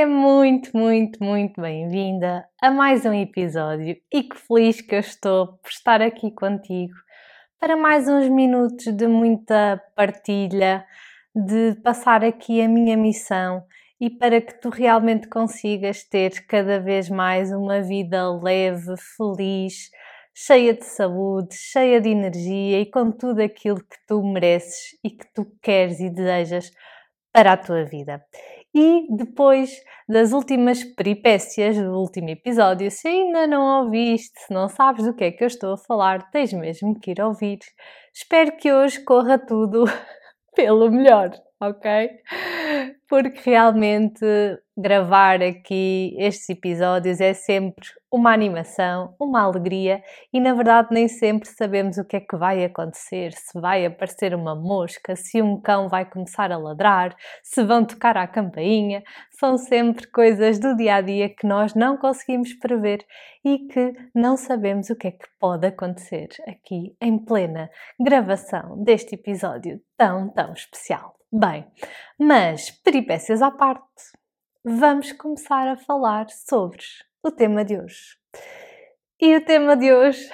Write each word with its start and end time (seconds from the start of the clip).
Seja 0.00 0.10
muito, 0.10 0.70
muito, 0.74 1.22
muito 1.22 1.60
bem-vinda 1.60 2.48
a 2.58 2.70
mais 2.70 3.04
um 3.04 3.12
episódio 3.12 3.98
e 4.10 4.22
que 4.22 4.34
feliz 4.34 4.80
que 4.80 4.94
eu 4.94 5.00
estou 5.00 5.58
por 5.58 5.68
estar 5.68 6.00
aqui 6.00 6.30
contigo 6.30 6.94
para 7.60 7.76
mais 7.76 8.08
uns 8.08 8.26
minutos 8.30 8.86
de 8.96 9.06
muita 9.06 9.78
partilha, 9.94 10.86
de 11.34 11.74
passar 11.82 12.24
aqui 12.24 12.62
a 12.62 12.68
minha 12.68 12.96
missão 12.96 13.62
e 14.00 14.08
para 14.08 14.40
que 14.40 14.58
tu 14.58 14.70
realmente 14.70 15.28
consigas 15.28 16.02
ter 16.02 16.46
cada 16.46 16.80
vez 16.80 17.10
mais 17.10 17.52
uma 17.52 17.82
vida 17.82 18.26
leve, 18.42 18.94
feliz, 19.18 19.90
cheia 20.34 20.72
de 20.72 20.86
saúde, 20.86 21.54
cheia 21.54 22.00
de 22.00 22.08
energia 22.08 22.80
e 22.80 22.86
com 22.86 23.12
tudo 23.12 23.42
aquilo 23.42 23.80
que 23.80 23.98
tu 24.08 24.22
mereces 24.22 24.98
e 25.04 25.10
que 25.10 25.26
tu 25.34 25.44
queres 25.60 26.00
e 26.00 26.08
desejas 26.08 26.72
para 27.34 27.52
a 27.52 27.56
tua 27.58 27.84
vida. 27.84 28.24
E 28.74 29.06
depois 29.16 29.72
das 30.08 30.32
últimas 30.32 30.84
peripécias 30.84 31.76
do 31.76 31.92
último 31.92 32.30
episódio, 32.30 32.90
se 32.90 33.08
ainda 33.08 33.46
não 33.46 33.84
ouviste, 33.84 34.38
se 34.40 34.52
não 34.54 34.68
sabes 34.68 35.04
do 35.04 35.14
que 35.14 35.24
é 35.24 35.32
que 35.32 35.42
eu 35.42 35.48
estou 35.48 35.74
a 35.74 35.78
falar, 35.78 36.30
tens 36.30 36.52
mesmo 36.52 36.98
que 36.98 37.10
ir 37.10 37.20
ouvir. 37.20 37.58
Espero 38.14 38.56
que 38.56 38.72
hoje 38.72 39.02
corra 39.04 39.38
tudo 39.38 39.84
pelo 40.54 40.90
melhor, 40.90 41.30
ok? 41.60 42.10
Porque 43.08 43.40
realmente 43.50 44.24
gravar 44.80 45.42
aqui 45.42 46.14
estes 46.18 46.48
episódios 46.48 47.20
é 47.20 47.34
sempre 47.34 47.86
uma 48.10 48.32
animação, 48.32 49.14
uma 49.20 49.42
alegria 49.42 50.02
e 50.32 50.40
na 50.40 50.54
verdade 50.54 50.88
nem 50.90 51.06
sempre 51.06 51.48
sabemos 51.48 51.98
o 51.98 52.04
que 52.04 52.16
é 52.16 52.20
que 52.20 52.36
vai 52.36 52.64
acontecer, 52.64 53.32
se 53.32 53.60
vai 53.60 53.84
aparecer 53.84 54.34
uma 54.34 54.54
mosca, 54.54 55.14
se 55.14 55.42
um 55.42 55.60
cão 55.60 55.88
vai 55.88 56.08
começar 56.08 56.50
a 56.50 56.56
ladrar, 56.56 57.14
se 57.42 57.62
vão 57.62 57.84
tocar 57.84 58.16
à 58.16 58.26
campainha, 58.26 59.02
são 59.38 59.58
sempre 59.58 60.06
coisas 60.06 60.58
do 60.58 60.74
dia 60.74 60.96
a 60.96 61.00
dia 61.00 61.28
que 61.28 61.46
nós 61.46 61.74
não 61.74 61.98
conseguimos 61.98 62.54
prever 62.54 63.04
e 63.44 63.58
que 63.68 63.92
não 64.14 64.36
sabemos 64.36 64.88
o 64.88 64.96
que 64.96 65.08
é 65.08 65.12
que 65.12 65.28
pode 65.38 65.66
acontecer 65.66 66.28
aqui 66.48 66.96
em 67.00 67.18
plena 67.18 67.70
gravação 68.00 68.82
deste 68.82 69.14
episódio 69.14 69.78
tão, 69.96 70.30
tão 70.30 70.52
especial. 70.54 71.14
Bem, 71.32 71.64
mas 72.18 72.72
peripécias 72.72 73.40
à 73.40 73.52
parte 73.52 74.19
vamos 74.64 75.12
começar 75.12 75.68
a 75.68 75.76
falar 75.76 76.28
sobre 76.28 76.82
o 77.22 77.30
tema 77.30 77.64
de 77.64 77.78
hoje. 77.78 78.18
E 79.18 79.34
o 79.36 79.44
tema 79.44 79.74
de 79.74 79.92
hoje, 79.92 80.28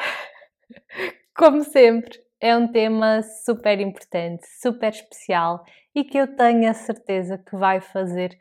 como 1.36 1.62
sempre, 1.62 2.18
é 2.40 2.56
um 2.56 2.66
tema 2.66 3.22
super 3.22 3.80
importante, 3.80 4.44
super 4.60 4.92
especial 4.92 5.64
e 5.94 6.02
que 6.02 6.18
eu 6.18 6.36
tenho 6.36 6.68
a 6.68 6.74
certeza 6.74 7.38
que 7.38 7.56
vai 7.56 7.80
fazer 7.80 8.36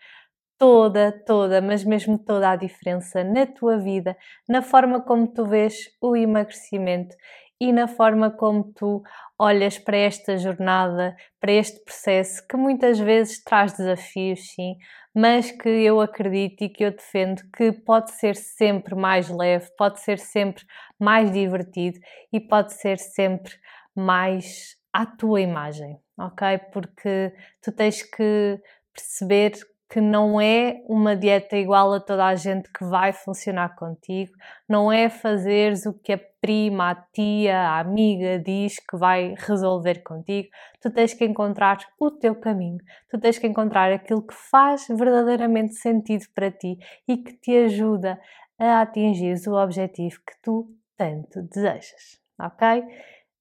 toda, 0.57 1.11
toda, 1.25 1.61
mas 1.61 1.83
mesmo 1.83 2.17
toda 2.17 2.49
a 2.49 2.55
diferença 2.55 3.23
na 3.23 3.45
tua 3.45 3.77
vida, 3.77 4.17
na 4.49 4.61
forma 4.61 5.01
como 5.01 5.27
tu 5.27 5.45
vês 5.45 5.95
o 6.01 6.15
emagrecimento 6.15 7.15
e 7.59 7.71
na 7.71 7.87
forma 7.87 8.29
como 8.29 8.63
tu 8.73 9.01
olhas 9.37 9.77
para 9.77 9.97
esta 9.97 10.37
jornada, 10.37 11.15
para 11.39 11.51
este 11.51 11.83
processo 11.83 12.45
que 12.47 12.57
muitas 12.57 12.99
vezes 12.99 13.43
traz 13.43 13.73
desafios, 13.73 14.39
sim, 14.53 14.75
mas 15.13 15.51
que 15.51 15.69
eu 15.69 16.01
acredito 16.01 16.63
e 16.63 16.69
que 16.69 16.83
eu 16.83 16.91
defendo 16.91 17.41
que 17.55 17.71
pode 17.71 18.11
ser 18.11 18.35
sempre 18.35 18.95
mais 18.95 19.29
leve, 19.29 19.69
pode 19.77 20.01
ser 20.01 20.19
sempre 20.19 20.65
mais 20.99 21.31
divertido 21.31 21.99
e 22.31 22.39
pode 22.39 22.73
ser 22.73 22.97
sempre 22.99 23.53
mais 23.95 24.75
à 24.91 25.05
tua 25.05 25.41
imagem, 25.41 25.99
ok? 26.17 26.57
Porque 26.71 27.33
tu 27.61 27.71
tens 27.71 28.03
que 28.03 28.59
perceber 28.93 29.53
que 29.95 30.01
não 30.01 30.41
é 30.41 30.83
uma 30.89 31.15
dieta 31.15 31.55
igual 31.55 31.93
a 31.93 32.01
toda 32.01 32.25
a 32.25 32.35
gente 32.35 32.69
que 32.69 32.83
vai 32.83 33.13
funcionar 33.13 33.77
contigo, 33.77 34.33
não 34.67 34.91
é 34.91 35.07
fazeres 35.07 35.85
o 35.85 35.93
que 35.93 36.11
a 36.11 36.19
prima, 36.41 36.91
a 36.91 36.95
tia, 36.95 37.57
a 37.57 37.79
amiga 37.79 38.37
diz 38.37 38.77
que 38.77 38.97
vai 38.97 39.35
resolver 39.37 40.03
contigo. 40.03 40.49
Tu 40.81 40.91
tens 40.91 41.13
que 41.13 41.23
encontrar 41.23 41.77
o 41.97 42.11
teu 42.11 42.35
caminho, 42.35 42.79
tu 43.09 43.17
tens 43.17 43.39
que 43.39 43.47
encontrar 43.47 43.89
aquilo 43.89 44.21
que 44.21 44.33
faz 44.33 44.85
verdadeiramente 44.89 45.75
sentido 45.75 46.25
para 46.35 46.51
ti 46.51 46.77
e 47.07 47.15
que 47.15 47.31
te 47.31 47.55
ajuda 47.55 48.19
a 48.59 48.81
atingir 48.81 49.37
o 49.47 49.53
objetivo 49.53 50.17
que 50.27 50.33
tu 50.43 50.75
tanto 50.97 51.41
desejas, 51.43 52.19
ok? 52.37 52.83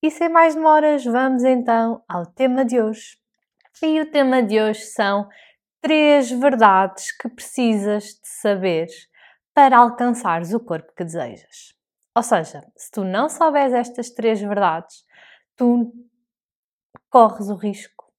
E 0.01 0.09
sem 0.09 0.29
mais 0.29 0.55
demoras, 0.55 1.05
vamos 1.05 1.43
então 1.43 2.01
ao 2.09 2.25
tema 2.25 2.65
de 2.65 2.81
hoje. 2.81 3.19
E 3.83 4.01
o 4.01 4.09
tema 4.09 4.41
de 4.41 4.61
hoje 4.61 4.83
são 4.83 5.29
três 5.85 6.31
verdades 6.31 7.13
que 7.13 7.29
precisas 7.29 8.05
de 8.05 8.27
saber 8.27 8.89
para 9.53 9.77
alcançares 9.77 10.55
o 10.55 10.59
corpo 10.59 10.91
que 10.97 11.05
desejas. 11.05 11.75
Ou 12.17 12.23
seja, 12.23 12.67
se 12.75 12.91
tu 12.91 13.05
não 13.05 13.29
souberes 13.29 13.75
estas 13.75 14.09
três 14.09 14.41
verdades, 14.41 15.05
tu 15.55 15.93
corres 17.11 17.51
o 17.51 17.55
risco, 17.55 18.11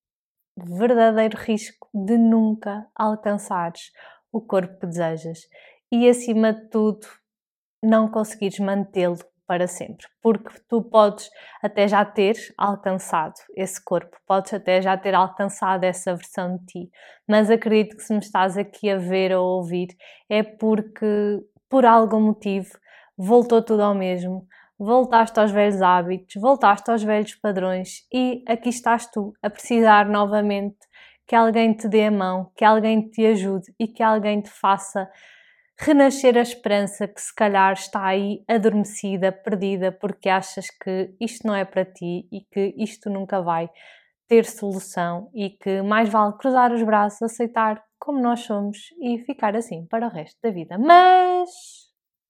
verdadeiro 0.56 1.40
risco, 1.40 1.90
de 1.92 2.20
nunca 2.20 2.88
alcançares 2.94 3.92
o 4.32 4.40
corpo 4.40 4.78
que 4.82 4.86
desejas 4.86 5.40
e, 5.92 6.08
acima 6.08 6.54
de 6.54 6.70
tudo, 6.70 7.08
não 7.82 8.12
conseguires 8.12 8.60
mantê-lo 8.60 9.18
para 9.48 9.68
sempre, 9.68 10.08
porque 10.22 10.50
tu 10.68 10.82
podes 10.82 11.30
até 11.62 11.88
já 11.88 12.04
ter 12.04 12.36
alcançado 12.58 13.36
esse 13.56 13.84
corpo, 13.84 14.18
podes 14.26 14.54
até 14.54 14.82
já 14.82 14.98
ter 14.98 15.14
alcançado 15.14 15.84
essa 15.84 16.16
versão 16.16 16.58
de 16.58 16.66
ti, 16.66 16.92
mas 17.28 17.50
acredito 17.50 17.96
que 17.96 18.04
se 18.04 18.14
me 18.14 18.20
estás 18.20 18.58
aqui 18.58 18.90
a 18.90 18.98
ver 18.98 19.34
ou 19.34 19.46
a 19.46 19.56
ouvir 19.58 19.88
é 20.30 20.42
porque 20.44 21.42
por 21.70 21.86
algum 21.86 22.20
motivo 22.20 22.70
voltou 23.18 23.62
tudo 23.62 23.84
ao 23.84 23.96
mesmo, 23.96 24.48
voltaste 24.78 25.40
aos 25.40 25.52
velhos 25.52 25.82
hábitos, 25.82 26.42
voltaste 26.42 26.90
aos 26.92 27.04
velhos 27.04 27.36
padrões 27.36 28.06
e 28.14 28.44
aqui 28.48 28.70
estás 28.70 29.10
tu 29.10 29.34
a 29.42 29.50
precisar 29.50 30.08
novamente 30.08 30.78
que 31.28 31.36
alguém 31.36 31.74
te 31.74 31.88
dê 31.88 32.06
a 32.06 32.12
mão, 32.12 32.52
que 32.56 32.64
alguém 32.64 33.10
te 33.10 33.26
ajude 33.26 33.74
e 33.80 33.88
que 33.88 34.04
alguém 34.04 34.42
te 34.42 34.50
faça 34.50 35.10
renascer 35.78 36.38
a 36.38 36.42
esperança 36.42 37.08
que 37.08 37.22
se 37.22 37.34
calhar 37.34 37.74
está 37.74 38.06
aí 38.06 38.44
adormecida, 38.48 39.32
perdida, 39.32 39.92
porque 39.92 40.30
achas 40.30 40.68
que 40.70 41.14
isto 41.20 41.46
não 41.46 41.56
é 41.56 41.66
para 41.66 41.86
ti 41.86 42.28
e 42.32 42.42
que 42.52 42.74
isto 42.78 43.10
nunca 43.10 43.42
vai 43.42 43.70
ter 44.28 44.46
solução 44.46 45.30
e 45.34 45.50
que 45.50 45.82
mais 45.82 46.10
vale 46.10 46.34
cruzar 46.38 46.72
os 46.74 46.82
braços, 46.82 47.22
aceitar 47.22 47.84
como 48.00 48.20
nós 48.20 48.42
somos 48.42 48.78
e 49.02 49.20
ficar 49.20 49.56
assim 49.56 49.86
para 49.86 50.08
o 50.08 50.10
resto 50.10 50.38
da 50.42 50.50
vida. 50.50 50.78
Mas 50.78 51.50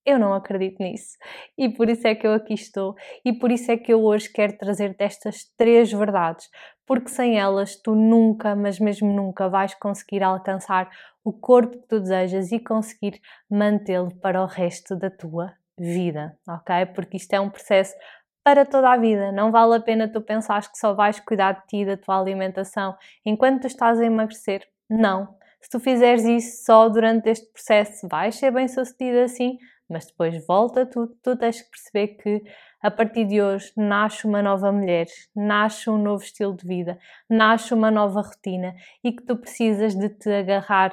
eu 0.05 0.19
não 0.19 0.33
acredito 0.33 0.81
nisso. 0.81 1.17
E 1.57 1.69
por 1.69 1.89
isso 1.89 2.07
é 2.07 2.13
que 2.15 2.27
eu 2.27 2.33
aqui 2.33 2.53
estou 2.53 2.95
e 3.25 3.33
por 3.33 3.51
isso 3.51 3.71
é 3.71 3.77
que 3.77 3.91
eu 3.91 4.03
hoje 4.03 4.31
quero 4.31 4.57
trazer 4.57 4.95
destas 4.95 5.45
três 5.57 5.91
verdades, 5.91 6.47
porque 6.85 7.09
sem 7.09 7.39
elas 7.39 7.75
tu 7.75 7.95
nunca, 7.95 8.55
mas 8.55 8.79
mesmo 8.79 9.11
nunca 9.11 9.49
vais 9.49 9.73
conseguir 9.73 10.23
alcançar 10.23 10.89
o 11.23 11.33
corpo 11.33 11.79
que 11.79 11.87
tu 11.87 11.99
desejas 11.99 12.51
e 12.51 12.59
conseguir 12.59 13.19
mantê-lo 13.49 14.13
para 14.21 14.41
o 14.41 14.45
resto 14.45 14.95
da 14.95 15.09
tua 15.09 15.53
vida, 15.77 16.37
ok? 16.47 16.85
Porque 16.93 17.17
isto 17.17 17.33
é 17.33 17.39
um 17.39 17.49
processo 17.49 17.95
para 18.43 18.63
toda 18.63 18.91
a 18.91 18.97
vida. 18.97 19.31
Não 19.31 19.51
vale 19.51 19.75
a 19.75 19.79
pena 19.79 20.07
tu 20.07 20.21
pensares 20.21 20.67
que 20.67 20.77
só 20.77 20.93
vais 20.93 21.19
cuidar 21.19 21.53
de 21.53 21.67
ti 21.67 21.85
da 21.85 21.97
tua 21.97 22.19
alimentação 22.19 22.95
enquanto 23.25 23.61
tu 23.61 23.67
estás 23.67 23.99
a 23.99 24.05
emagrecer. 24.05 24.61
Não. 24.87 25.35
Se 25.59 25.69
tu 25.71 25.79
fizeres 25.79 26.23
isso 26.23 26.63
só 26.63 26.87
durante 26.87 27.27
este 27.27 27.51
processo, 27.51 28.07
vais 28.07 28.35
ser 28.35 28.51
bem 28.51 28.67
sucedido 28.67 29.17
assim, 29.21 29.57
mas 29.89 30.05
depois 30.05 30.45
volta 30.45 30.85
tudo, 30.85 31.15
tu 31.23 31.35
tens 31.35 31.59
que 31.59 31.71
perceber 31.71 32.07
que 32.21 32.43
a 32.85 32.91
partir 32.91 33.25
de 33.25 33.41
hoje 33.41 33.71
nasce 33.75 34.27
uma 34.27 34.43
nova 34.43 34.71
mulher, 34.71 35.07
nasce 35.35 35.89
um 35.89 35.97
novo 35.97 36.23
estilo 36.23 36.55
de 36.55 36.67
vida, 36.67 36.99
nasce 37.27 37.73
uma 37.73 37.89
nova 37.89 38.21
rotina 38.21 38.75
e 39.03 39.11
que 39.11 39.23
tu 39.23 39.35
precisas 39.37 39.95
de 39.95 40.07
te 40.07 40.29
agarrar 40.29 40.91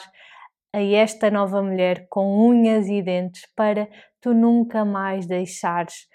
a 0.72 0.80
esta 0.80 1.30
nova 1.30 1.62
mulher 1.62 2.06
com 2.08 2.48
unhas 2.48 2.88
e 2.88 3.02
dentes 3.02 3.44
para 3.54 3.90
tu 4.22 4.32
nunca 4.32 4.86
mais 4.86 5.26
deixares 5.26 6.08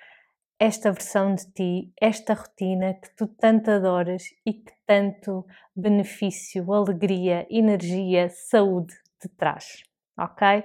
esta 0.59 0.91
versão 0.91 1.35
de 1.35 1.45
ti, 1.53 1.93
esta 2.01 2.33
rotina 2.33 2.95
que 2.95 3.15
tu 3.15 3.27
tanto 3.27 3.69
adoras 3.69 4.23
e 4.43 4.53
que 4.53 4.73
tanto 4.87 5.45
benefício, 5.75 6.73
alegria, 6.73 7.45
energia, 7.51 8.29
saúde 8.29 8.95
te 9.21 9.29
traz, 9.29 9.83
ok? 10.17 10.63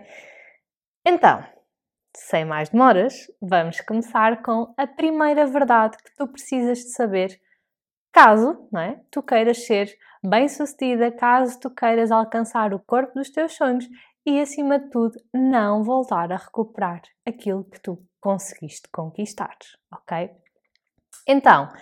Então, 1.04 1.44
sem 2.16 2.44
mais 2.44 2.68
demoras, 2.68 3.30
vamos 3.40 3.80
começar 3.80 4.42
com 4.42 4.72
a 4.76 4.86
primeira 4.86 5.46
verdade 5.46 5.96
que 5.98 6.14
tu 6.16 6.28
precisas 6.28 6.78
de 6.78 6.92
saber 6.92 7.40
caso 8.12 8.68
não 8.70 8.80
é, 8.80 9.00
tu 9.10 9.22
queiras 9.22 9.64
ser 9.64 9.96
bem-sucedida, 10.22 11.10
caso 11.10 11.58
tu 11.58 11.70
queiras 11.70 12.10
alcançar 12.12 12.74
o 12.74 12.78
corpo 12.78 13.14
dos 13.14 13.30
teus 13.30 13.54
sonhos 13.54 13.88
e, 14.24 14.40
acima 14.40 14.78
de 14.78 14.90
tudo, 14.90 15.18
não 15.34 15.82
voltar 15.82 16.30
a 16.30 16.36
recuperar 16.36 17.02
aquilo 17.26 17.64
que 17.64 17.80
tu 17.80 17.98
conseguiste 18.20 18.88
conquistar, 18.92 19.56
ok? 19.92 20.30
Então, 21.26 21.72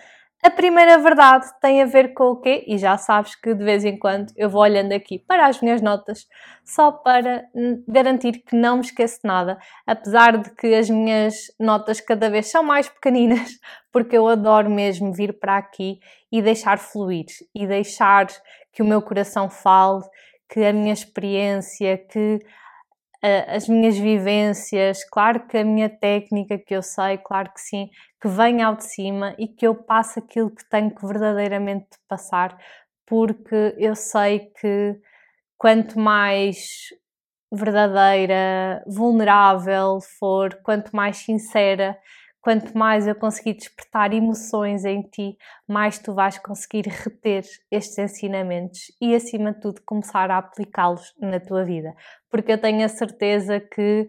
A 0.43 0.49
primeira 0.49 0.97
verdade 0.97 1.47
tem 1.61 1.83
a 1.83 1.85
ver 1.85 2.15
com 2.15 2.31
o 2.31 2.37
quê? 2.37 2.65
E 2.67 2.79
já 2.79 2.97
sabes 2.97 3.35
que 3.35 3.55
de 3.55 3.63
vez 3.63 3.85
em 3.85 3.99
quando 3.99 4.33
eu 4.35 4.49
vou 4.49 4.63
olhando 4.63 4.93
aqui 4.93 5.19
para 5.19 5.47
as 5.47 5.61
minhas 5.61 5.83
notas 5.83 6.27
só 6.65 6.91
para 6.91 7.45
garantir 7.87 8.43
que 8.47 8.57
não 8.57 8.77
me 8.77 8.83
esqueço 8.83 9.21
nada, 9.23 9.59
apesar 9.87 10.39
de 10.39 10.51
que 10.55 10.75
as 10.75 10.89
minhas 10.89 11.35
notas 11.59 12.01
cada 12.01 12.31
vez 12.31 12.47
são 12.47 12.63
mais 12.63 12.89
pequeninas, 12.91 13.51
porque 13.93 14.17
eu 14.17 14.27
adoro 14.27 14.71
mesmo 14.71 15.13
vir 15.13 15.39
para 15.39 15.59
aqui 15.59 16.01
e 16.33 16.41
deixar 16.41 16.79
fluir 16.79 17.27
e 17.55 17.67
deixar 17.67 18.27
que 18.73 18.81
o 18.83 18.87
meu 18.87 19.03
coração 19.03 19.51
fale, 19.51 20.03
que 20.49 20.65
a 20.65 20.73
minha 20.73 20.95
experiência, 20.95 21.99
que 21.99 22.39
as 23.23 23.69
minhas 23.69 23.99
vivências, 23.99 25.05
claro 25.05 25.47
que 25.47 25.59
a 25.59 25.65
minha 25.65 25.91
técnica 25.91 26.59
que 26.59 26.75
eu 26.75 26.83
sei, 26.83 27.19
claro 27.19 27.53
que 27.53 27.61
sim, 27.61 27.91
que 28.21 28.29
venha 28.29 28.67
ao 28.67 28.77
de 28.77 28.85
cima 28.85 29.35
e 29.39 29.49
que 29.49 29.67
eu 29.67 29.75
passe 29.75 30.19
aquilo 30.19 30.51
que 30.51 30.69
tenho 30.69 30.95
que 30.95 31.07
verdadeiramente 31.07 31.89
passar, 32.09 32.57
porque 33.07 33.75
eu 33.79 33.95
sei 33.97 34.51
que 34.61 35.01
quanto 35.57 35.99
mais 35.99 36.89
verdadeira, 37.53 38.85
vulnerável 38.87 39.99
for, 40.19 40.55
quanto 40.63 40.95
mais 40.95 41.17
sincera, 41.19 41.99
quanto 42.41 42.77
mais 42.77 43.07
eu 43.07 43.15
conseguir 43.15 43.55
despertar 43.55 44.15
emoções 44.15 44.85
em 44.85 45.03
ti, 45.03 45.37
mais 45.69 45.99
tu 45.99 46.15
vais 46.15 46.39
conseguir 46.39 46.87
reter 46.89 47.45
estes 47.71 47.99
ensinamentos 47.99 48.93
e, 49.01 49.15
acima 49.15 49.53
de 49.53 49.61
tudo, 49.61 49.83
começar 49.85 50.31
a 50.31 50.39
aplicá-los 50.39 51.13
na 51.21 51.41
tua 51.41 51.65
vida. 51.65 51.93
Porque 52.31 52.53
eu 52.53 52.59
tenho 52.59 52.85
a 52.85 52.89
certeza 52.89 53.61
que 53.61 54.09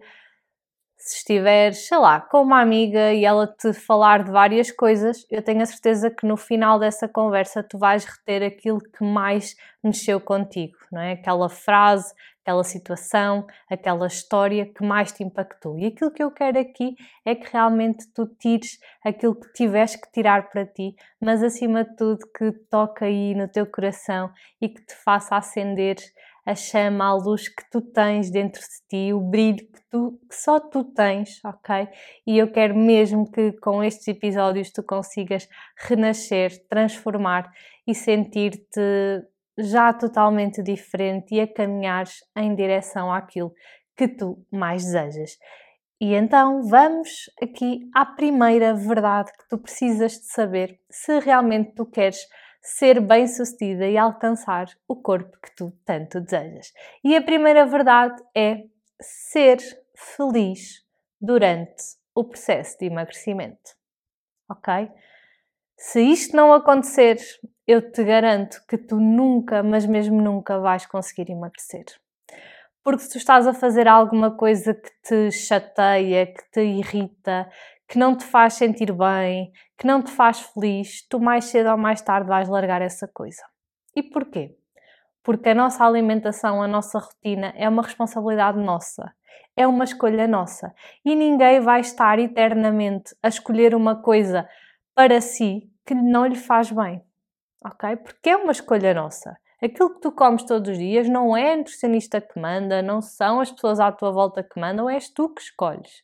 se 1.01 1.18
estiveres, 1.18 1.88
sei 1.88 1.98
lá, 1.98 2.21
com 2.21 2.44
uma 2.44 2.62
amiga 2.62 3.12
e 3.12 3.25
ela 3.25 3.48
te 3.48 3.74
falar 3.74 4.24
de 4.24 4.31
várias 4.31 4.71
coisas, 4.71 5.25
eu 5.31 5.42
tenho 5.42 5.63
a 5.63 5.65
certeza 5.65 6.12
que 6.12 6.27
no 6.27 6.38
final 6.38 6.77
dessa 6.77 7.07
conversa 7.07 7.63
tu 7.63 7.80
vais 7.80 8.06
reter 8.06 8.44
aquilo 8.44 8.80
que 8.80 9.03
mais 9.03 9.56
mexeu 9.83 10.21
contigo, 10.21 10.77
não 10.92 11.01
é? 11.01 11.13
Aquela 11.13 11.50
frase, 11.50 12.13
aquela 12.42 12.63
situação, 12.63 13.48
aquela 13.68 14.06
história 14.06 14.63
que 14.65 14.86
mais 14.86 15.12
te 15.12 15.24
impactou. 15.24 15.80
E 15.80 15.88
aquilo 15.88 16.12
que 16.12 16.21
eu 16.21 16.30
quero 16.30 16.59
aqui 16.59 16.95
é 17.25 17.33
que 17.33 17.51
realmente 17.51 18.06
tu 18.13 18.27
tires 18.27 18.77
aquilo 19.04 19.33
que 19.33 19.51
tiveres 19.54 19.95
que 19.95 20.12
tirar 20.12 20.50
para 20.50 20.68
ti, 20.68 20.95
mas 21.19 21.42
acima 21.42 21.83
de 21.83 21.95
tudo 21.95 22.19
que 22.38 22.51
toque 22.69 23.04
aí 23.04 23.33
no 23.33 23.47
teu 23.47 23.65
coração 23.65 24.31
e 24.62 24.69
que 24.69 24.86
te 24.86 24.95
faça 25.04 25.36
acender 25.36 25.97
a 26.45 26.55
chama, 26.55 27.05
a 27.05 27.13
luz 27.13 27.47
que 27.47 27.69
tu 27.71 27.81
tens 27.81 28.31
dentro 28.31 28.61
de 28.61 28.88
ti, 28.89 29.13
o 29.13 29.19
brilho 29.19 29.57
que, 29.57 29.81
tu, 29.89 30.19
que 30.29 30.35
só 30.35 30.59
tu 30.59 30.83
tens, 30.83 31.39
ok? 31.45 31.88
E 32.25 32.38
eu 32.38 32.51
quero 32.51 32.75
mesmo 32.75 33.29
que 33.31 33.51
com 33.53 33.83
estes 33.83 34.07
episódios 34.07 34.71
tu 34.71 34.81
consigas 34.83 35.47
renascer, 35.77 36.51
transformar 36.67 37.51
e 37.85 37.93
sentir-te 37.93 38.81
já 39.57 39.93
totalmente 39.93 40.63
diferente 40.63 41.35
e 41.35 41.41
a 41.41 41.47
caminhares 41.47 42.23
em 42.35 42.55
direção 42.55 43.13
àquilo 43.13 43.53
que 43.95 44.07
tu 44.07 44.44
mais 44.51 44.83
desejas. 44.83 45.37
E 45.99 46.15
então 46.15 46.63
vamos 46.63 47.29
aqui 47.39 47.87
à 47.94 48.03
primeira 48.03 48.73
verdade 48.73 49.31
que 49.33 49.47
tu 49.47 49.59
precisas 49.59 50.13
de 50.13 50.25
saber 50.25 50.79
se 50.89 51.19
realmente 51.19 51.75
tu 51.75 51.85
queres 51.85 52.17
ser 52.61 52.99
bem-sucedida 53.01 53.87
e 53.87 53.97
alcançar 53.97 54.67
o 54.87 54.95
corpo 54.95 55.37
que 55.41 55.55
tu 55.55 55.73
tanto 55.83 56.21
desejas. 56.21 56.71
E 57.03 57.15
a 57.15 57.21
primeira 57.21 57.65
verdade 57.65 58.21
é 58.35 58.63
ser 59.01 59.57
feliz 59.95 60.85
durante 61.19 61.83
o 62.13 62.23
processo 62.23 62.77
de 62.79 62.85
emagrecimento. 62.85 63.75
Ok? 64.49 64.91
Se 65.77 66.01
isto 66.01 66.35
não 66.35 66.53
acontecer, 66.53 67.17
eu 67.65 67.91
te 67.91 68.03
garanto 68.03 68.61
que 68.67 68.77
tu 68.77 68.99
nunca, 68.99 69.63
mas 69.63 69.85
mesmo 69.85 70.21
nunca, 70.21 70.59
vais 70.59 70.85
conseguir 70.85 71.31
emagrecer. 71.31 71.85
Porque 72.83 73.03
se 73.03 73.09
tu 73.09 73.17
estás 73.17 73.47
a 73.47 73.53
fazer 73.53 73.87
alguma 73.87 74.31
coisa 74.35 74.73
que 74.73 74.91
te 75.03 75.31
chateia, 75.31 76.27
que 76.27 76.51
te 76.51 76.61
irrita, 76.61 77.49
que 77.87 77.97
não 77.97 78.15
te 78.15 78.23
faz 78.23 78.53
sentir 78.53 78.91
bem, 78.91 79.51
que 79.81 79.88
não 79.88 80.00
te 80.00 80.12
faz 80.12 80.42
feliz, 80.42 81.01
tu 81.10 81.19
mais 81.19 81.45
cedo 81.45 81.72
ou 81.72 81.75
mais 81.75 82.04
tarde 82.04 82.28
vais 82.28 82.48
largar 82.48 82.83
essa 82.83 83.07
coisa. 83.07 83.42
E 83.95 84.04
porquê? 84.04 84.56
Porque 85.24 85.50
a 85.50 85.56
nossa 85.56 85.83
alimentação, 85.83 86.62
a 86.62 86.68
nossa 86.68 87.00
rotina 87.00 87.51
é 87.56 87.68
uma 87.68 87.81
responsabilidade 87.81 88.60
nossa, 88.60 89.12
é 89.57 89.66
uma 89.66 89.83
escolha 89.83 90.28
nossa. 90.28 90.72
E 91.04 91.16
ninguém 91.16 91.60
vai 91.62 91.80
estar 91.80 92.19
eternamente 92.19 93.16
a 93.24 93.28
escolher 93.28 93.74
uma 93.74 94.00
coisa 94.00 94.48
para 94.94 95.19
si 95.19 95.68
que 95.83 95.95
não 95.95 96.28
lhe 96.28 96.36
faz 96.36 96.72
bem, 96.72 97.01
ok? 97.66 97.95
Porque 97.95 98.30
é 98.30 98.38
uma 98.38 98.51
escolha 98.51 98.94
nossa. 98.94 99.36
Aquilo 99.60 99.95
que 99.95 100.01
tu 100.01 100.12
comes 100.12 100.44
todos 100.44 100.74
os 100.74 100.78
dias 100.78 101.10
não 101.10 101.36
é 101.36 101.54
a 101.54 101.57
nutricionista 101.57 102.22
que 102.22 102.39
manda, 102.39 102.83
não 102.83 103.01
são 103.01 103.39
as 103.39 103.51
pessoas 103.51 103.80
à 103.80 103.92
tua 103.92 104.12
volta 104.12 104.44
que 104.44 104.60
mandam, 104.60 104.88
és 104.88 105.10
tu 105.10 105.28
que 105.28 105.42
escolhes. 105.42 106.04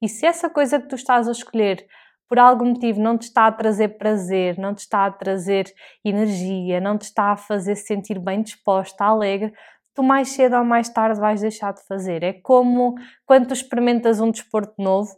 E 0.00 0.08
se 0.08 0.24
essa 0.24 0.48
coisa 0.48 0.80
que 0.80 0.88
tu 0.88 0.94
estás 0.94 1.28
a 1.28 1.32
escolher 1.32 1.86
por 2.32 2.38
algum 2.38 2.64
motivo 2.70 2.98
não 2.98 3.18
te 3.18 3.24
está 3.24 3.46
a 3.46 3.52
trazer 3.52 3.98
prazer, 3.98 4.58
não 4.58 4.74
te 4.74 4.78
está 4.78 5.04
a 5.04 5.10
trazer 5.10 5.70
energia, 6.02 6.80
não 6.80 6.96
te 6.96 7.02
está 7.02 7.32
a 7.32 7.36
fazer 7.36 7.76
sentir 7.76 8.18
bem 8.18 8.40
disposta, 8.40 9.04
alegre, 9.04 9.52
tu 9.94 10.02
mais 10.02 10.30
cedo 10.30 10.56
ou 10.56 10.64
mais 10.64 10.88
tarde 10.88 11.20
vais 11.20 11.42
deixar 11.42 11.74
de 11.74 11.86
fazer. 11.86 12.22
É 12.22 12.32
como 12.32 12.94
quando 13.26 13.48
tu 13.48 13.52
experimentas 13.52 14.18
um 14.18 14.30
desporto 14.30 14.72
novo 14.78 15.14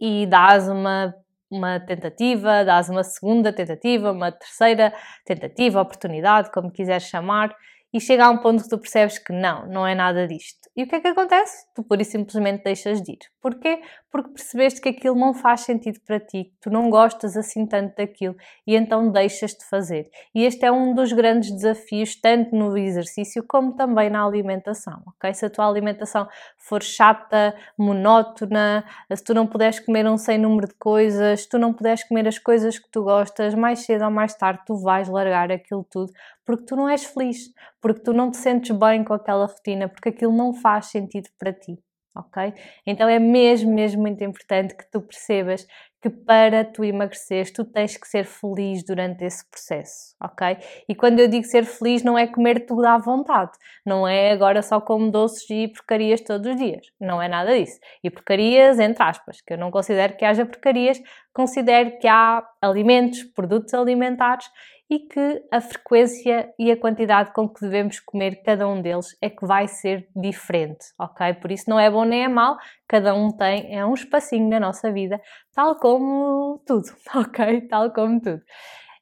e 0.00 0.24
dás 0.24 0.68
uma, 0.68 1.12
uma 1.50 1.80
tentativa, 1.80 2.64
dás 2.64 2.88
uma 2.88 3.02
segunda 3.02 3.52
tentativa, 3.52 4.12
uma 4.12 4.30
terceira 4.30 4.94
tentativa, 5.24 5.80
oportunidade, 5.80 6.52
como 6.52 6.70
quiseres 6.70 7.08
chamar, 7.08 7.56
e 7.94 8.00
chega 8.00 8.26
a 8.26 8.30
um 8.30 8.38
ponto 8.38 8.64
que 8.64 8.68
tu 8.68 8.76
percebes 8.76 9.20
que 9.20 9.32
não, 9.32 9.68
não 9.68 9.86
é 9.86 9.94
nada 9.94 10.26
disto. 10.26 10.68
E 10.76 10.82
o 10.82 10.88
que 10.88 10.96
é 10.96 11.00
que 11.00 11.06
acontece? 11.06 11.64
Tu 11.72 11.84
pura 11.84 12.02
e 12.02 12.04
simplesmente 12.04 12.64
deixas 12.64 13.00
de 13.00 13.12
ir. 13.12 13.18
Porquê? 13.40 13.80
Porque 14.10 14.30
percebeste 14.30 14.80
que 14.80 14.88
aquilo 14.88 15.14
não 15.14 15.32
faz 15.32 15.60
sentido 15.60 16.00
para 16.04 16.18
ti, 16.18 16.44
que 16.44 16.56
tu 16.62 16.70
não 16.70 16.90
gostas 16.90 17.36
assim 17.36 17.64
tanto 17.64 17.94
daquilo 17.94 18.34
e 18.66 18.74
então 18.74 19.12
deixas 19.12 19.52
de 19.52 19.64
fazer. 19.70 20.10
E 20.34 20.44
este 20.44 20.66
é 20.66 20.72
um 20.72 20.92
dos 20.92 21.12
grandes 21.12 21.52
desafios, 21.52 22.20
tanto 22.20 22.56
no 22.56 22.76
exercício 22.76 23.44
como 23.46 23.76
também 23.76 24.10
na 24.10 24.24
alimentação, 24.26 25.00
ok? 25.06 25.32
Se 25.32 25.46
a 25.46 25.50
tua 25.50 25.68
alimentação 25.68 26.26
for 26.58 26.82
chata, 26.82 27.54
monótona, 27.78 28.84
se 29.14 29.22
tu 29.22 29.34
não 29.34 29.46
puderes 29.46 29.78
comer 29.78 30.04
um 30.08 30.16
sem 30.16 30.36
número 30.36 30.66
de 30.66 30.74
coisas, 30.74 31.42
se 31.42 31.48
tu 31.48 31.58
não 31.58 31.72
puderes 31.72 32.02
comer 32.02 32.26
as 32.26 32.40
coisas 32.40 32.76
que 32.76 32.90
tu 32.90 33.04
gostas, 33.04 33.54
mais 33.54 33.80
cedo 33.80 34.04
ou 34.04 34.10
mais 34.10 34.34
tarde 34.34 34.62
tu 34.66 34.76
vais 34.78 35.08
largar 35.08 35.52
aquilo 35.52 35.86
tudo 35.88 36.12
porque 36.44 36.64
tu 36.66 36.76
não 36.76 36.88
és 36.88 37.04
feliz, 37.04 37.50
porque 37.80 38.00
tu 38.02 38.12
não 38.12 38.30
te 38.30 38.36
sentes 38.36 38.76
bem 38.76 39.04
com 39.04 39.14
aquela 39.14 39.46
rotina, 39.46 39.88
porque 39.88 40.10
aquilo 40.10 40.32
não 40.32 40.52
faz 40.52 40.86
sentido 40.86 41.28
para 41.38 41.52
ti, 41.52 41.78
ok? 42.16 42.52
Então 42.86 43.08
é 43.08 43.18
mesmo, 43.18 43.72
mesmo 43.72 44.02
muito 44.02 44.22
importante 44.22 44.76
que 44.76 44.90
tu 44.90 45.00
percebas 45.00 45.66
que 46.04 46.10
para 46.10 46.66
tu 46.66 46.84
emagreceres, 46.84 47.50
tu 47.50 47.64
tens 47.64 47.96
que 47.96 48.06
ser 48.06 48.26
feliz 48.26 48.84
durante 48.84 49.24
esse 49.24 49.42
processo, 49.50 50.14
ok? 50.22 50.58
E 50.86 50.94
quando 50.94 51.18
eu 51.18 51.26
digo 51.26 51.46
ser 51.46 51.64
feliz, 51.64 52.02
não 52.02 52.18
é 52.18 52.26
comer 52.26 52.66
tudo 52.66 52.84
à 52.84 52.98
vontade, 52.98 53.52
não 53.86 54.06
é 54.06 54.30
agora 54.30 54.60
só 54.60 54.82
como 54.82 55.10
doces 55.10 55.48
e 55.48 55.66
porcarias 55.68 56.20
todos 56.20 56.46
os 56.46 56.56
dias, 56.58 56.88
não 57.00 57.22
é 57.22 57.26
nada 57.26 57.58
disso. 57.58 57.80
E 58.02 58.10
porcarias, 58.10 58.78
entre 58.78 59.02
aspas, 59.02 59.40
que 59.40 59.54
eu 59.54 59.58
não 59.58 59.70
considero 59.70 60.14
que 60.14 60.26
haja 60.26 60.44
porcarias, 60.44 61.00
considero 61.32 61.98
que 61.98 62.06
há 62.06 62.46
alimentos, 62.60 63.22
produtos 63.22 63.72
alimentares 63.72 64.46
e 64.88 64.98
que 64.98 65.42
a 65.50 65.60
frequência 65.60 66.52
e 66.58 66.70
a 66.70 66.76
quantidade 66.76 67.32
com 67.32 67.48
que 67.48 67.60
devemos 67.60 67.98
comer 68.00 68.42
cada 68.42 68.68
um 68.68 68.80
deles 68.80 69.16
é 69.20 69.30
que 69.30 69.46
vai 69.46 69.66
ser 69.66 70.08
diferente, 70.14 70.86
ok? 70.98 71.34
Por 71.34 71.50
isso 71.50 71.68
não 71.68 71.80
é 71.80 71.90
bom 71.90 72.04
nem 72.04 72.24
é 72.24 72.28
mau, 72.28 72.56
cada 72.86 73.14
um 73.14 73.30
tem 73.30 73.74
é 73.74 73.84
um 73.84 73.94
espacinho 73.94 74.48
na 74.48 74.60
nossa 74.60 74.92
vida, 74.92 75.20
tal 75.54 75.76
como 75.76 76.62
tudo, 76.66 76.86
ok? 77.14 77.62
Tal 77.62 77.92
como 77.92 78.20
tudo. 78.20 78.42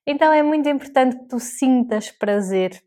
Então 0.07 0.33
é 0.33 0.43
muito 0.43 0.69
importante 0.69 1.17
que 1.17 1.29
tu 1.29 1.39
sintas 1.39 2.11
prazer 2.11 2.81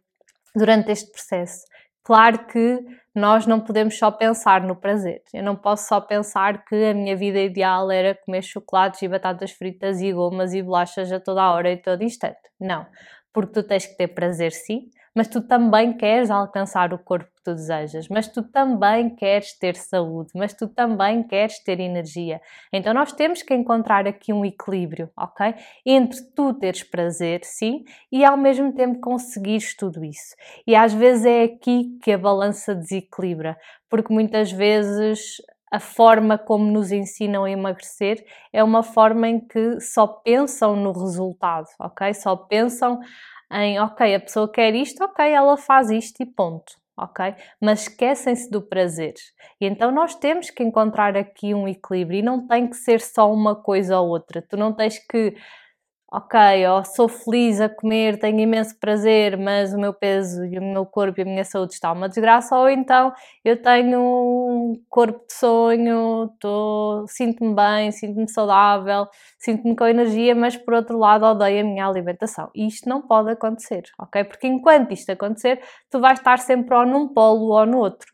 durante 0.56 0.92
este 0.92 1.12
processo. 1.12 1.66
Claro 2.06 2.46
que 2.46 2.86
nós 3.16 3.48
não 3.48 3.60
podemos 3.60 3.98
só 3.98 4.12
pensar 4.12 4.62
no 4.62 4.76
prazer. 4.76 5.24
Eu 5.34 5.42
não 5.42 5.56
posso 5.56 5.88
só 5.88 6.00
pensar 6.00 6.64
que 6.64 6.76
a 6.76 6.94
minha 6.94 7.16
vida 7.16 7.40
ideal 7.40 7.90
era 7.90 8.14
comer 8.14 8.44
chocolates 8.44 9.02
e 9.02 9.08
batatas 9.08 9.52
fritas 9.52 10.00
e 10.02 10.14
gomas 10.14 10.54
e 10.54 10.62
bolachas 10.62 11.12
a 11.12 11.20
toda 11.20 11.42
a 11.42 11.52
hora 11.52 11.72
e 11.72 11.78
todo 11.78 12.04
instante. 12.04 12.38
Não, 12.60 12.86
porque 13.34 13.54
tu 13.54 13.64
tens 13.64 13.88
que 13.88 13.98
ter 13.98 14.10
prazer 14.10 14.52
sim, 14.52 14.92
mas 15.16 15.28
tu 15.28 15.42
também 15.42 15.94
queres 15.94 16.30
alcançar 16.30 16.94
o 16.94 17.00
corpo 17.00 17.32
que 17.36 17.44
tu 17.44 17.56
desejas, 17.56 18.08
mas 18.10 18.28
tu 18.28 18.44
também 18.44 19.16
queres 19.16 19.58
ter 19.58 19.76
saúde, 19.76 20.32
mas 20.36 20.54
tu 20.54 20.68
também 20.68 21.24
queres 21.24 21.58
ter 21.64 21.80
energia. 21.80 22.42
Então 22.74 22.94
nós 22.94 23.14
temos 23.14 23.42
que 23.42 23.54
encontrar 23.54 24.08
aqui 24.08 24.34
um 24.34 24.44
equilíbrio, 24.44 25.10
ok? 25.18 25.56
Entre 25.86 26.22
tu 26.36 26.54
teres 26.54 26.84
prazer, 26.84 27.42
sim, 27.44 27.86
e 28.12 28.26
ao 28.26 28.36
mesmo 28.36 28.74
tempo 28.74 29.00
conseguires 29.00 29.76
tudo 29.76 30.04
isso. 30.04 30.36
E 30.68 30.76
às 30.76 30.94
vezes 30.94 31.26
é 31.26 31.44
aqui 31.44 31.98
que 32.04 32.12
a 32.12 32.18
balança 32.18 32.76
desequilibra, 32.76 33.58
porque 33.90 34.14
muitas 34.14 34.52
vezes 34.52 35.38
a 35.72 35.80
forma 35.80 36.38
como 36.38 36.72
nos 36.72 36.92
ensinam 36.92 37.44
a 37.44 37.52
emagrecer 37.52 38.24
é 38.54 38.64
uma 38.64 38.84
forma 38.84 39.28
em 39.28 39.40
que 39.40 39.80
só 39.82 40.08
pensam 40.08 40.76
no 40.76 40.92
resultado, 40.92 41.68
ok? 41.80 42.14
Só 42.14 42.36
pensam 42.36 43.00
em, 43.52 43.80
ok, 43.80 44.16
a 44.16 44.20
pessoa 44.20 44.52
quer 44.52 44.74
isto, 44.76 45.04
ok, 45.04 45.26
ela 45.32 45.58
faz 45.58 45.90
isto 45.90 46.22
e 46.22 46.26
ponto, 46.26 46.74
ok? 46.98 47.36
Mas 47.62 47.82
esquecem-se 47.84 48.50
do 48.50 48.62
prazer. 48.62 49.14
E 49.62 49.66
então 49.66 49.92
nós 49.92 50.16
temos 50.16 50.50
que 50.50 50.64
encontrar 50.64 51.16
aqui 51.16 51.54
um 51.54 51.68
equilíbrio 51.68 52.20
e 52.20 52.24
não 52.24 52.48
tem 52.48 52.68
que 52.70 52.76
ser 52.76 53.02
só 53.02 53.32
uma 53.32 53.56
coisa 53.56 54.00
ou 54.00 54.10
outra. 54.10 54.42
Tu 54.42 54.58
não 54.58 54.74
tens 54.74 55.00
que 55.00 55.36
ok, 56.16 56.66
ó, 56.68 56.82
sou 56.86 57.10
feliz 57.10 57.60
a 57.60 57.68
comer, 57.68 58.18
tenho 58.18 58.40
imenso 58.40 58.80
prazer, 58.80 59.38
mas 59.38 59.74
o 59.74 59.78
meu 59.78 59.94
peso 59.94 60.46
e 60.46 60.58
o 60.58 60.62
meu 60.62 60.86
corpo 60.86 61.20
e 61.20 61.24
a 61.24 61.26
minha 61.26 61.44
saúde 61.44 61.74
está 61.74 61.92
uma 61.92 62.08
desgraça, 62.08 62.56
ou 62.56 62.70
então 62.70 63.14
eu 63.44 63.62
tenho 63.62 64.00
um 64.00 64.82
corpo 64.90 65.26
de 65.28 65.34
sonho, 65.34 66.32
sinto-me 67.10 67.54
bem, 67.54 67.92
sinto-me 67.92 68.30
saudável, 68.30 69.08
sinto-me 69.38 69.76
com 69.76 69.86
energia, 69.86 70.34
mas 70.34 70.56
por 70.56 70.76
outro 70.76 70.98
lado 70.98 71.26
odeio 71.26 71.62
a 71.62 71.64
minha 71.68 71.86
alimentação. 71.86 72.50
E 72.56 72.66
isto 72.66 72.88
não 72.88 73.02
pode 73.02 73.32
acontecer, 73.32 73.84
ok? 74.00 74.24
Porque 74.24 74.48
enquanto 74.48 74.94
isto 74.94 75.12
acontecer, 75.12 75.60
tu 75.92 76.00
vais 76.00 76.18
estar 76.18 76.40
sempre 76.40 76.74
ou 76.76 76.86
num 76.86 77.10
polo 77.10 77.52
ou 77.54 77.66
no 77.66 77.80
outro 77.80 78.08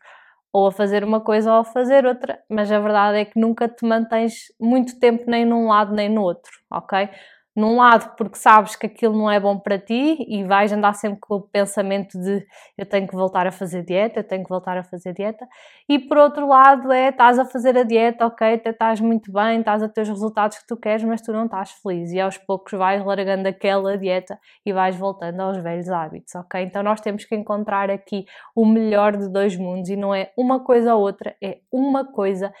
ou 0.52 0.66
a 0.66 0.72
fazer 0.72 1.02
uma 1.02 1.20
coisa 1.20 1.50
ou 1.52 1.60
a 1.60 1.64
fazer 1.64 2.04
outra, 2.04 2.38
mas 2.48 2.70
a 2.70 2.78
verdade 2.78 3.18
é 3.18 3.24
que 3.24 3.40
nunca 3.40 3.68
te 3.68 3.86
mantens 3.86 4.52
muito 4.60 4.98
tempo 5.00 5.24
nem 5.26 5.46
num 5.46 5.68
lado 5.68 5.94
nem 5.94 6.10
no 6.10 6.20
outro, 6.22 6.50
ok? 6.70 7.08
Num 7.54 7.76
lado 7.76 8.14
porque 8.16 8.36
sabes 8.36 8.74
que 8.74 8.86
aquilo 8.86 9.16
não 9.16 9.30
é 9.30 9.38
bom 9.38 9.58
para 9.58 9.78
ti 9.78 10.24
e 10.26 10.42
vais 10.44 10.72
andar 10.72 10.94
sempre 10.94 11.20
com 11.20 11.36
o 11.36 11.42
pensamento 11.42 12.18
de 12.18 12.44
eu 12.78 12.86
tenho 12.86 13.06
que 13.06 13.14
voltar 13.14 13.46
a 13.46 13.52
fazer 13.52 13.84
dieta, 13.84 14.20
eu 14.20 14.24
tenho 14.24 14.42
que 14.42 14.48
voltar 14.48 14.78
a 14.78 14.82
fazer 14.82 15.12
dieta, 15.12 15.46
e 15.88 15.98
por 15.98 16.16
outro 16.16 16.48
lado 16.48 16.90
é 16.90 17.10
estás 17.10 17.38
a 17.38 17.44
fazer 17.44 17.76
a 17.76 17.82
dieta, 17.82 18.26
ok, 18.26 18.62
estás 18.64 19.00
muito 19.00 19.30
bem, 19.30 19.60
estás 19.60 19.82
a 19.82 19.88
ter 19.88 20.02
os 20.02 20.08
resultados 20.08 20.58
que 20.58 20.66
tu 20.66 20.76
queres, 20.76 21.04
mas 21.04 21.20
tu 21.20 21.32
não 21.32 21.44
estás 21.44 21.72
feliz. 21.72 22.12
E 22.12 22.20
aos 22.20 22.38
poucos 22.38 22.72
vais 22.72 23.04
largando 23.04 23.46
aquela 23.48 23.98
dieta 23.98 24.38
e 24.64 24.72
vais 24.72 24.96
voltando 24.96 25.40
aos 25.40 25.58
velhos 25.58 25.88
hábitos, 25.90 26.34
ok? 26.34 26.62
Então 26.62 26.82
nós 26.82 27.00
temos 27.00 27.24
que 27.24 27.34
encontrar 27.34 27.90
aqui 27.90 28.24
o 28.54 28.64
melhor 28.64 29.16
de 29.16 29.28
dois 29.28 29.56
mundos 29.56 29.90
e 29.90 29.96
não 29.96 30.14
é 30.14 30.32
uma 30.36 30.60
coisa 30.60 30.94
ou 30.94 31.02
outra, 31.02 31.36
é 31.42 31.58
uma 31.70 32.04
coisa 32.04 32.52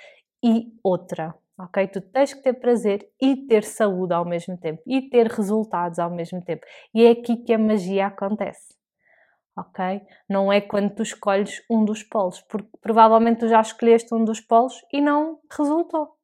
e 0.44 0.66
outra 0.82 1.34
ok? 1.62 1.86
Tu 1.88 2.00
tens 2.00 2.34
que 2.34 2.42
ter 2.42 2.54
prazer 2.54 3.08
e 3.20 3.46
ter 3.46 3.62
saúde 3.62 4.12
ao 4.12 4.24
mesmo 4.24 4.58
tempo 4.58 4.82
e 4.86 5.08
ter 5.08 5.28
resultados 5.28 5.98
ao 5.98 6.10
mesmo 6.10 6.42
tempo. 6.42 6.66
E 6.92 7.04
é 7.04 7.10
aqui 7.10 7.36
que 7.36 7.52
a 7.52 7.58
magia 7.58 8.06
acontece, 8.06 8.74
ok? 9.56 10.02
Não 10.28 10.52
é 10.52 10.60
quando 10.60 10.94
tu 10.94 11.02
escolhes 11.02 11.62
um 11.70 11.84
dos 11.84 12.02
polos, 12.02 12.40
porque 12.42 12.68
provavelmente 12.80 13.40
tu 13.40 13.48
já 13.48 13.60
escolheste 13.60 14.12
um 14.14 14.24
dos 14.24 14.40
polos 14.40 14.74
e 14.92 15.00
não 15.00 15.38
resultou. 15.50 16.16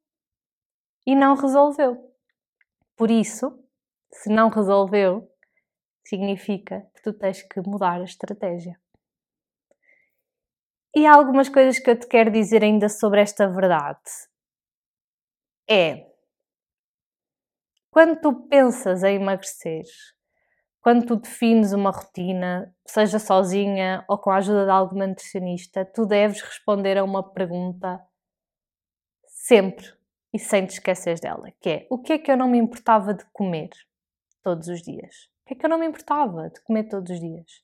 E 1.07 1.15
não 1.15 1.37
resolveu. 1.37 1.97
Por 2.97 3.11
isso, 3.11 3.59
se 4.13 4.29
não 4.29 4.49
resolveu, 4.49 5.31
significa 6.05 6.87
que 6.95 7.03
tu 7.03 7.13
tens 7.13 7.43
que 7.43 7.61
mudar 7.61 8.01
a 8.01 8.05
estratégia. 8.05 8.79
E 10.95 11.07
há 11.07 11.15
algumas 11.15 11.49
coisas 11.49 11.79
que 11.79 11.89
eu 11.89 11.99
te 11.99 12.07
quero 12.09 12.31
dizer 12.31 12.65
ainda 12.65 12.89
sobre 12.89 13.21
esta 13.21 13.47
verdade 13.47 14.01
é 15.69 16.09
quando 17.91 18.21
tu 18.21 18.33
pensas 18.49 19.03
em 19.03 19.17
emagrecer, 19.17 19.85
quando 20.81 21.05
tu 21.05 21.17
defines 21.17 21.73
uma 21.73 21.91
rotina, 21.91 22.75
seja 22.87 23.19
sozinha 23.19 24.05
ou 24.09 24.17
com 24.17 24.31
a 24.31 24.37
ajuda 24.37 24.65
de 24.65 24.71
alguma 24.71 25.07
nutricionista, 25.07 25.85
tu 25.85 26.07
deves 26.07 26.41
responder 26.41 26.97
a 26.97 27.05
uma 27.05 27.23
pergunta 27.23 28.01
sempre 29.27 29.87
e 30.33 30.39
sem 30.39 30.67
te 30.67 30.75
esquecer 30.75 31.19
dela, 31.19 31.51
que 31.61 31.69
é 31.71 31.87
o 31.91 31.99
que 31.99 32.13
é 32.13 32.19
que 32.19 32.31
eu 32.31 32.37
não 32.37 32.49
me 32.49 32.59
importava 32.59 33.15
de 33.15 33.25
comer 33.33 33.71
todos 34.43 34.69
os 34.69 34.83
dias? 34.83 35.29
O 35.43 35.49
que 35.49 35.55
é 35.55 35.57
que 35.57 35.67
eu 35.67 35.71
não 35.71 35.79
me 35.79 35.87
importava 35.87 36.51
de 36.51 36.63
comer 36.63 36.85
todos 36.85 37.11
os 37.11 37.19
dias? 37.19 37.63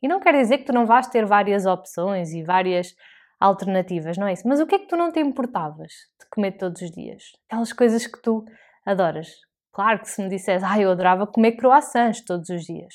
E 0.00 0.06
não 0.06 0.20
quer 0.20 0.34
dizer 0.34 0.58
que 0.58 0.64
tu 0.64 0.72
não 0.72 0.86
vais 0.86 1.06
ter 1.08 1.26
várias 1.26 1.66
opções 1.66 2.32
e 2.32 2.42
várias 2.42 2.94
alternativas, 3.40 4.16
não 4.16 4.26
é 4.26 4.32
isso? 4.32 4.46
Mas 4.46 4.60
o 4.60 4.66
que 4.66 4.74
é 4.74 4.78
que 4.78 4.88
tu 4.88 4.96
não 4.96 5.12
te 5.12 5.20
importavas 5.20 5.92
de 6.20 6.28
comer 6.30 6.52
todos 6.52 6.82
os 6.82 6.90
dias? 6.90 7.22
Aquelas 7.48 7.72
coisas 7.72 8.06
que 8.06 8.20
tu 8.20 8.44
adoras. 8.84 9.28
Claro 9.72 10.00
que 10.00 10.08
se 10.08 10.22
me 10.22 10.28
disseres, 10.28 10.64
ah, 10.64 10.78
eu 10.78 10.90
adorava 10.90 11.26
comer 11.26 11.52
croissants 11.52 12.24
todos 12.24 12.48
os 12.48 12.64
dias. 12.64 12.94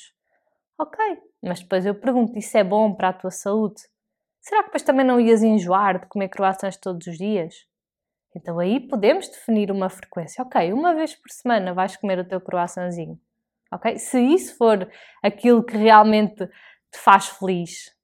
Ok, 0.78 0.98
mas 1.42 1.60
depois 1.60 1.86
eu 1.86 1.94
pergunto, 1.94 2.38
isso 2.38 2.56
é 2.58 2.64
bom 2.64 2.94
para 2.94 3.10
a 3.10 3.12
tua 3.12 3.30
saúde? 3.30 3.80
Será 4.40 4.62
que 4.62 4.66
depois 4.66 4.82
também 4.82 5.06
não 5.06 5.18
ias 5.18 5.42
enjoar 5.42 6.00
de 6.00 6.06
comer 6.08 6.28
croissants 6.28 6.76
todos 6.76 7.06
os 7.06 7.16
dias? 7.16 7.54
Então 8.36 8.58
aí 8.58 8.80
podemos 8.80 9.28
definir 9.28 9.70
uma 9.70 9.88
frequência. 9.88 10.42
Ok, 10.42 10.72
uma 10.72 10.94
vez 10.94 11.14
por 11.14 11.30
semana 11.30 11.72
vais 11.72 11.96
comer 11.96 12.18
o 12.18 12.28
teu 12.28 12.40
croissantzinho. 12.40 13.18
Ok? 13.72 13.98
Se 13.98 14.20
isso 14.20 14.56
for 14.58 14.90
aquilo 15.22 15.64
que 15.64 15.76
realmente 15.76 16.46
te 16.46 16.98
faz 16.98 17.28
feliz, 17.28 17.94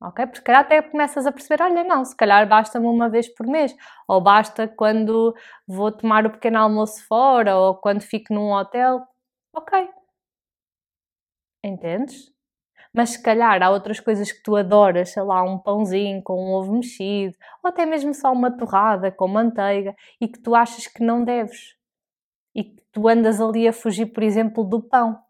ok? 0.00 0.26
Porque 0.26 0.38
se 0.38 0.44
calhar 0.44 0.62
até 0.62 0.82
começas 0.82 1.26
a 1.26 1.32
perceber, 1.32 1.62
olha, 1.62 1.84
não, 1.84 2.04
se 2.04 2.16
calhar 2.16 2.48
basta-me 2.48 2.86
uma 2.86 3.08
vez 3.08 3.28
por 3.28 3.46
mês, 3.46 3.74
ou 4.08 4.20
basta 4.20 4.66
quando 4.68 5.34
vou 5.66 5.92
tomar 5.92 6.26
o 6.26 6.30
pequeno 6.30 6.58
almoço 6.58 7.06
fora, 7.06 7.56
ou 7.58 7.74
quando 7.76 8.02
fico 8.02 8.32
num 8.34 8.52
hotel, 8.52 9.02
ok. 9.54 9.88
Entendes? 11.64 12.30
Mas 12.92 13.10
se 13.10 13.22
calhar 13.22 13.62
há 13.62 13.70
outras 13.70 14.00
coisas 14.00 14.32
que 14.32 14.42
tu 14.42 14.56
adoras, 14.56 15.10
sei 15.10 15.22
lá, 15.22 15.42
um 15.42 15.58
pãozinho 15.58 16.22
com 16.22 16.34
um 16.34 16.52
ovo 16.52 16.72
mexido, 16.74 17.36
ou 17.62 17.70
até 17.70 17.86
mesmo 17.86 18.14
só 18.14 18.32
uma 18.32 18.50
torrada 18.56 19.12
com 19.12 19.28
manteiga, 19.28 19.94
e 20.20 20.28
que 20.28 20.40
tu 20.40 20.54
achas 20.54 20.86
que 20.86 21.02
não 21.04 21.24
deves. 21.24 21.76
E 22.54 22.64
que 22.64 22.82
tu 22.92 23.08
andas 23.08 23.40
ali 23.40 23.68
a 23.68 23.72
fugir, 23.72 24.06
por 24.06 24.22
exemplo, 24.22 24.64
do 24.64 24.82
pão 24.82 25.22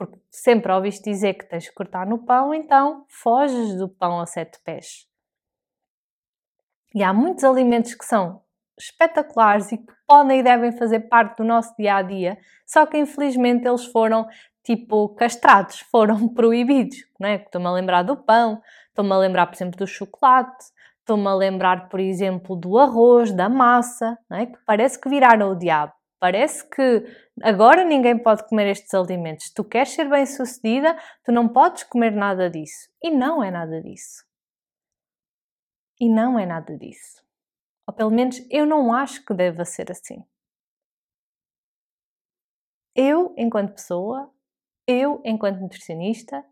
porque 0.00 0.18
sempre 0.30 0.72
ouviste 0.72 1.10
dizer 1.10 1.34
que 1.34 1.44
tens 1.44 1.68
que 1.68 1.74
cortar 1.74 2.06
no 2.06 2.24
pão, 2.24 2.54
então 2.54 3.04
foges 3.06 3.76
do 3.76 3.86
pão 3.86 4.18
a 4.18 4.24
sete 4.24 4.58
pés. 4.64 5.06
E 6.94 7.02
há 7.02 7.12
muitos 7.12 7.44
alimentos 7.44 7.94
que 7.94 8.06
são 8.06 8.40
espetaculares 8.78 9.70
e 9.72 9.76
que 9.76 9.92
podem 10.06 10.40
e 10.40 10.42
devem 10.42 10.72
fazer 10.72 11.00
parte 11.00 11.36
do 11.36 11.44
nosso 11.44 11.76
dia 11.76 11.96
a 11.96 12.02
dia, 12.02 12.38
só 12.66 12.86
que 12.86 12.96
infelizmente 12.96 13.68
eles 13.68 13.84
foram 13.84 14.26
tipo 14.64 15.10
castrados, 15.10 15.80
foram 15.92 16.26
proibidos. 16.28 16.96
Não 17.18 17.28
é? 17.28 17.34
Estou-me 17.34 17.66
a 17.66 17.72
lembrar 17.72 18.02
do 18.02 18.16
pão, 18.16 18.62
estou-me 18.88 19.12
a 19.12 19.18
lembrar, 19.18 19.48
por 19.48 19.54
exemplo, 19.54 19.78
do 19.78 19.86
chocolate, 19.86 20.64
estou-me 21.00 21.26
a 21.26 21.34
lembrar, 21.34 21.90
por 21.90 22.00
exemplo, 22.00 22.56
do 22.56 22.78
arroz, 22.78 23.34
da 23.34 23.50
massa, 23.50 24.16
não 24.30 24.38
é? 24.38 24.46
que 24.46 24.58
parece 24.64 24.98
que 24.98 25.10
viraram 25.10 25.50
o 25.50 25.58
diabo. 25.58 25.92
Parece 26.20 26.68
que 26.68 27.02
agora 27.42 27.82
ninguém 27.82 28.22
pode 28.22 28.46
comer 28.46 28.70
estes 28.70 28.92
alimentos. 28.92 29.46
Se 29.46 29.54
tu 29.54 29.64
queres 29.64 29.88
ser 29.88 30.08
bem 30.08 30.26
sucedida, 30.26 30.94
tu 31.24 31.32
não 31.32 31.48
podes 31.48 31.82
comer 31.84 32.12
nada 32.12 32.50
disso. 32.50 32.90
E 33.02 33.10
não 33.10 33.42
é 33.42 33.50
nada 33.50 33.80
disso. 33.80 34.22
E 35.98 36.08
não 36.10 36.38
é 36.38 36.44
nada 36.44 36.76
disso. 36.76 37.24
Ou 37.88 37.94
pelo 37.94 38.10
menos 38.10 38.36
eu 38.50 38.66
não 38.66 38.92
acho 38.92 39.24
que 39.24 39.32
deva 39.32 39.64
ser 39.64 39.90
assim. 39.90 40.22
Eu, 42.94 43.34
enquanto 43.38 43.72
pessoa, 43.72 44.30
eu, 44.86 45.22
enquanto 45.24 45.60
nutricionista, 45.60 46.44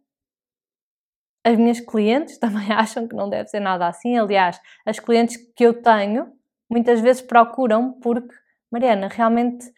as 1.44 1.58
minhas 1.58 1.80
clientes 1.80 2.38
também 2.40 2.72
acham 2.72 3.06
que 3.06 3.14
não 3.14 3.28
deve 3.28 3.50
ser 3.50 3.60
nada 3.60 3.86
assim. 3.86 4.16
Aliás, 4.16 4.58
as 4.86 4.98
clientes 4.98 5.36
que 5.54 5.64
eu 5.64 5.82
tenho 5.82 6.32
muitas 6.70 7.00
vezes 7.00 7.20
procuram 7.20 7.92
porque 8.00 8.34
Mariana, 8.70 9.08
realmente 9.08 9.70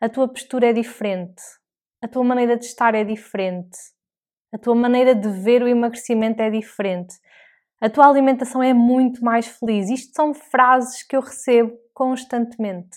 a 0.00 0.08
tua 0.08 0.28
postura 0.28 0.70
é 0.70 0.72
diferente, 0.72 1.42
a 2.02 2.08
tua 2.08 2.22
maneira 2.22 2.56
de 2.56 2.64
estar 2.66 2.94
é 2.94 3.04
diferente, 3.04 3.76
a 4.52 4.58
tua 4.58 4.74
maneira 4.74 5.14
de 5.14 5.28
ver 5.28 5.62
o 5.62 5.68
emagrecimento 5.68 6.42
é 6.42 6.50
diferente, 6.50 7.14
a 7.80 7.90
tua 7.90 8.08
alimentação 8.08 8.62
é 8.62 8.72
muito 8.72 9.22
mais 9.22 9.46
feliz. 9.46 9.90
Isto 9.90 10.14
são 10.14 10.32
frases 10.32 11.02
que 11.02 11.16
eu 11.16 11.20
recebo 11.20 11.76
constantemente 11.92 12.96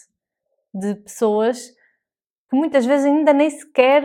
de 0.73 0.95
pessoas 0.95 1.59
que 2.49 2.55
muitas 2.55 2.85
vezes 2.85 3.05
ainda 3.05 3.33
nem 3.33 3.49
sequer 3.49 4.03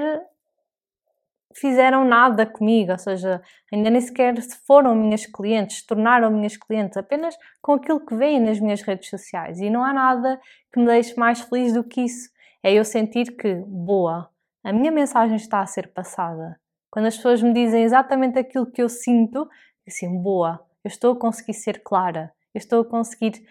fizeram 1.54 2.04
nada 2.04 2.46
comigo, 2.46 2.92
ou 2.92 2.98
seja, 2.98 3.42
ainda 3.72 3.90
nem 3.90 4.00
sequer 4.00 4.34
foram 4.66 4.94
minhas 4.94 5.26
clientes, 5.26 5.84
tornaram 5.84 6.30
minhas 6.30 6.56
clientes, 6.56 6.96
apenas 6.96 7.36
com 7.60 7.72
aquilo 7.72 8.04
que 8.04 8.14
veem 8.14 8.40
nas 8.40 8.60
minhas 8.60 8.82
redes 8.82 9.08
sociais. 9.08 9.60
E 9.60 9.70
não 9.70 9.84
há 9.84 9.92
nada 9.92 10.40
que 10.72 10.80
me 10.80 10.86
deixe 10.86 11.18
mais 11.18 11.40
feliz 11.40 11.72
do 11.72 11.84
que 11.84 12.02
isso. 12.02 12.30
É 12.62 12.72
eu 12.72 12.84
sentir 12.84 13.36
que, 13.36 13.54
boa, 13.66 14.30
a 14.64 14.72
minha 14.72 14.92
mensagem 14.92 15.36
está 15.36 15.60
a 15.60 15.66
ser 15.66 15.92
passada. 15.92 16.60
Quando 16.90 17.06
as 17.06 17.16
pessoas 17.16 17.42
me 17.42 17.52
dizem 17.52 17.82
exatamente 17.82 18.38
aquilo 18.38 18.70
que 18.70 18.82
eu 18.82 18.88
sinto, 18.88 19.48
assim, 19.86 20.20
boa, 20.20 20.64
eu 20.84 20.88
estou 20.88 21.12
a 21.14 21.18
conseguir 21.18 21.54
ser 21.54 21.82
clara, 21.82 22.32
eu 22.54 22.58
estou 22.58 22.82
a 22.82 22.84
conseguir 22.84 23.42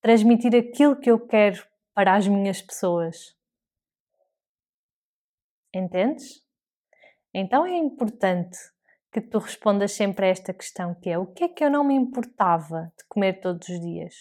transmitir 0.00 0.54
aquilo 0.54 0.96
que 0.96 1.10
eu 1.10 1.18
quero 1.18 1.64
para 1.94 2.14
as 2.14 2.28
minhas 2.28 2.62
pessoas. 2.62 3.36
Entendes? 5.74 6.43
Então 7.34 7.66
é 7.66 7.76
importante 7.76 8.56
que 9.12 9.20
tu 9.20 9.38
respondas 9.38 9.92
sempre 9.92 10.26
a 10.26 10.28
esta 10.28 10.54
questão 10.54 10.94
que 10.94 11.10
é 11.10 11.18
o 11.18 11.26
que 11.26 11.44
é 11.44 11.48
que 11.48 11.64
eu 11.64 11.70
não 11.70 11.84
me 11.84 11.94
importava 11.94 12.92
de 12.96 13.04
comer 13.08 13.40
todos 13.40 13.68
os 13.68 13.80
dias? 13.80 14.14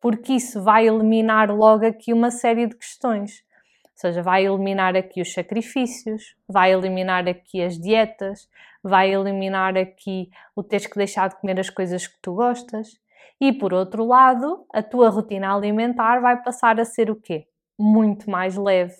porque 0.00 0.34
isso 0.34 0.62
vai 0.62 0.86
eliminar 0.86 1.50
logo 1.50 1.84
aqui 1.84 2.12
uma 2.12 2.30
série 2.30 2.66
de 2.66 2.76
questões. 2.76 3.44
Ou 3.84 4.00
seja, 4.00 4.22
vai 4.22 4.46
eliminar 4.46 4.96
aqui 4.96 5.20
os 5.20 5.32
sacrifícios, 5.32 6.36
vai 6.46 6.72
eliminar 6.72 7.28
aqui 7.28 7.62
as 7.62 7.78
dietas, 7.78 8.48
vai 8.82 9.12
eliminar 9.12 9.76
aqui 9.76 10.30
o 10.54 10.62
teres 10.62 10.86
que 10.86 10.96
deixar 10.96 11.28
de 11.28 11.36
comer 11.40 11.58
as 11.58 11.68
coisas 11.68 12.06
que 12.06 12.16
tu 12.22 12.34
gostas. 12.34 12.88
E 13.40 13.52
por 13.52 13.74
outro 13.74 14.04
lado, 14.04 14.64
a 14.72 14.82
tua 14.82 15.10
rotina 15.10 15.54
alimentar 15.54 16.20
vai 16.20 16.40
passar 16.42 16.78
a 16.78 16.84
ser 16.84 17.10
o 17.10 17.16
quê? 17.16 17.46
Muito 17.78 18.30
mais 18.30 18.56
leve, 18.56 18.94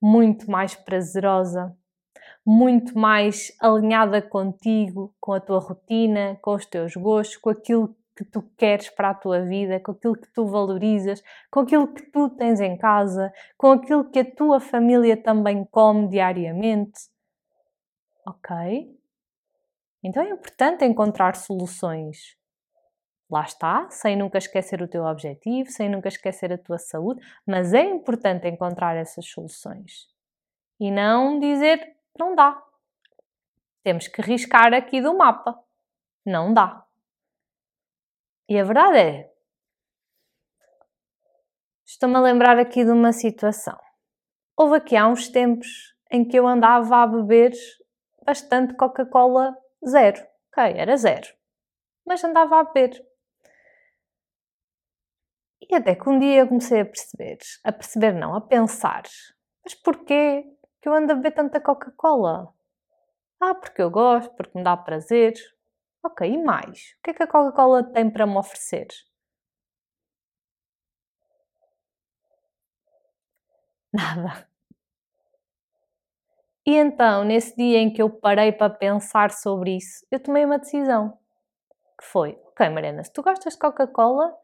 muito 0.00 0.48
mais 0.48 0.74
prazerosa, 0.74 1.76
muito 2.50 2.98
mais 2.98 3.54
alinhada 3.60 4.22
contigo, 4.22 5.14
com 5.20 5.34
a 5.34 5.40
tua 5.40 5.58
rotina, 5.58 6.38
com 6.40 6.54
os 6.54 6.64
teus 6.64 6.96
gostos, 6.96 7.36
com 7.36 7.50
aquilo 7.50 7.94
que 8.16 8.24
tu 8.24 8.40
queres 8.56 8.88
para 8.88 9.10
a 9.10 9.14
tua 9.14 9.42
vida, 9.42 9.78
com 9.78 9.92
aquilo 9.92 10.16
que 10.16 10.32
tu 10.32 10.46
valorizas, 10.46 11.22
com 11.50 11.60
aquilo 11.60 11.92
que 11.92 12.10
tu 12.10 12.30
tens 12.30 12.58
em 12.58 12.74
casa, 12.78 13.30
com 13.54 13.72
aquilo 13.72 14.10
que 14.10 14.20
a 14.20 14.24
tua 14.24 14.60
família 14.60 15.14
também 15.14 15.62
come 15.66 16.08
diariamente. 16.08 16.98
Ok? 18.26 18.98
Então 20.02 20.22
é 20.22 20.30
importante 20.30 20.86
encontrar 20.86 21.36
soluções. 21.36 22.34
Lá 23.30 23.42
está, 23.42 23.90
sem 23.90 24.16
nunca 24.16 24.38
esquecer 24.38 24.80
o 24.80 24.88
teu 24.88 25.04
objetivo, 25.04 25.70
sem 25.70 25.90
nunca 25.90 26.08
esquecer 26.08 26.50
a 26.50 26.56
tua 26.56 26.78
saúde, 26.78 27.20
mas 27.46 27.74
é 27.74 27.82
importante 27.82 28.48
encontrar 28.48 28.96
essas 28.96 29.26
soluções. 29.26 30.08
E 30.80 30.90
não 30.90 31.38
dizer 31.38 31.97
não 32.16 32.34
dá. 32.34 32.62
Temos 33.82 34.06
que 34.06 34.22
riscar 34.22 34.72
aqui 34.72 35.00
do 35.00 35.16
mapa. 35.16 35.58
Não 36.24 36.52
dá. 36.52 36.86
E 38.48 38.58
a 38.58 38.64
verdade 38.64 38.98
é, 38.98 39.32
estou-me 41.84 42.16
a 42.16 42.20
lembrar 42.20 42.58
aqui 42.58 42.84
de 42.84 42.90
uma 42.90 43.12
situação. 43.12 43.78
Houve 44.56 44.76
aqui 44.76 44.96
há 44.96 45.06
uns 45.06 45.28
tempos 45.28 45.94
em 46.10 46.26
que 46.26 46.38
eu 46.38 46.46
andava 46.46 47.02
a 47.02 47.06
beber 47.06 47.52
bastante 48.24 48.74
Coca-Cola 48.74 49.56
zero. 49.86 50.26
Ok, 50.50 50.64
era 50.76 50.96
zero. 50.96 51.28
Mas 52.06 52.24
andava 52.24 52.60
a 52.60 52.64
beber. 52.64 53.06
E 55.60 55.74
até 55.74 55.94
que 55.94 56.08
um 56.08 56.18
dia 56.18 56.40
eu 56.40 56.48
comecei 56.48 56.80
a 56.80 56.86
perceber, 56.86 57.38
a 57.62 57.72
perceber 57.72 58.12
não, 58.12 58.34
a 58.34 58.40
pensar, 58.40 59.02
mas 59.62 59.74
porquê 59.74 60.44
eu 60.88 60.94
ando 60.94 61.12
a 61.12 61.16
beber 61.16 61.32
tanta 61.32 61.60
Coca-Cola? 61.60 62.52
Ah, 63.40 63.54
porque 63.54 63.82
eu 63.82 63.90
gosto, 63.90 64.34
porque 64.36 64.56
me 64.58 64.64
dá 64.64 64.76
prazer. 64.76 65.34
Ok, 66.04 66.28
e 66.28 66.38
mais? 66.38 66.94
O 66.98 67.02
que 67.04 67.10
é 67.10 67.14
que 67.14 67.22
a 67.24 67.26
Coca-Cola 67.26 67.84
tem 67.84 68.10
para 68.10 68.26
me 68.26 68.36
oferecer? 68.38 68.88
Nada. 73.92 74.48
E 76.66 76.74
então, 76.76 77.24
nesse 77.24 77.56
dia 77.56 77.78
em 77.78 77.92
que 77.92 78.02
eu 78.02 78.10
parei 78.10 78.52
para 78.52 78.68
pensar 78.72 79.30
sobre 79.30 79.76
isso, 79.76 80.06
eu 80.10 80.20
tomei 80.20 80.44
uma 80.44 80.58
decisão. 80.58 81.16
Que 81.98 82.04
foi, 82.06 82.38
ok 82.48 82.68
Mariana, 82.70 83.04
se 83.04 83.12
tu 83.12 83.22
gostas 83.22 83.54
de 83.54 83.60
Coca-Cola, 83.60 84.34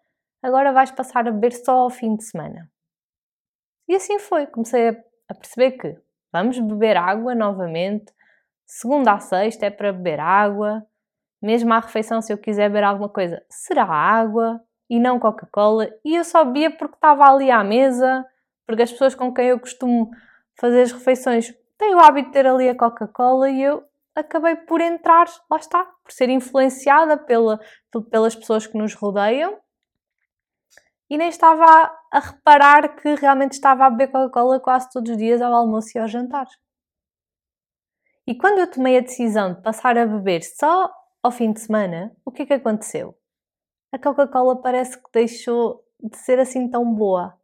agora 0.43 0.73
vais 0.73 0.91
passar 0.93 1.29
a 1.29 1.33
beber 1.33 1.53
só 1.53 1.73
ao 1.81 1.91
fim 1.91 2.17
de 2.17 2.25
semana. 2.25 2.71
E 3.89 3.95
assim 3.95 4.19
foi, 4.19 4.47
comecei 4.47 4.89
a 5.29 5.35
perceber 5.35 5.73
que 5.73 5.97
vamos 6.35 6.59
beber 6.59 6.97
água 6.97 7.33
novamente, 7.33 8.13
segunda 8.67 9.13
a 9.13 9.21
sexta 9.21 9.67
é 9.67 9.71
para 9.71 9.93
beber 9.93 10.19
água, 10.19 10.85
mesmo 11.41 11.73
à 11.73 11.79
refeição, 11.79 12.21
se 12.21 12.33
eu 12.33 12.39
quiser 12.39 12.69
beber 12.69 12.83
alguma 12.83 13.09
coisa, 13.09 13.41
será 13.49 13.85
água 13.85 14.61
e 14.91 14.99
não 14.99 15.21
Coca-Cola. 15.21 15.89
E 16.05 16.17
eu 16.17 16.25
só 16.25 16.45
bebia 16.45 16.73
porque 16.73 16.97
estava 16.97 17.25
ali 17.31 17.53
à 17.53 17.63
mesa, 17.63 18.27
porque 18.67 18.83
as 18.83 18.91
pessoas 18.91 19.15
com 19.15 19.33
quem 19.33 19.47
eu 19.47 19.61
costumo 19.61 20.11
fazer 20.59 20.83
as 20.83 20.91
refeições 20.91 21.55
têm 21.79 21.95
o 21.95 22.01
hábito 22.01 22.29
de 22.29 22.33
ter 22.33 22.47
ali 22.49 22.69
a 22.69 22.75
Coca-Cola 22.75 23.49
e 23.49 23.63
eu 23.63 23.85
acabei 24.13 24.57
por 24.57 24.81
entrar, 24.81 25.27
lá 25.49 25.57
está, 25.57 25.85
por 26.03 26.11
ser 26.11 26.29
influenciada 26.31 27.17
pela, 27.17 27.61
pelas 28.11 28.35
pessoas 28.35 28.67
que 28.67 28.77
nos 28.77 28.93
rodeiam 28.95 29.57
e 31.09 31.19
nem 31.19 31.29
estava 31.29 31.65
a, 31.65 31.99
a 32.13 32.21
reparar 32.21 32.97
que 32.97 33.15
realmente 33.15 33.53
estava 33.53 33.87
a 33.87 33.91
beber 33.91 34.11
Coca-Cola 34.11 34.61
quase 34.61 34.91
todos 34.91 35.11
os 35.11 35.17
dias 35.17 35.43
ao 35.43 35.53
almoço 35.53 35.97
e 35.97 36.01
ao 36.01 36.09
jantar. 36.09 36.47
E 38.27 38.35
quando 38.35 38.59
eu 38.59 38.71
tomei 38.71 38.97
a 38.97 39.03
decisão 39.03 39.53
de 39.53 39.63
passar 39.63 39.99
a 39.99 40.07
beber 40.07 40.43
só 40.43 40.91
ao 41.23 41.31
fim 41.31 41.53
de 41.53 41.61
semana, 41.61 42.15
o 42.25 42.31
que 42.31 42.43
é 42.43 42.47
que 42.47 42.55
aconteceu? 42.55 43.15
A 43.93 43.99
Coca-Cola 43.99 44.61
parece 44.61 44.97
que 44.97 45.11
deixou 45.13 45.85
de 46.03 46.17
ser 46.17 46.39
assim 46.39 46.69
tão 46.69 46.93
boa. 46.95 47.39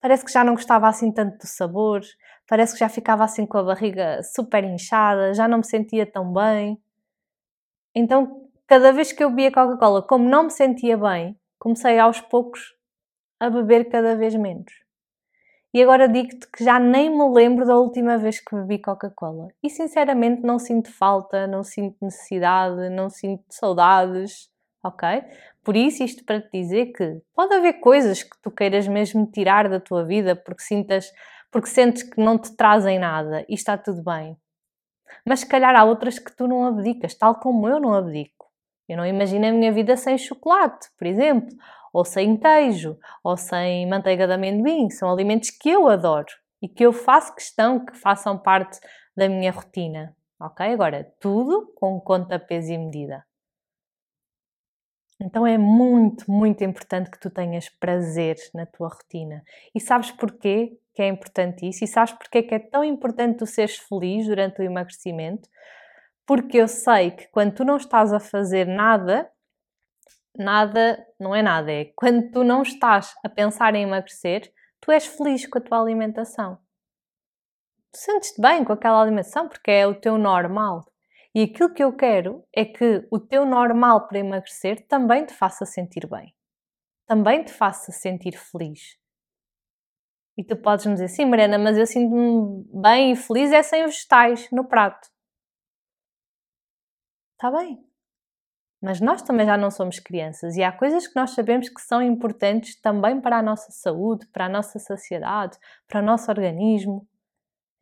Parece 0.00 0.24
que 0.24 0.32
já 0.32 0.44
não 0.44 0.54
gostava 0.54 0.88
assim 0.88 1.10
tanto 1.10 1.38
do 1.38 1.46
sabor, 1.46 2.02
parece 2.46 2.74
que 2.74 2.80
já 2.80 2.88
ficava 2.88 3.24
assim 3.24 3.46
com 3.46 3.58
a 3.58 3.62
barriga 3.62 4.22
super 4.22 4.62
inchada, 4.62 5.32
já 5.32 5.48
não 5.48 5.58
me 5.58 5.66
sentia 5.66 6.04
tão 6.04 6.32
bem. 6.32 6.80
Então, 7.94 8.48
cada 8.66 8.92
vez 8.92 9.10
que 9.10 9.24
eu 9.24 9.30
bebia 9.30 9.50
Coca-Cola, 9.50 10.02
como 10.02 10.28
não 10.28 10.44
me 10.44 10.50
sentia 10.50 10.98
bem, 10.98 11.38
comecei 11.58 11.98
aos 11.98 12.20
poucos 12.20 12.75
a 13.40 13.50
beber 13.50 13.88
cada 13.88 14.16
vez 14.16 14.34
menos. 14.34 14.72
E 15.74 15.82
agora 15.82 16.08
digo-te 16.08 16.50
que 16.50 16.64
já 16.64 16.78
nem 16.78 17.10
me 17.10 17.28
lembro 17.34 17.66
da 17.66 17.76
última 17.76 18.16
vez 18.16 18.40
que 18.40 18.56
bebi 18.56 18.78
Coca-Cola. 18.78 19.48
E 19.62 19.68
sinceramente 19.68 20.42
não 20.42 20.58
sinto 20.58 20.90
falta, 20.90 21.46
não 21.46 21.62
sinto 21.62 21.96
necessidade, 22.00 22.88
não 22.88 23.10
sinto 23.10 23.44
saudades, 23.50 24.48
ok? 24.82 25.22
Por 25.62 25.76
isso, 25.76 26.02
isto 26.02 26.24
para 26.24 26.40
te 26.40 26.48
dizer 26.52 26.92
que 26.92 27.20
pode 27.34 27.54
haver 27.54 27.74
coisas 27.74 28.22
que 28.22 28.40
tu 28.40 28.50
queiras 28.50 28.88
mesmo 28.88 29.26
tirar 29.26 29.68
da 29.68 29.78
tua 29.78 30.04
vida 30.04 30.34
porque 30.34 30.62
sintas, 30.62 31.12
porque 31.50 31.68
sentes 31.68 32.04
que 32.04 32.22
não 32.22 32.38
te 32.38 32.56
trazem 32.56 32.98
nada 32.98 33.44
e 33.48 33.54
está 33.54 33.76
tudo 33.76 34.02
bem. 34.02 34.36
Mas 35.26 35.40
se 35.40 35.46
calhar 35.46 35.74
há 35.74 35.84
outras 35.84 36.18
que 36.18 36.34
tu 36.34 36.48
não 36.48 36.64
abdicas, 36.64 37.14
tal 37.14 37.34
como 37.34 37.68
eu 37.68 37.78
não 37.78 37.92
abdico. 37.92 38.46
Eu 38.88 38.96
não 38.96 39.04
imagino 39.04 39.46
a 39.46 39.52
minha 39.52 39.72
vida 39.72 39.96
sem 39.96 40.16
chocolate, 40.16 40.88
por 40.96 41.06
exemplo, 41.06 41.54
ou 41.96 42.04
sem 42.04 42.36
queijo, 42.36 42.98
ou 43.24 43.38
sem 43.38 43.88
manteiga 43.88 44.26
de 44.26 44.34
amendoim. 44.34 44.90
São 44.90 45.10
alimentos 45.10 45.48
que 45.48 45.70
eu 45.70 45.88
adoro 45.88 46.28
e 46.60 46.68
que 46.68 46.84
eu 46.84 46.92
faço 46.92 47.34
questão 47.34 47.86
que 47.86 47.96
façam 47.96 48.36
parte 48.36 48.78
da 49.16 49.26
minha 49.30 49.50
rotina. 49.50 50.14
Ok? 50.38 50.66
Agora, 50.66 51.10
tudo 51.18 51.72
com 51.74 51.98
conta, 51.98 52.38
peso 52.38 52.70
e 52.70 52.76
medida. 52.76 53.24
Então 55.18 55.46
é 55.46 55.56
muito, 55.56 56.30
muito 56.30 56.62
importante 56.62 57.10
que 57.10 57.18
tu 57.18 57.30
tenhas 57.30 57.70
prazer 57.70 58.36
na 58.52 58.66
tua 58.66 58.88
rotina. 58.88 59.42
E 59.74 59.80
sabes 59.80 60.10
porquê 60.10 60.78
que 60.92 61.00
é 61.00 61.08
importante 61.08 61.66
isso? 61.66 61.82
E 61.82 61.86
sabes 61.86 62.12
porquê 62.12 62.42
que 62.42 62.54
é 62.54 62.58
tão 62.58 62.84
importante 62.84 63.38
tu 63.38 63.46
seres 63.46 63.78
feliz 63.78 64.26
durante 64.26 64.60
o 64.60 64.62
emagrecimento? 64.62 65.48
Porque 66.26 66.58
eu 66.58 66.68
sei 66.68 67.12
que 67.12 67.26
quando 67.28 67.54
tu 67.54 67.64
não 67.64 67.78
estás 67.78 68.12
a 68.12 68.20
fazer 68.20 68.66
nada, 68.66 69.30
nada 70.38 71.04
não 71.18 71.34
é 71.34 71.42
nada, 71.42 71.72
é 71.72 71.92
quando 71.96 72.30
tu 72.30 72.44
não 72.44 72.62
estás 72.62 73.14
a 73.24 73.28
pensar 73.28 73.74
em 73.74 73.82
emagrecer, 73.82 74.52
tu 74.80 74.90
és 74.90 75.06
feliz 75.06 75.46
com 75.46 75.58
a 75.58 75.60
tua 75.60 75.80
alimentação. 75.80 76.58
Tu 77.92 77.98
sentes-te 77.98 78.40
bem 78.40 78.64
com 78.64 78.72
aquela 78.72 79.00
alimentação 79.00 79.48
porque 79.48 79.70
é 79.70 79.86
o 79.86 79.98
teu 79.98 80.18
normal. 80.18 80.84
E 81.34 81.42
aquilo 81.42 81.72
que 81.72 81.84
eu 81.84 81.94
quero 81.94 82.44
é 82.54 82.64
que 82.64 83.06
o 83.10 83.18
teu 83.18 83.44
normal 83.44 84.08
para 84.08 84.18
emagrecer 84.18 84.86
também 84.86 85.24
te 85.26 85.34
faça 85.34 85.66
sentir 85.66 86.06
bem. 86.08 86.34
Também 87.06 87.44
te 87.44 87.52
faça 87.52 87.92
sentir 87.92 88.36
feliz. 88.36 88.98
E 90.36 90.44
tu 90.44 90.56
podes 90.56 90.86
me 90.86 90.92
dizer, 90.92 91.08
sim, 91.08 91.24
Mariana, 91.24 91.58
mas 91.58 91.78
eu 91.78 91.86
sinto-me 91.86 92.64
bem 92.82 93.12
e 93.12 93.16
feliz 93.16 93.52
é 93.52 93.62
sem 93.62 93.84
vegetais 93.84 94.50
no 94.50 94.68
prato. 94.68 95.08
Está 97.32 97.50
bem, 97.50 97.86
mas 98.86 99.00
nós 99.00 99.20
também 99.20 99.44
já 99.44 99.56
não 99.56 99.68
somos 99.68 99.98
crianças 99.98 100.56
e 100.56 100.62
há 100.62 100.70
coisas 100.70 101.08
que 101.08 101.16
nós 101.16 101.30
sabemos 101.30 101.68
que 101.68 101.80
são 101.80 102.00
importantes 102.00 102.80
também 102.80 103.20
para 103.20 103.38
a 103.38 103.42
nossa 103.42 103.72
saúde, 103.72 104.28
para 104.28 104.44
a 104.44 104.48
nossa 104.48 104.78
saciedade, 104.78 105.58
para 105.88 106.00
o 106.00 106.04
nosso 106.04 106.30
organismo. 106.30 107.04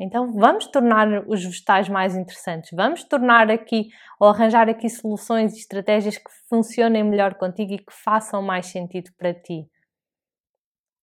Então 0.01 0.33
vamos 0.33 0.67
tornar 0.67 1.29
os 1.29 1.45
vegetais 1.45 1.91
mais 1.91 2.17
interessantes, 2.17 2.71
vamos 2.73 3.05
tornar 3.05 3.51
aqui 3.51 3.91
ou 4.19 4.29
arranjar 4.29 4.67
aqui 4.71 4.89
soluções 4.89 5.53
e 5.53 5.59
estratégias 5.59 6.17
que 6.17 6.31
funcionem 6.49 7.05
melhor 7.05 7.35
contigo 7.35 7.75
e 7.75 7.85
que 7.85 7.93
façam 7.93 8.41
mais 8.41 8.65
sentido 8.65 9.11
para 9.19 9.35
ti. 9.35 9.69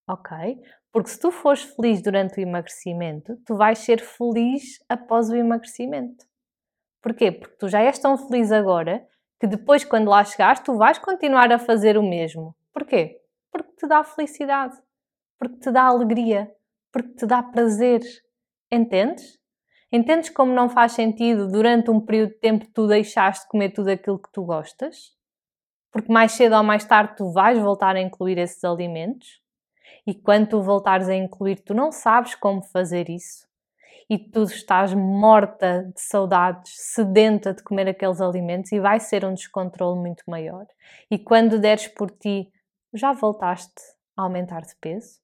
Ok? 0.10 0.58
Porque 0.92 1.12
se 1.12 1.20
tu 1.20 1.30
fores 1.30 1.62
feliz 1.62 2.02
durante 2.02 2.40
o 2.40 2.42
emagrecimento, 2.42 3.38
tu 3.46 3.56
vais 3.56 3.78
ser 3.78 4.02
feliz 4.02 4.84
após 4.90 5.30
o 5.30 5.36
emagrecimento. 5.36 6.26
Porquê? 7.04 7.32
Porque 7.32 7.56
tu 7.58 7.70
já 7.70 7.82
és 7.82 8.00
tão 8.00 8.18
feliz 8.18 8.52
agora 8.52 9.08
que 9.42 9.48
depois, 9.48 9.84
quando 9.84 10.08
lá 10.08 10.24
chegares, 10.24 10.62
tu 10.62 10.78
vais 10.78 10.98
continuar 10.98 11.52
a 11.52 11.60
fazer 11.60 11.98
o 11.98 12.04
mesmo. 12.04 12.56
Porquê? 12.72 13.20
Porque 13.52 13.72
te 13.76 13.88
dá 13.88 14.04
felicidade, 14.04 14.78
porque 15.38 15.58
te 15.58 15.72
dá 15.72 15.84
alegria, 15.84 16.50
porque 16.94 17.10
te 17.16 17.26
dá 17.26 17.44
prazer. 17.44 18.02
Entendes? 18.72 19.38
Entendes 19.92 20.30
como 20.30 20.54
não 20.54 20.70
faz 20.70 20.94
sentido 20.94 21.52
durante 21.52 21.92
um 21.92 22.00
período 22.00 22.30
de 22.30 22.40
tempo 22.40 22.66
tu 22.74 22.88
deixaste 22.88 23.44
de 23.44 23.50
comer 23.50 23.72
tudo 23.72 23.90
aquilo 23.90 24.18
que 24.18 24.32
tu 24.32 24.46
gostas? 24.46 25.20
porque 25.92 26.12
mais 26.12 26.32
cedo 26.32 26.56
ou 26.56 26.64
mais 26.64 26.86
tarde 26.86 27.18
tu 27.18 27.32
vais 27.32 27.60
voltar 27.60 27.96
a 27.96 28.02
incluir 28.02 28.38
esses 28.38 28.64
alimentos 28.64 29.42
e 30.08 30.16
quando 30.16 30.48
tu 30.48 30.62
voltares 30.62 31.10
a 31.10 31.16
incluir, 31.16 31.60
tu 31.60 31.74
não 31.74 31.92
sabes 31.92 32.34
como 32.34 32.64
fazer 32.64 33.10
isso 33.10 33.46
e 34.12 34.20
tu 34.20 34.44
estás 34.44 34.94
morta 34.94 35.90
de 35.96 36.02
saudades, 36.02 36.74
sedenta 36.76 37.54
de 37.54 37.64
comer 37.64 37.88
aqueles 37.88 38.20
alimentos 38.20 38.70
e 38.74 38.78
vai 38.78 39.00
ser 39.00 39.24
um 39.24 39.34
descontrole 39.34 39.98
muito 39.98 40.22
maior. 40.28 40.68
E 41.10 41.18
quando 41.18 41.58
deres 41.58 41.88
por 41.88 42.12
ti, 42.12 42.52
já 42.94 43.14
voltaste 43.14 43.82
a 44.18 44.24
aumentar 44.24 44.64
de 44.64 44.76
peso? 44.82 45.22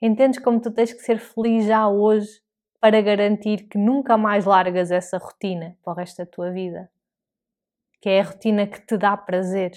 Entendes 0.00 0.38
como 0.38 0.60
tu 0.60 0.70
tens 0.70 0.92
que 0.92 1.00
ser 1.00 1.18
feliz 1.18 1.66
já 1.66 1.88
hoje 1.88 2.40
para 2.80 3.02
garantir 3.02 3.64
que 3.64 3.76
nunca 3.76 4.16
mais 4.16 4.44
largas 4.44 4.92
essa 4.92 5.18
rotina 5.18 5.76
para 5.82 5.92
o 5.92 5.96
resto 5.96 6.18
da 6.18 6.26
tua 6.26 6.52
vida? 6.52 6.88
Que 8.00 8.08
é 8.08 8.20
a 8.20 8.24
rotina 8.24 8.68
que 8.68 8.86
te 8.86 8.96
dá 8.96 9.16
prazer. 9.16 9.72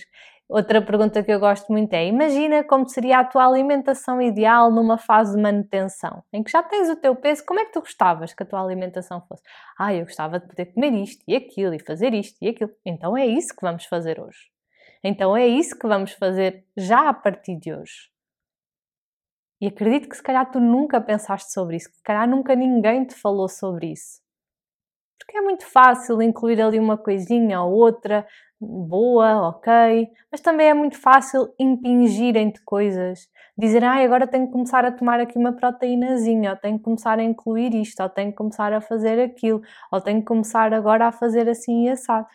Outra 0.50 0.82
pergunta 0.82 1.24
que 1.24 1.32
eu 1.32 1.40
gosto 1.40 1.72
muito 1.72 1.94
é: 1.94 2.06
imagina 2.06 2.64
como 2.64 2.88
seria 2.88 3.20
a 3.20 3.24
tua 3.26 3.46
alimentação 3.46 4.22
ideal 4.22 4.72
numa 4.72 4.98
fase 4.98 5.36
de 5.36 5.42
manutenção, 5.42 6.24
em 6.32 6.44
que 6.44 6.52
já 6.52 6.62
tens 6.62 6.90
o 6.90 6.96
teu 6.96 7.16
peso, 7.16 7.46
como 7.46 7.60
é 7.60 7.66
que 7.66 7.72
tu 7.72 7.80
gostavas 7.80 8.34
que 8.34 8.44
a 8.44 8.46
tua 8.46 8.62
alimentação 8.62 9.22
fosse? 9.22 9.44
Ah, 9.80 9.94
eu 9.94 10.06
gostava 10.06 10.40
de 10.40 10.48
poder 10.48 10.68
comer 10.74 10.94
isto 10.94 11.24
e 11.28 11.36
aquilo 11.36 11.74
e 11.74 11.80
fazer 11.80 12.14
isto 12.14 12.38
e 12.42 12.50
aquilo. 12.50 12.72
Então 12.86 13.18
é 13.18 13.26
isso 13.26 13.56
que 13.56 13.62
vamos 13.62 13.86
fazer 13.86 14.20
hoje. 14.20 14.52
Então 15.04 15.36
é 15.36 15.48
isso 15.48 15.78
que 15.78 15.88
vamos 15.88 16.12
fazer 16.14 16.66
já 16.78 17.10
a 17.10 17.14
partir 17.14 17.58
de 17.58 17.74
hoje. 17.74 18.12
E 19.62 19.68
acredito 19.68 20.10
que 20.10 20.16
se 20.16 20.24
calhar 20.24 20.50
tu 20.52 20.60
nunca 20.60 21.00
pensaste 21.00 21.52
sobre 21.54 21.78
isso, 21.78 21.90
que 21.90 21.96
se 21.96 22.04
calhar 22.04 22.28
nunca 22.28 22.54
ninguém 22.54 23.06
te 23.06 23.16
falou 23.16 23.48
sobre 23.48 23.94
isso. 23.94 24.22
Porque 25.18 25.38
é 25.38 25.42
muito 25.42 25.66
fácil 25.66 26.22
incluir 26.22 26.62
ali 26.62 26.78
uma 26.78 26.98
coisinha 26.98 27.62
ou 27.62 27.72
outra, 27.72 28.28
boa, 28.64 29.50
ok, 29.50 29.72
mas 30.32 30.42
também 30.42 30.68
é 30.70 30.74
muito 30.74 30.98
fácil 30.98 31.54
impingirem-te 31.60 32.62
coisas. 32.64 33.30
Dizer, 33.58 33.84
ah, 33.84 33.96
agora 34.04 34.28
tenho 34.28 34.48
que 34.48 34.54
começar 34.54 34.86
a 34.86 34.92
tomar 34.92 35.20
aqui 35.20 35.38
uma 35.38 35.54
proteínazinha, 35.54 36.52
ou 36.52 36.58
tenho 36.58 36.78
que 36.78 36.84
começar 36.84 37.20
a 37.20 37.24
incluir 37.24 37.74
isto, 37.76 38.02
ou 38.02 38.10
tenho 38.10 38.32
que 38.32 38.38
começar 38.38 38.74
a 38.74 38.82
fazer 38.82 39.20
aquilo, 39.22 39.62
ou 39.92 40.02
tenho 40.02 40.20
que 40.22 40.26
começar 40.28 40.74
agora 40.74 41.08
a 41.08 41.12
fazer 41.12 41.48
assim 41.50 41.86
e 41.86 41.90
assado. 41.90 42.28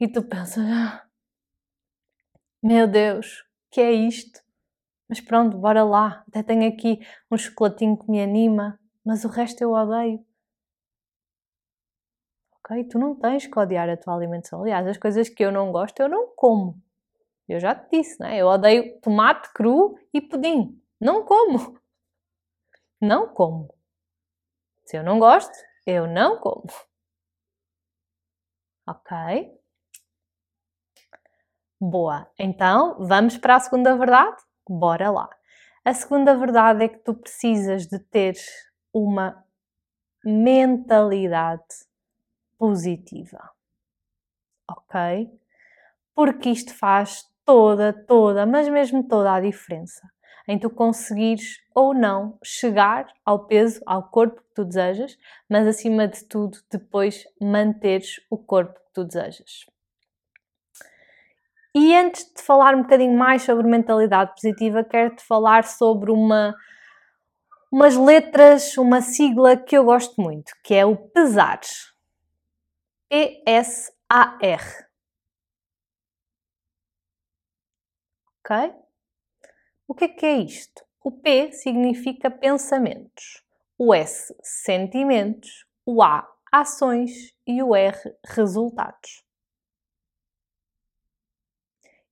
E 0.00 0.08
tu 0.08 0.22
pensas, 0.28 0.64
ah, 0.68 1.02
meu 2.62 2.86
Deus, 2.86 3.44
que 3.70 3.80
é 3.80 3.92
isto? 3.92 4.40
Mas 5.08 5.20
pronto, 5.20 5.56
bora 5.58 5.84
lá. 5.84 6.24
Até 6.28 6.42
tenho 6.42 6.68
aqui 6.68 7.00
um 7.30 7.38
chocolatinho 7.38 7.96
que 7.96 8.10
me 8.10 8.20
anima, 8.22 8.78
mas 9.04 9.24
o 9.24 9.28
resto 9.28 9.62
eu 9.62 9.72
odeio. 9.72 10.25
Ok? 12.66 12.84
Tu 12.88 12.98
não 12.98 13.14
tens 13.14 13.46
que 13.46 13.58
odiar 13.58 13.88
a 13.88 13.96
tua 13.96 14.14
alimentação. 14.14 14.62
Aliás, 14.62 14.86
as 14.86 14.98
coisas 14.98 15.28
que 15.28 15.44
eu 15.44 15.52
não 15.52 15.70
gosto, 15.70 16.00
eu 16.00 16.08
não 16.08 16.28
como. 16.34 16.82
Eu 17.48 17.60
já 17.60 17.74
te 17.74 17.98
disse, 17.98 18.20
né? 18.20 18.36
Eu 18.38 18.48
odeio 18.48 19.00
tomate 19.00 19.52
cru 19.52 19.96
e 20.12 20.20
pudim. 20.20 20.80
Não 21.00 21.24
como. 21.24 21.78
Não 23.00 23.28
como. 23.28 23.74
Se 24.86 24.96
eu 24.96 25.02
não 25.04 25.18
gosto, 25.18 25.52
eu 25.86 26.06
não 26.06 26.38
como. 26.38 26.64
Ok? 28.88 29.16
Boa. 31.80 32.30
Então, 32.38 32.96
vamos 33.00 33.36
para 33.36 33.56
a 33.56 33.60
segunda 33.60 33.96
verdade? 33.96 34.36
Bora 34.66 35.10
lá. 35.10 35.28
A 35.84 35.92
segunda 35.92 36.36
verdade 36.36 36.84
é 36.84 36.88
que 36.88 36.98
tu 36.98 37.12
precisas 37.14 37.86
de 37.86 37.98
ter 37.98 38.36
uma 38.94 39.44
mentalidade 40.24 41.64
positiva. 42.58 43.50
Ok? 44.68 45.30
Porque 46.14 46.50
isto 46.50 46.74
faz 46.74 47.24
toda, 47.44 47.92
toda, 47.92 48.46
mas 48.46 48.68
mesmo 48.68 49.06
toda 49.06 49.34
a 49.34 49.40
diferença 49.40 50.02
em 50.48 50.58
tu 50.58 50.70
conseguires 50.70 51.58
ou 51.74 51.92
não 51.92 52.38
chegar 52.42 53.06
ao 53.24 53.46
peso, 53.46 53.80
ao 53.84 54.08
corpo 54.08 54.40
que 54.42 54.54
tu 54.54 54.64
desejas, 54.64 55.18
mas 55.50 55.66
acima 55.66 56.06
de 56.06 56.24
tudo, 56.24 56.58
depois 56.70 57.24
manteres 57.40 58.20
o 58.30 58.38
corpo 58.38 58.74
que 58.74 58.92
tu 58.94 59.04
desejas. 59.04 59.66
E 61.74 61.94
antes 61.94 62.32
de 62.32 62.40
falar 62.40 62.74
um 62.74 62.82
bocadinho 62.82 63.18
mais 63.18 63.42
sobre 63.42 63.66
mentalidade 63.68 64.32
positiva, 64.34 64.84
quero-te 64.84 65.22
falar 65.22 65.64
sobre 65.64 66.10
uma, 66.10 66.54
umas 67.70 67.96
letras, 67.96 68.78
uma 68.78 69.02
sigla 69.02 69.56
que 69.56 69.76
eu 69.76 69.84
gosto 69.84 70.18
muito, 70.20 70.52
que 70.62 70.74
é 70.74 70.86
o 70.86 70.96
PESAR. 70.96 71.60
P-S-A-R. 73.08 74.86
Ok? 78.40 78.74
O 79.86 79.94
que 79.94 80.04
é 80.04 80.08
que 80.08 80.26
é 80.26 80.38
isto? 80.38 80.84
O 81.02 81.12
P 81.12 81.52
significa 81.52 82.30
pensamentos, 82.30 83.44
o 83.78 83.94
S, 83.94 84.34
sentimentos, 84.42 85.64
o 85.84 86.02
A, 86.02 86.28
ações 86.50 87.32
e 87.46 87.62
o 87.62 87.76
R, 87.76 87.96
resultados. 88.24 89.24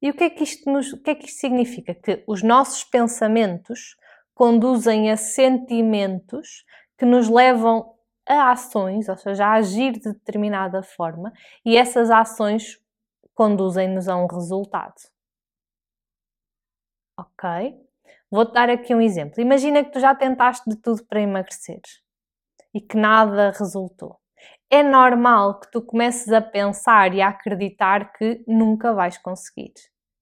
E 0.00 0.10
o 0.10 0.14
que 0.14 0.24
é 0.24 0.30
que 0.30 0.44
isto, 0.44 0.70
nos, 0.70 0.92
o 0.92 1.02
que 1.02 1.10
é 1.10 1.14
que 1.16 1.26
isto 1.26 1.40
significa? 1.40 1.92
Que 1.92 2.22
os 2.26 2.42
nossos 2.42 2.84
pensamentos 2.84 3.96
conduzem 4.32 5.10
a 5.10 5.16
sentimentos 5.16 6.64
que 6.96 7.04
nos 7.04 7.28
levam 7.28 7.93
a 8.28 8.50
ações, 8.52 9.08
ou 9.08 9.16
seja, 9.16 9.46
a 9.46 9.52
agir 9.54 9.92
de 9.92 10.12
determinada 10.12 10.82
forma, 10.82 11.32
e 11.64 11.76
essas 11.76 12.10
ações 12.10 12.78
conduzem-nos 13.34 14.08
a 14.08 14.16
um 14.16 14.26
resultado. 14.26 14.94
Ok? 17.18 17.80
Vou-te 18.30 18.52
dar 18.52 18.68
aqui 18.70 18.94
um 18.94 19.00
exemplo. 19.00 19.40
Imagina 19.40 19.84
que 19.84 19.92
tu 19.92 20.00
já 20.00 20.14
tentaste 20.14 20.68
de 20.68 20.76
tudo 20.76 21.04
para 21.06 21.20
emagrecer 21.20 21.80
e 22.72 22.80
que 22.80 22.96
nada 22.96 23.52
resultou. 23.52 24.18
É 24.70 24.82
normal 24.82 25.60
que 25.60 25.70
tu 25.70 25.82
comeces 25.82 26.32
a 26.32 26.40
pensar 26.40 27.14
e 27.14 27.22
a 27.22 27.28
acreditar 27.28 28.12
que 28.12 28.42
nunca 28.46 28.92
vais 28.92 29.18
conseguir 29.18 29.72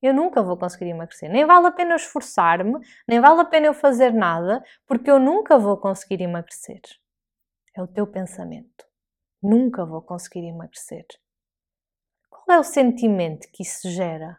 eu 0.03 0.12
nunca 0.12 0.43
vou 0.43 0.57
conseguir 0.57 0.87
emagrecer. 0.91 1.31
Nem 1.31 1.47
vale 1.47 1.69
a 1.69 1.71
pena 1.73 1.93
eu 1.93 1.97
esforçar-me, 1.97 2.75
nem 3.07 3.21
vale 3.21 3.41
a 3.41 3.45
pena 3.45 3.69
eu 3.69 3.75
fazer 3.75 4.12
nada, 4.12 4.62
porque 4.87 5.11
eu 5.11 5.19
nunca 5.19 5.59
vou 5.59 5.77
conseguir 5.77 6.21
emagrecer. 6.23 6.81
É 7.74 7.82
o 7.82 7.87
teu 7.87 8.06
pensamento. 8.06 8.85
Nunca 9.42 9.85
vou 9.85 10.02
conseguir 10.02 10.46
emagrecer. 10.46 11.06
Qual 12.28 12.56
é 12.56 12.61
o 12.61 12.64
sentimento 12.64 13.48
que 13.52 13.62
isso 13.62 13.90
gera? 13.90 14.38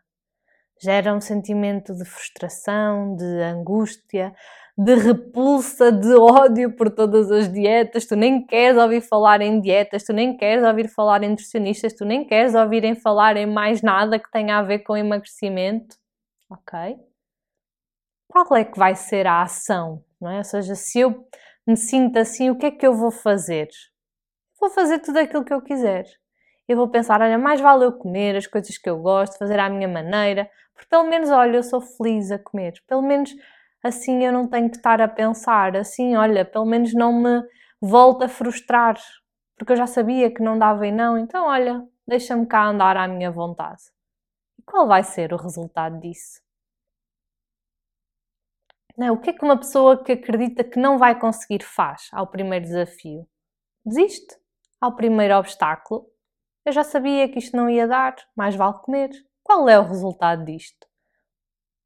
Gera 0.81 1.13
um 1.13 1.21
sentimento 1.21 1.95
de 1.95 2.05
frustração, 2.05 3.15
de 3.15 3.41
angústia, 3.41 4.35
de 4.77 4.95
repulsa, 4.95 5.91
de 5.91 6.15
ódio 6.15 6.75
por 6.75 6.89
todas 6.89 7.31
as 7.31 7.51
dietas, 7.51 8.05
tu 8.05 8.15
nem 8.15 8.45
queres 8.45 8.77
ouvir 8.77 9.01
falar 9.01 9.39
em 9.41 9.61
dietas, 9.61 10.03
tu 10.03 10.13
nem 10.13 10.35
queres 10.35 10.63
ouvir 10.63 10.89
falar 10.89 11.23
em 11.23 11.29
nutricionistas, 11.29 11.93
tu 11.93 12.03
nem 12.03 12.25
queres 12.25 12.55
ouvir 12.55 12.83
em 12.83 12.95
falar 12.95 13.37
em 13.37 13.45
mais 13.45 13.81
nada 13.81 14.17
que 14.17 14.31
tenha 14.31 14.57
a 14.57 14.63
ver 14.63 14.79
com 14.79 14.97
emagrecimento, 14.97 15.95
ok? 16.49 16.97
Qual 18.27 18.55
é 18.57 18.65
que 18.65 18.77
vai 18.77 18.95
ser 18.95 19.27
a 19.27 19.43
ação, 19.43 20.03
não 20.19 20.31
é? 20.31 20.39
Ou 20.39 20.43
seja, 20.43 20.73
se 20.73 20.99
eu 20.99 21.27
me 21.67 21.78
sinto 21.78 22.17
assim, 22.19 22.49
o 22.49 22.58
que 22.58 22.67
é 22.67 22.71
que 22.71 22.86
eu 22.86 22.93
vou 22.95 23.12
fazer? 23.12 23.69
Vou 24.60 24.69
fazer 24.69 24.99
tudo 24.99 25.19
aquilo 25.19 25.45
que 25.45 25.54
eu 25.54 25.62
quiser. 25.62 26.06
Eu 26.67 26.78
vou 26.78 26.89
pensar, 26.89 27.21
olha, 27.21 27.38
mais 27.38 27.62
vale 27.62 27.86
eu 27.86 27.93
comer 27.93 28.36
as 28.38 28.47
coisas 28.47 28.78
que 28.78 28.89
eu 28.89 28.99
gosto, 28.99 29.38
fazer 29.38 29.60
à 29.60 29.69
minha 29.69 29.88
maneira, 29.88 30.49
porque 30.73 30.89
pelo 30.89 31.06
menos, 31.06 31.30
olha, 31.30 31.58
eu 31.58 31.63
sou 31.63 31.82
feliz 31.82 32.32
a 32.32 32.39
comer. 32.39 32.73
Pelo 32.88 33.02
menos 33.02 33.32
assim 33.84 34.26
eu 34.26 34.32
não 34.32 34.47
tenho 34.47 34.69
que 34.69 34.78
estar 34.78 35.02
a 35.02 35.08
pensar, 35.08 35.76
assim, 35.76 36.15
olha, 36.15 36.45
pelo 36.45 36.65
menos 36.65 36.93
não 36.93 37.13
me 37.13 37.43
volta 37.82 38.26
a 38.26 38.30
frustrar, 38.30 38.97
porque 39.58 39.73
eu 39.73 39.78
já 39.78 39.88
sabia 39.88 40.34
que 40.34 40.41
não 40.41 40.58
dava 40.58 40.88
e 40.88 40.91
não, 40.91 41.17
então 41.17 41.45
olha, 41.47 41.86
deixa-me 42.08 42.45
cá 42.47 42.65
andar 42.67 42.95
à 42.97 43.08
minha 43.08 43.30
vontade. 43.32 43.82
Qual 44.65 44.88
vai 44.88 45.04
ser 45.04 45.34
o 45.34 45.38
resultado 45.38 45.99
disso? 46.02 46.42
O 48.97 49.17
que 49.17 49.32
é 49.32 49.34
que 49.34 49.43
uma 49.43 49.58
pessoa 49.58 50.03
que 50.03 50.12
acredita 50.12 50.63
que 50.63 50.79
não 50.79 50.97
vai 50.97 51.19
conseguir 51.19 51.63
faz 51.63 52.10
ao 52.12 52.27
primeiro 52.27 52.65
desafio? 52.65 53.27
Desiste. 53.86 54.38
Ao 54.79 54.95
primeiro 54.95 55.36
obstáculo, 55.36 56.10
eu 56.65 56.71
já 56.73 56.84
sabia 56.84 57.29
que 57.29 57.39
isto 57.39 57.56
não 57.56 57.69
ia 57.69 57.88
dar, 57.88 58.15
mais 58.36 58.56
vale 58.56 58.77
comer. 58.79 59.10
Qual 59.41 59.67
é 59.69 59.79
o 59.79 59.88
resultado 59.88 60.43
disto? 60.45 60.88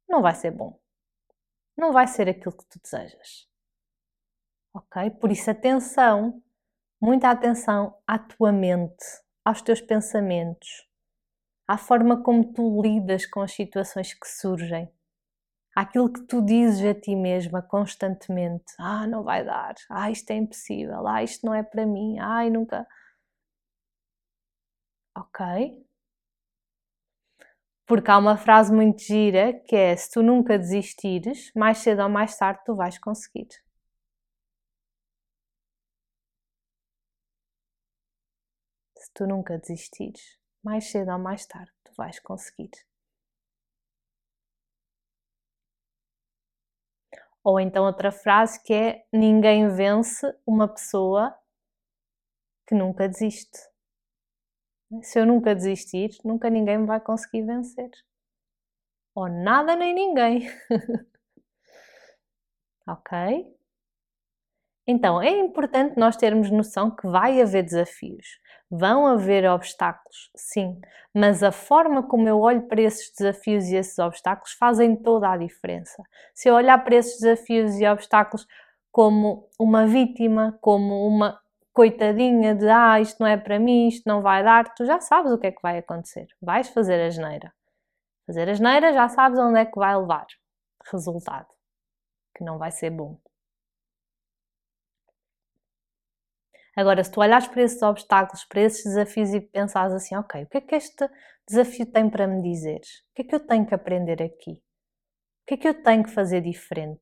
Não 0.08 0.20
vai 0.20 0.34
ser 0.34 0.50
bom 0.50 0.78
não 1.78 1.92
vai 1.92 2.08
ser 2.08 2.28
aquilo 2.28 2.56
que 2.56 2.66
tu 2.66 2.80
desejas. 2.82 3.48
Ok? 4.74 5.10
Por 5.12 5.30
isso, 5.30 5.48
atenção, 5.48 6.42
muita 7.00 7.30
atenção 7.30 7.96
à 8.04 8.18
tua 8.18 8.50
mente, 8.50 9.04
aos 9.44 9.62
teus 9.62 9.80
pensamentos, 9.80 10.68
à 11.66 11.78
forma 11.78 12.20
como 12.22 12.52
tu 12.52 12.82
lidas 12.82 13.24
com 13.24 13.40
as 13.40 13.52
situações 13.52 14.12
que 14.12 14.26
surgem, 14.26 14.92
àquilo 15.80 16.12
que 16.12 16.22
tu 16.22 16.42
dizes 16.42 16.84
a 16.84 16.94
ti 16.94 17.14
mesma 17.16 17.62
constantemente: 17.62 18.64
Ah, 18.78 19.06
não 19.06 19.22
vai 19.22 19.44
dar, 19.44 19.74
ah, 19.90 20.10
isto 20.10 20.30
é 20.30 20.36
impossível, 20.36 21.06
ah, 21.06 21.22
isto 21.22 21.46
não 21.46 21.54
é 21.54 21.62
para 21.62 21.86
mim, 21.86 22.18
ai, 22.18 22.50
nunca. 22.50 22.86
Ok? 25.14 25.40
Porque 27.86 28.08
há 28.08 28.16
uma 28.18 28.36
frase 28.36 28.72
muito 28.72 29.02
gira 29.02 29.52
que 29.52 29.74
é: 29.74 29.96
se 29.96 30.08
tu 30.12 30.22
nunca 30.22 30.56
desistires, 30.56 31.50
mais 31.56 31.78
cedo 31.78 32.02
ou 32.02 32.08
mais 32.08 32.36
tarde 32.38 32.60
tu 32.64 32.76
vais 32.76 32.96
conseguir. 33.00 33.48
Se 38.94 39.10
tu 39.14 39.26
nunca 39.26 39.56
desistires, 39.56 40.38
mais 40.62 40.90
cedo 40.90 41.12
ou 41.12 41.18
mais 41.18 41.46
tarde 41.46 41.72
tu 41.84 41.92
vais 41.96 42.20
conseguir. 42.20 42.70
Ou 47.48 47.58
então 47.58 47.86
outra 47.86 48.12
frase 48.12 48.62
que 48.62 48.74
é: 48.74 49.06
ninguém 49.10 49.70
vence 49.70 50.26
uma 50.46 50.68
pessoa 50.68 51.34
que 52.66 52.74
nunca 52.74 53.08
desiste. 53.08 53.58
Se 55.02 55.18
eu 55.18 55.24
nunca 55.24 55.54
desistir, 55.54 56.10
nunca 56.22 56.50
ninguém 56.50 56.76
me 56.76 56.86
vai 56.86 57.00
conseguir 57.00 57.44
vencer. 57.44 57.88
Ou 59.14 59.30
nada 59.30 59.74
nem 59.74 59.94
ninguém. 59.94 60.46
ok? 62.86 63.56
Então 64.86 65.22
é 65.22 65.30
importante 65.30 65.96
nós 65.96 66.18
termos 66.18 66.50
noção 66.50 66.94
que 66.94 67.06
vai 67.06 67.40
haver 67.40 67.62
desafios, 67.62 68.26
vão 68.70 69.06
haver 69.06 69.48
obstáculos, 69.48 70.30
sim, 70.36 70.80
mas 71.14 71.42
a 71.42 71.50
forma 71.50 72.02
como 72.02 72.28
eu 72.28 72.38
olho 72.38 72.62
para 72.68 72.82
esses 72.82 73.10
desafios 73.16 73.64
e 73.66 73.76
esses 73.76 73.98
obstáculos 73.98 74.52
fazem 74.52 74.94
toda 74.94 75.30
a 75.30 75.36
diferença. 75.36 76.02
Se 76.34 76.48
eu 76.48 76.54
olhar 76.54 76.82
para 76.84 76.96
esses 76.96 77.20
desafios 77.20 77.80
e 77.80 77.86
obstáculos 77.86 78.46
como 78.92 79.48
uma 79.58 79.86
vítima, 79.86 80.58
como 80.60 81.06
uma 81.06 81.40
coitadinha 81.72 82.54
de 82.54 82.68
ah, 82.68 83.00
isto 83.00 83.18
não 83.20 83.26
é 83.26 83.36
para 83.36 83.58
mim, 83.58 83.88
isto 83.88 84.02
não 84.06 84.20
vai 84.20 84.42
dar, 84.42 84.74
tu 84.74 84.84
já 84.84 85.00
sabes 85.00 85.32
o 85.32 85.38
que 85.38 85.46
é 85.46 85.52
que 85.52 85.62
vai 85.62 85.78
acontecer. 85.78 86.26
Vais 86.42 86.68
fazer 86.68 87.00
a 87.00 87.10
geneira. 87.10 87.52
Fazer 88.26 88.48
a 88.48 88.52
geneira 88.52 88.92
já 88.92 89.08
sabes 89.08 89.38
onde 89.38 89.60
é 89.60 89.64
que 89.64 89.78
vai 89.78 89.96
levar. 89.96 90.26
Resultado. 90.90 91.46
Que 92.36 92.44
não 92.44 92.58
vai 92.58 92.70
ser 92.70 92.90
bom. 92.90 93.18
Agora, 96.78 97.02
se 97.02 97.10
tu 97.10 97.20
olhares 97.20 97.48
para 97.48 97.62
esses 97.62 97.82
obstáculos, 97.82 98.44
para 98.44 98.60
esses 98.60 98.84
desafios 98.84 99.34
e 99.34 99.40
pensares 99.40 99.92
assim, 99.92 100.14
ok, 100.14 100.44
o 100.44 100.46
que 100.46 100.58
é 100.58 100.60
que 100.60 100.76
este 100.76 101.10
desafio 101.44 101.84
tem 101.86 102.08
para 102.08 102.24
me 102.28 102.40
dizer? 102.40 102.78
O 102.78 103.14
que 103.16 103.22
é 103.22 103.24
que 103.24 103.34
eu 103.34 103.40
tenho 103.40 103.66
que 103.66 103.74
aprender 103.74 104.22
aqui? 104.22 104.52
O 104.52 105.46
que 105.48 105.54
é 105.54 105.56
que 105.56 105.66
eu 105.66 105.82
tenho 105.82 106.04
que 106.04 106.10
fazer 106.10 106.40
diferente? 106.40 107.00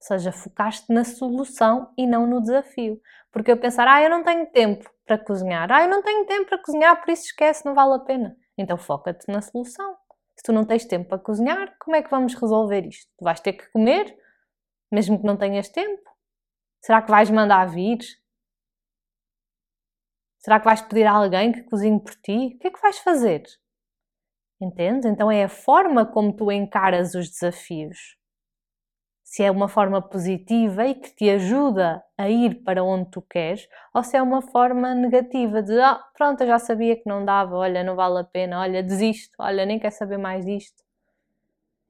Ou 0.00 0.06
seja, 0.06 0.32
focaste 0.32 0.90
na 0.90 1.04
solução 1.04 1.92
e 1.98 2.06
não 2.06 2.26
no 2.26 2.40
desafio. 2.40 2.98
Porque 3.30 3.52
eu 3.52 3.58
pensar, 3.58 3.86
ah, 3.86 4.02
eu 4.02 4.08
não 4.08 4.24
tenho 4.24 4.46
tempo 4.46 4.90
para 5.04 5.18
cozinhar, 5.18 5.70
ah, 5.70 5.82
eu 5.82 5.90
não 5.90 6.02
tenho 6.02 6.24
tempo 6.24 6.48
para 6.48 6.62
cozinhar, 6.62 6.98
por 6.98 7.10
isso 7.10 7.24
esquece, 7.24 7.66
não 7.66 7.74
vale 7.74 7.96
a 7.96 7.98
pena. 7.98 8.34
Então 8.56 8.78
foca-te 8.78 9.30
na 9.30 9.42
solução. 9.42 9.94
Se 10.38 10.44
tu 10.44 10.54
não 10.54 10.64
tens 10.64 10.86
tempo 10.86 11.06
para 11.06 11.18
cozinhar, 11.18 11.76
como 11.78 11.94
é 11.94 12.02
que 12.02 12.10
vamos 12.10 12.32
resolver 12.32 12.86
isto? 12.86 13.12
Tu 13.18 13.24
vais 13.24 13.40
ter 13.40 13.52
que 13.52 13.70
comer, 13.72 14.16
mesmo 14.90 15.20
que 15.20 15.26
não 15.26 15.36
tenhas 15.36 15.68
tempo? 15.68 16.08
Será 16.80 17.02
que 17.02 17.10
vais 17.10 17.28
mandar 17.28 17.66
vir? 17.66 17.98
Será 20.38 20.58
que 20.58 20.64
vais 20.64 20.80
pedir 20.82 21.06
a 21.06 21.12
alguém 21.12 21.52
que 21.52 21.62
cozinhe 21.64 22.00
por 22.00 22.14
ti? 22.14 22.54
O 22.54 22.58
que 22.58 22.68
é 22.68 22.70
que 22.70 22.80
vais 22.80 22.98
fazer? 22.98 23.42
Entendes? 24.60 25.04
Então 25.04 25.30
é 25.30 25.44
a 25.44 25.48
forma 25.48 26.06
como 26.06 26.32
tu 26.32 26.50
encaras 26.50 27.14
os 27.14 27.30
desafios 27.30 28.18
se 29.28 29.42
é 29.42 29.50
uma 29.50 29.68
forma 29.68 30.00
positiva 30.00 30.86
e 30.86 30.94
que 30.94 31.14
te 31.14 31.28
ajuda 31.28 32.02
a 32.16 32.30
ir 32.30 32.62
para 32.64 32.82
onde 32.82 33.10
tu 33.10 33.20
queres, 33.20 33.68
ou 33.92 34.02
se 34.02 34.16
é 34.16 34.22
uma 34.22 34.40
forma 34.40 34.94
negativa 34.94 35.62
de 35.62 35.78
ah, 35.78 36.02
pronto, 36.16 36.40
eu 36.40 36.46
já 36.46 36.58
sabia 36.58 36.96
que 36.96 37.06
não 37.06 37.22
dava, 37.26 37.54
olha, 37.54 37.84
não 37.84 37.94
vale 37.94 38.20
a 38.20 38.24
pena, 38.24 38.58
olha, 38.58 38.82
desisto, 38.82 39.34
olha, 39.38 39.66
nem 39.66 39.78
quer 39.78 39.90
saber 39.90 40.16
mais 40.16 40.46
disto. 40.46 40.82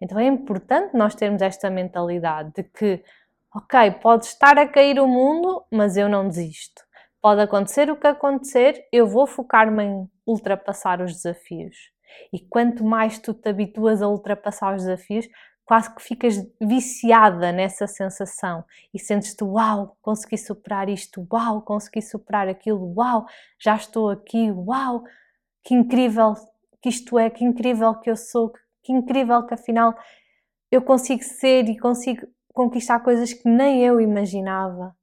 Então 0.00 0.18
é 0.18 0.26
importante 0.26 0.96
nós 0.96 1.14
termos 1.14 1.40
esta 1.40 1.70
mentalidade 1.70 2.52
de 2.56 2.64
que, 2.64 3.04
ok, 3.54 3.92
pode 4.02 4.26
estar 4.26 4.58
a 4.58 4.66
cair 4.66 4.98
o 4.98 5.06
mundo, 5.06 5.64
mas 5.70 5.96
eu 5.96 6.08
não 6.08 6.26
desisto. 6.26 6.82
Pode 7.20 7.40
acontecer 7.40 7.90
o 7.90 7.96
que 7.96 8.06
acontecer, 8.06 8.86
eu 8.92 9.06
vou 9.06 9.26
focar-me 9.26 9.82
em 9.82 10.10
ultrapassar 10.26 11.00
os 11.00 11.12
desafios. 11.12 11.76
E 12.32 12.38
quanto 12.38 12.84
mais 12.84 13.18
tu 13.18 13.34
te 13.34 13.48
habituas 13.48 14.00
a 14.00 14.08
ultrapassar 14.08 14.74
os 14.76 14.84
desafios, 14.84 15.28
quase 15.64 15.94
que 15.94 16.00
ficas 16.00 16.36
viciada 16.60 17.52
nessa 17.52 17.86
sensação 17.86 18.64
e 18.94 18.98
sentes-te, 18.98 19.44
uau, 19.44 19.96
consegui 20.00 20.38
superar 20.38 20.88
isto, 20.88 21.26
uau, 21.30 21.60
consegui 21.60 22.00
superar 22.00 22.48
aquilo, 22.48 22.94
uau, 22.96 23.26
já 23.60 23.76
estou 23.76 24.10
aqui, 24.10 24.50
uau, 24.50 25.02
que 25.64 25.74
incrível 25.74 26.34
que 26.80 26.88
isto 26.88 27.18
é, 27.18 27.28
que 27.28 27.44
incrível 27.44 27.94
que 27.96 28.08
eu 28.10 28.16
sou, 28.16 28.52
que 28.82 28.92
incrível 28.92 29.44
que 29.44 29.54
afinal 29.54 29.94
eu 30.70 30.82
consigo 30.82 31.22
ser 31.22 31.68
e 31.68 31.78
consigo 31.78 32.26
conquistar 32.54 33.00
coisas 33.00 33.32
que 33.32 33.48
nem 33.48 33.84
eu 33.84 34.00
imaginava. 34.00 34.97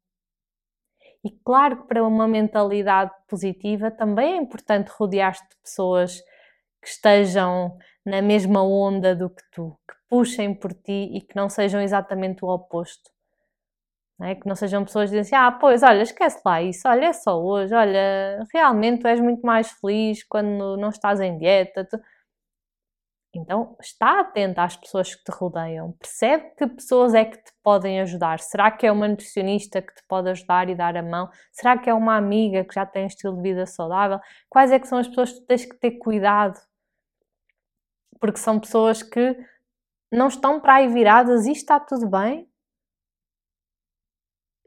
E 1.25 1.31
claro 1.43 1.77
que 1.77 1.87
para 1.87 2.03
uma 2.03 2.27
mentalidade 2.27 3.11
positiva 3.27 3.89
também 3.89 4.33
é 4.33 4.37
importante 4.37 4.91
rodear-te 4.95 5.41
de 5.41 5.57
pessoas 5.63 6.21
que 6.79 6.87
estejam 6.87 7.75
na 8.05 8.21
mesma 8.21 8.61
onda 8.61 9.15
do 9.15 9.27
que 9.31 9.41
tu, 9.51 9.75
que 9.89 9.95
puxem 10.07 10.53
por 10.53 10.71
ti 10.71 11.09
e 11.15 11.21
que 11.21 11.35
não 11.35 11.49
sejam 11.49 11.81
exatamente 11.81 12.45
o 12.45 12.47
oposto. 12.47 13.09
Não 14.19 14.27
é? 14.27 14.35
Que 14.35 14.47
não 14.47 14.55
sejam 14.55 14.85
pessoas 14.85 15.09
que 15.09 15.17
dizem 15.17 15.37
assim, 15.39 15.47
ah, 15.47 15.51
pois, 15.51 15.81
olha, 15.81 16.03
esquece 16.03 16.39
lá 16.45 16.61
isso, 16.61 16.87
olha, 16.87 17.07
é 17.07 17.13
só 17.13 17.41
hoje, 17.41 17.73
olha, 17.73 18.45
realmente 18.53 19.01
tu 19.01 19.07
és 19.07 19.19
muito 19.19 19.41
mais 19.43 19.71
feliz 19.71 20.23
quando 20.23 20.77
não 20.77 20.89
estás 20.89 21.19
em 21.19 21.39
dieta. 21.39 21.85
Tu... 21.85 21.97
Então, 23.37 23.75
está 23.81 24.21
atento 24.21 24.59
às 24.61 24.75
pessoas 24.75 25.13
que 25.13 25.23
te 25.23 25.31
rodeiam, 25.31 25.91
percebe 25.93 26.51
que 26.57 26.67
pessoas 26.67 27.13
é 27.13 27.25
que 27.25 27.37
te 27.37 27.51
podem 27.63 27.99
ajudar. 28.01 28.39
Será 28.39 28.71
que 28.71 28.85
é 28.87 28.91
uma 28.91 29.07
nutricionista 29.07 29.81
que 29.81 29.93
te 29.93 30.03
pode 30.07 30.29
ajudar 30.29 30.69
e 30.69 30.75
dar 30.75 30.95
a 30.95 31.03
mão? 31.03 31.29
Será 31.51 31.77
que 31.77 31.89
é 31.89 31.93
uma 31.93 32.15
amiga 32.15 32.63
que 32.63 32.73
já 32.73 32.85
tem 32.85 33.03
um 33.03 33.07
estilo 33.07 33.35
de 33.35 33.41
vida 33.41 33.65
saudável? 33.65 34.19
Quais 34.49 34.71
é 34.71 34.79
que 34.79 34.87
são 34.87 34.97
as 34.97 35.07
pessoas 35.07 35.33
que 35.33 35.41
tens 35.41 35.65
que 35.65 35.75
ter 35.75 35.91
cuidado 35.91 36.59
porque 38.19 38.39
são 38.39 38.59
pessoas 38.59 39.03
que 39.03 39.37
não 40.11 40.27
estão 40.27 40.59
para 40.59 40.75
aí 40.75 40.87
viradas 40.87 41.45
e 41.45 41.51
está 41.51 41.79
tudo 41.79 42.09
bem, 42.09 42.49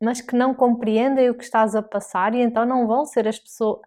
mas 0.00 0.20
que 0.20 0.36
não 0.36 0.54
compreendem 0.54 1.30
o 1.30 1.34
que 1.36 1.42
estás 1.42 1.74
a 1.74 1.82
passar 1.82 2.34
e 2.34 2.40
então 2.40 2.64
não 2.64 2.86
vão 2.86 3.04
ser 3.04 3.26
as 3.26 3.38
pessoas, 3.38 3.80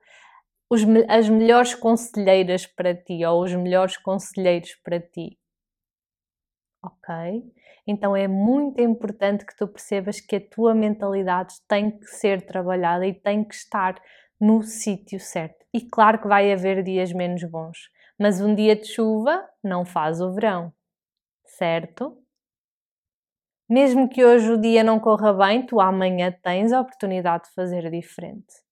os, 0.71 0.83
as 1.09 1.27
melhores 1.27 1.75
conselheiras 1.75 2.65
para 2.65 2.95
ti 2.95 3.25
ou 3.25 3.43
os 3.43 3.53
melhores 3.53 3.97
conselheiros 3.97 4.73
para 4.81 5.01
ti. 5.01 5.37
Ok? 6.81 7.13
Então 7.85 8.15
é 8.15 8.25
muito 8.25 8.81
importante 8.81 9.45
que 9.45 9.53
tu 9.53 9.67
percebas 9.67 10.21
que 10.21 10.37
a 10.37 10.49
tua 10.49 10.73
mentalidade 10.73 11.55
tem 11.67 11.91
que 11.91 12.05
ser 12.05 12.45
trabalhada 12.45 13.05
e 13.05 13.13
tem 13.13 13.43
que 13.43 13.53
estar 13.53 14.01
no 14.39 14.63
sítio 14.63 15.19
certo. 15.19 15.65
E 15.73 15.81
claro 15.81 16.21
que 16.21 16.27
vai 16.29 16.49
haver 16.53 16.81
dias 16.83 17.11
menos 17.11 17.43
bons. 17.43 17.89
Mas 18.17 18.39
um 18.39 18.55
dia 18.55 18.73
de 18.73 18.87
chuva 18.87 19.45
não 19.61 19.83
faz 19.83 20.21
o 20.21 20.31
verão, 20.31 20.73
certo? 21.43 22.17
Mesmo 23.69 24.07
que 24.07 24.23
hoje 24.23 24.51
o 24.51 24.57
dia 24.57 24.85
não 24.85 25.01
corra 25.01 25.33
bem, 25.33 25.65
tu 25.65 25.81
amanhã 25.81 26.31
tens 26.41 26.71
a 26.71 26.79
oportunidade 26.79 27.49
de 27.49 27.53
fazer 27.53 27.91
diferente. 27.91 28.70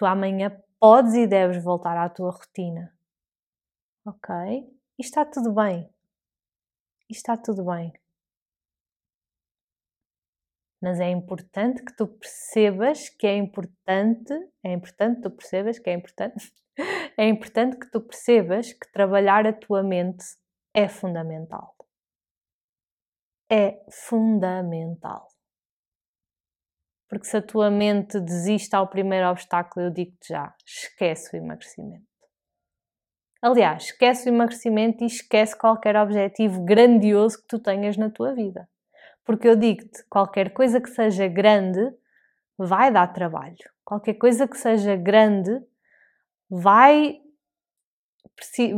Tu 0.00 0.06
amanhã 0.06 0.50
podes 0.78 1.12
e 1.12 1.26
deves 1.26 1.62
voltar 1.62 1.94
à 1.98 2.08
tua 2.08 2.30
rotina. 2.30 2.90
Ok? 4.06 4.34
E 4.98 5.02
está 5.02 5.26
tudo 5.26 5.52
bem. 5.52 5.92
E 7.10 7.12
está 7.12 7.36
tudo 7.36 7.66
bem. 7.66 7.92
Mas 10.80 10.98
é 11.00 11.10
importante 11.10 11.84
que 11.84 11.94
tu 11.94 12.06
percebas 12.06 13.10
que 13.10 13.26
é 13.26 13.36
importante, 13.36 14.32
é 14.64 14.72
importante 14.72 15.16
que 15.16 15.22
tu 15.24 15.30
percebas 15.32 15.78
que 15.78 15.90
é 15.90 15.92
importante 15.92 16.50
é 17.18 17.28
importante 17.28 17.78
que 17.78 17.90
tu 17.90 18.00
percebas 18.00 18.72
que 18.72 18.90
trabalhar 18.90 19.46
a 19.46 19.52
tua 19.52 19.82
mente 19.82 20.24
é 20.72 20.88
fundamental. 20.88 21.76
É 23.50 23.84
fundamental. 23.90 25.29
Porque 27.10 27.26
se 27.26 27.36
a 27.36 27.42
tua 27.42 27.72
mente 27.72 28.20
desiste 28.20 28.76
ao 28.76 28.86
primeiro 28.86 29.28
obstáculo, 29.28 29.86
eu 29.86 29.90
digo-te 29.90 30.28
já, 30.28 30.54
esquece 30.64 31.36
o 31.36 31.36
emagrecimento. 31.36 32.06
Aliás, 33.42 33.86
esquece 33.86 34.30
o 34.30 34.32
emagrecimento 34.32 35.02
e 35.02 35.08
esquece 35.08 35.58
qualquer 35.58 35.96
objetivo 35.96 36.64
grandioso 36.64 37.40
que 37.40 37.48
tu 37.48 37.58
tenhas 37.58 37.96
na 37.96 38.10
tua 38.10 38.32
vida. 38.32 38.68
Porque 39.24 39.48
eu 39.48 39.56
digo-te, 39.56 40.04
qualquer 40.08 40.52
coisa 40.52 40.80
que 40.80 40.88
seja 40.88 41.26
grande 41.26 41.80
vai 42.56 42.92
dar 42.92 43.08
trabalho. 43.08 43.56
Qualquer 43.84 44.14
coisa 44.14 44.46
que 44.46 44.56
seja 44.56 44.94
grande 44.94 45.50
vai, 46.48 47.20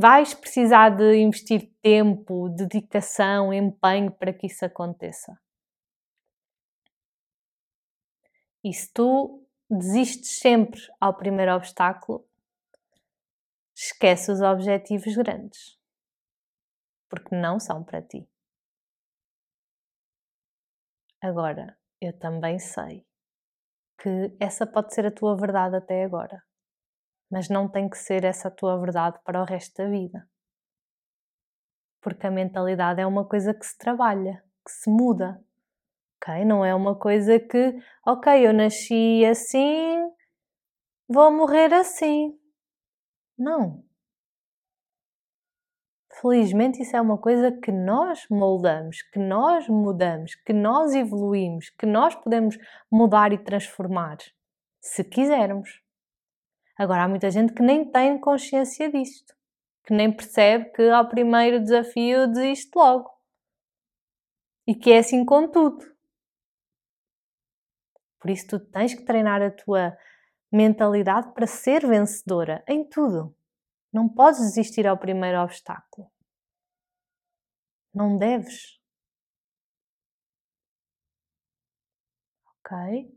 vais 0.00 0.32
precisar 0.32 0.88
de 0.88 1.16
investir 1.16 1.70
tempo, 1.82 2.48
dedicação, 2.48 3.52
empenho 3.52 4.10
para 4.10 4.32
que 4.32 4.46
isso 4.46 4.64
aconteça. 4.64 5.36
E 8.64 8.72
se 8.72 8.92
tu 8.92 9.46
desistes 9.68 10.38
sempre 10.38 10.80
ao 11.00 11.16
primeiro 11.16 11.54
obstáculo, 11.54 12.26
esquece 13.74 14.30
os 14.30 14.40
objetivos 14.40 15.14
grandes. 15.16 15.80
porque 17.12 17.36
não 17.36 17.60
são 17.60 17.84
para 17.84 18.00
ti. 18.00 18.26
Agora, 21.20 21.78
eu 22.00 22.18
também 22.18 22.58
sei 22.58 23.06
que 24.00 24.34
essa 24.40 24.66
pode 24.66 24.94
ser 24.94 25.04
a 25.04 25.10
tua 25.10 25.36
verdade 25.36 25.76
até 25.76 26.04
agora, 26.04 26.42
mas 27.30 27.50
não 27.50 27.68
tem 27.68 27.86
que 27.86 27.98
ser 27.98 28.24
essa 28.24 28.48
a 28.48 28.50
tua 28.50 28.80
verdade 28.80 29.20
para 29.24 29.42
o 29.42 29.44
resto 29.44 29.76
da 29.76 29.90
vida. 29.90 30.26
Porque 32.00 32.26
a 32.26 32.30
mentalidade 32.30 33.02
é 33.02 33.06
uma 33.06 33.28
coisa 33.28 33.52
que 33.52 33.66
se 33.66 33.76
trabalha, 33.76 34.42
que 34.64 34.72
se 34.72 34.88
muda, 34.88 35.38
ok? 36.22 36.44
Não 36.44 36.64
é 36.64 36.74
uma 36.74 36.94
coisa 36.94 37.38
que, 37.40 37.76
ok, 38.06 38.46
eu 38.46 38.52
nasci 38.52 39.24
assim, 39.24 39.98
vou 41.08 41.32
morrer 41.32 41.74
assim. 41.74 42.38
Não. 43.36 43.84
Felizmente, 46.20 46.82
isso 46.82 46.96
é 46.96 47.00
uma 47.00 47.18
coisa 47.18 47.50
que 47.50 47.72
nós 47.72 48.26
moldamos, 48.30 49.02
que 49.02 49.18
nós 49.18 49.68
mudamos, 49.68 50.36
que 50.36 50.52
nós 50.52 50.94
evoluímos, 50.94 51.70
que 51.70 51.86
nós 51.86 52.14
podemos 52.14 52.56
mudar 52.90 53.32
e 53.32 53.38
transformar, 53.38 54.18
se 54.80 55.02
quisermos. 55.02 55.82
Agora, 56.78 57.04
há 57.04 57.08
muita 57.08 57.30
gente 57.30 57.52
que 57.52 57.62
nem 57.62 57.84
tem 57.90 58.18
consciência 58.20 58.90
disto, 58.90 59.34
que 59.84 59.92
nem 59.92 60.12
percebe 60.12 60.70
que 60.70 60.88
ao 60.90 61.08
primeiro 61.08 61.60
desafio 61.60 62.28
desiste 62.28 62.70
logo. 62.76 63.10
E 64.64 64.76
que 64.76 64.92
é 64.92 64.98
assim 64.98 65.24
com 65.24 65.48
tudo. 65.48 65.92
Por 68.22 68.30
isso, 68.30 68.46
tu 68.46 68.60
tens 68.60 68.94
que 68.94 69.04
treinar 69.04 69.42
a 69.42 69.50
tua 69.50 69.98
mentalidade 70.50 71.34
para 71.34 71.44
ser 71.44 71.84
vencedora 71.84 72.62
em 72.68 72.88
tudo. 72.88 73.34
Não 73.92 74.08
podes 74.08 74.38
desistir 74.38 74.86
ao 74.86 74.96
primeiro 74.96 75.42
obstáculo. 75.42 76.08
Não 77.92 78.16
deves. 78.16 78.80
Ok? 82.60 83.12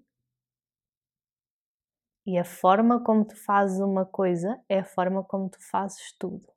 E 2.26 2.40
a 2.40 2.44
forma 2.44 3.04
como 3.04 3.24
tu 3.24 3.36
fazes 3.46 3.80
uma 3.80 4.08
coisa 4.08 4.60
é 4.68 4.80
a 4.80 4.84
forma 4.84 5.24
como 5.24 5.52
tu 5.52 5.60
fazes 5.70 6.18
tudo. 6.18 6.52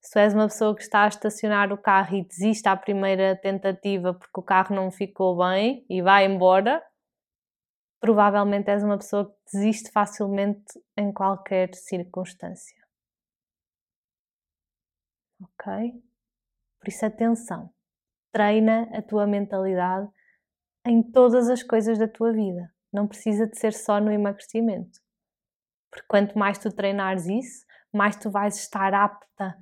Se 0.00 0.12
tu 0.12 0.18
és 0.18 0.32
uma 0.32 0.48
pessoa 0.48 0.74
que 0.74 0.82
está 0.82 1.04
a 1.04 1.08
estacionar 1.08 1.70
o 1.74 1.78
carro 1.78 2.16
e 2.16 2.24
desiste 2.24 2.66
à 2.66 2.74
primeira 2.76 3.36
tentativa 3.36 4.14
porque 4.14 4.40
o 4.40 4.42
carro 4.42 4.74
não 4.74 4.90
ficou 4.90 5.36
bem 5.36 5.84
e 5.90 6.00
vai 6.00 6.24
embora, 6.24 6.82
provavelmente 8.04 8.68
és 8.70 8.82
uma 8.82 8.98
pessoa 8.98 9.24
que 9.24 9.56
desiste 9.56 9.90
facilmente 9.90 10.78
em 10.94 11.10
qualquer 11.10 11.74
circunstância 11.74 12.84
ok? 15.44 15.92
Por 16.80 16.88
isso, 16.88 17.06
atenção, 17.06 17.70
treina 18.32 18.88
a 18.92 19.02
tua 19.02 19.26
mentalidade 19.26 20.08
em 20.86 21.02
todas 21.02 21.48
as 21.48 21.62
coisas 21.62 21.98
da 21.98 22.08
tua 22.08 22.32
vida. 22.32 22.70
Não 22.92 23.06
precisa 23.06 23.46
de 23.46 23.58
ser 23.58 23.72
só 23.72 24.00
no 24.00 24.12
emagrecimento. 24.12 25.00
Porque 25.90 26.06
quanto 26.08 26.38
mais 26.38 26.58
tu 26.58 26.70
treinares 26.70 27.26
isso, 27.26 27.64
mais 27.92 28.16
tu 28.16 28.30
vais 28.30 28.56
estar 28.56 28.92
apta 28.92 29.56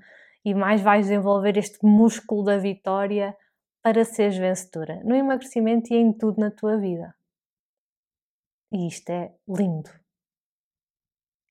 e 0.45 0.55
mais 0.55 0.81
vais 0.81 1.07
desenvolver 1.07 1.57
este 1.57 1.79
músculo 1.85 2.45
da 2.45 2.59
vitória 2.59 3.37
para 3.83 4.05
seres 4.05 4.37
vencedora 4.37 5.01
no 5.05 5.15
emagrecimento 5.15 5.93
e 5.93 5.97
em 5.97 6.13
tudo 6.13 6.41
na 6.41 6.51
tua 6.51 6.79
vida. 6.79 7.15
E 8.75 8.87
isto 8.87 9.11
é 9.11 9.39
lindo. 9.47 9.91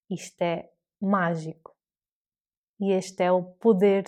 Isto 0.10 0.41
é 0.41 0.73
mágico. 0.99 1.77
E 2.79 2.91
este 2.91 3.21
é 3.21 3.31
o 3.31 3.43
poder 3.43 4.05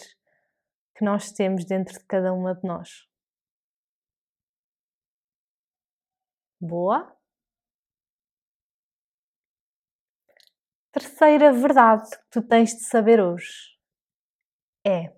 que 0.96 1.06
nós 1.06 1.32
temos 1.32 1.64
dentro 1.64 1.94
de 1.94 2.06
cada 2.06 2.34
uma 2.34 2.56
de 2.56 2.68
nós. 2.68 3.08
Boa? 6.60 7.16
Terceira 10.92 11.54
verdade 11.54 12.10
que 12.10 12.30
tu 12.32 12.48
tens 12.48 12.72
de 12.72 12.84
saber 12.86 13.20
hoje 13.20 13.78
é: 14.84 15.16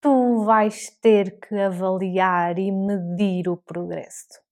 tu 0.00 0.44
vais 0.44 0.90
ter 1.00 1.40
que 1.40 1.56
avaliar 1.56 2.60
e 2.60 2.70
medir 2.70 3.48
o 3.48 3.56
progresso 3.56 4.45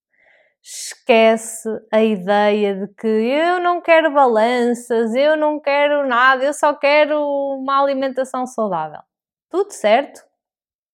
esquece 0.65 1.69
a 1.93 2.03
ideia 2.03 2.75
de 2.75 2.95
que 2.95 3.07
eu 3.07 3.61
não 3.61 3.83
quero 3.83 4.11
balanças, 4.15 5.15
eu 5.15 5.37
não 5.37 5.61
quero 5.61 6.09
nada, 6.09 6.43
eu 6.43 6.55
só 6.55 6.73
quero 6.73 7.21
uma 7.21 7.83
alimentação 7.83 8.47
saudável. 8.47 9.01
Tudo 9.51 9.73
certo, 9.73 10.25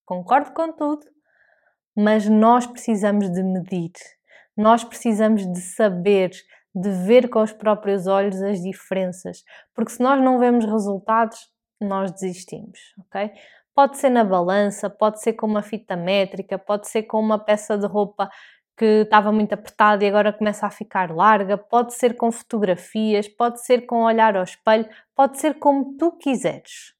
concordo 0.05 0.53
com 0.53 0.73
tudo, 0.73 1.07
mas 1.97 2.29
nós 2.29 2.67
precisamos 2.67 3.31
de 3.31 3.45
medir, 3.45 3.93
nós 4.57 4.83
precisamos 4.83 5.47
de 5.47 5.61
saber, 5.61 6.33
de 6.75 6.91
ver 6.91 7.31
com 7.31 7.41
os 7.41 7.53
próprios 7.53 8.09
olhos 8.09 8.43
as 8.43 8.61
diferenças, 8.61 9.45
porque 9.73 9.93
se 9.93 10.03
nós 10.03 10.21
não 10.21 10.41
vemos 10.41 10.65
resultados, 10.65 11.49
nós 11.81 12.11
desistimos, 12.11 12.79
ok? 13.07 13.31
Pode 13.73 13.99
ser 13.99 14.11
na 14.11 14.25
balança, 14.25 14.91
pode 14.91 15.23
ser 15.23 15.35
com 15.35 15.47
uma 15.47 15.63
fita 15.63 15.95
métrica, 15.95 16.59
pode 16.59 16.89
ser 16.89 17.05
com 17.05 17.21
uma 17.21 17.39
peça 17.39 17.79
de 17.79 17.87
roupa 17.87 18.29
que 18.81 19.03
estava 19.03 19.31
muito 19.31 19.53
apertada 19.53 20.03
e 20.03 20.09
agora 20.09 20.33
começa 20.33 20.67
a 20.67 20.71
ficar 20.71 21.15
larga, 21.15 21.59
pode 21.59 21.93
ser 21.93 22.17
com 22.17 22.33
fotografias, 22.33 23.29
pode 23.29 23.63
ser 23.63 23.83
com 23.83 24.05
olhar 24.05 24.35
ao 24.35 24.43
espelho, 24.43 24.89
pode 25.15 25.39
ser 25.39 25.59
como 25.59 25.99
tu 25.99 26.13
quiseres. 26.13 26.95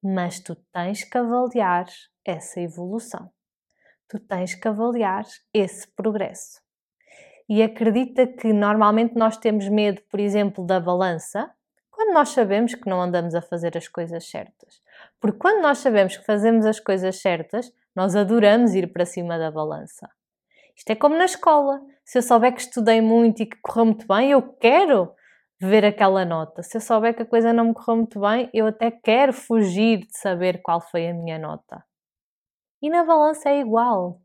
Mas 0.00 0.38
tu 0.38 0.54
tens 0.72 1.02
que 1.02 1.18
avaliar 1.18 1.86
essa 2.24 2.60
evolução. 2.60 3.28
Tu 4.08 4.20
tens 4.20 4.54
que 4.54 4.68
avaliar 4.68 5.24
esse 5.52 5.88
progresso. 5.96 6.60
E 7.48 7.60
acredita 7.60 8.24
que 8.24 8.52
normalmente 8.52 9.16
nós 9.16 9.36
temos 9.36 9.68
medo, 9.68 10.00
por 10.08 10.20
exemplo, 10.20 10.64
da 10.64 10.78
balança, 10.78 11.52
quando 11.90 12.14
nós 12.14 12.28
sabemos 12.28 12.76
que 12.76 12.88
não 12.88 13.02
andamos 13.02 13.34
a 13.34 13.42
fazer 13.42 13.76
as 13.76 13.88
coisas 13.88 14.30
certas. 14.30 14.80
Porque 15.18 15.38
quando 15.38 15.60
nós 15.60 15.78
sabemos 15.78 16.16
que 16.16 16.24
fazemos 16.24 16.64
as 16.64 16.78
coisas 16.78 17.20
certas, 17.20 17.72
nós 17.96 18.14
adoramos 18.14 18.76
ir 18.76 18.92
para 18.92 19.04
cima 19.04 19.36
da 19.36 19.50
balança. 19.50 20.08
Isto 20.78 20.90
é 20.90 20.94
como 20.94 21.16
na 21.16 21.24
escola. 21.24 21.80
Se 22.04 22.18
eu 22.18 22.22
souber 22.22 22.54
que 22.54 22.60
estudei 22.60 23.00
muito 23.00 23.42
e 23.42 23.46
que 23.46 23.60
correu 23.60 23.86
muito 23.86 24.06
bem, 24.06 24.30
eu 24.30 24.40
quero 24.40 25.12
ver 25.60 25.84
aquela 25.84 26.24
nota. 26.24 26.62
Se 26.62 26.76
eu 26.76 26.80
souber 26.80 27.16
que 27.16 27.22
a 27.22 27.26
coisa 27.26 27.52
não 27.52 27.66
me 27.66 27.74
correu 27.74 27.96
muito 27.96 28.20
bem, 28.20 28.48
eu 28.54 28.68
até 28.68 28.92
quero 28.92 29.32
fugir 29.32 30.06
de 30.06 30.16
saber 30.16 30.62
qual 30.62 30.80
foi 30.80 31.08
a 31.08 31.12
minha 31.12 31.36
nota. 31.36 31.84
E 32.80 32.88
na 32.88 33.02
balança 33.04 33.50
é 33.50 33.58
igual. 33.58 34.22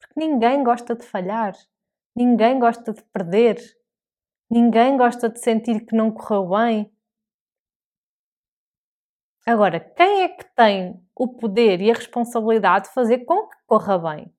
Porque 0.00 0.18
ninguém 0.18 0.64
gosta 0.64 0.96
de 0.96 1.04
falhar. 1.04 1.52
Ninguém 2.16 2.58
gosta 2.58 2.94
de 2.94 3.02
perder. 3.12 3.58
Ninguém 4.50 4.96
gosta 4.96 5.28
de 5.28 5.38
sentir 5.40 5.84
que 5.84 5.94
não 5.94 6.10
correu 6.10 6.48
bem. 6.48 6.90
Agora, 9.46 9.78
quem 9.78 10.22
é 10.22 10.28
que 10.28 10.44
tem 10.54 11.06
o 11.14 11.28
poder 11.28 11.82
e 11.82 11.90
a 11.90 11.94
responsabilidade 11.94 12.86
de 12.86 12.94
fazer 12.94 13.26
com 13.26 13.46
que 13.46 13.56
corra 13.66 13.98
bem? 13.98 14.32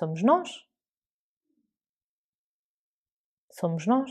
Somos 0.00 0.22
nós. 0.22 0.66
Somos 3.50 3.86
nós. 3.86 4.10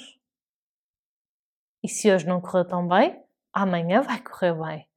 E 1.82 1.90
se 1.90 2.14
hoje 2.14 2.28
não 2.28 2.40
correu 2.40 2.64
tão 2.64 2.88
bem, 2.88 3.20
amanhã 3.52 4.00
vai 4.06 4.22
correr 4.22 4.54
bem. 4.54 4.88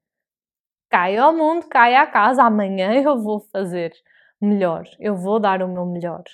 Cai 0.90 1.16
ao 1.16 1.32
mundo, 1.32 1.66
cai 1.66 1.94
à 1.94 2.06
casa, 2.06 2.42
amanhã 2.42 2.92
eu 3.02 3.18
vou 3.22 3.40
fazer 3.40 3.90
melhor, 4.38 4.84
eu 5.00 5.16
vou 5.16 5.40
dar 5.40 5.62
o 5.62 5.68
meu 5.68 5.86
melhor. 5.86 6.24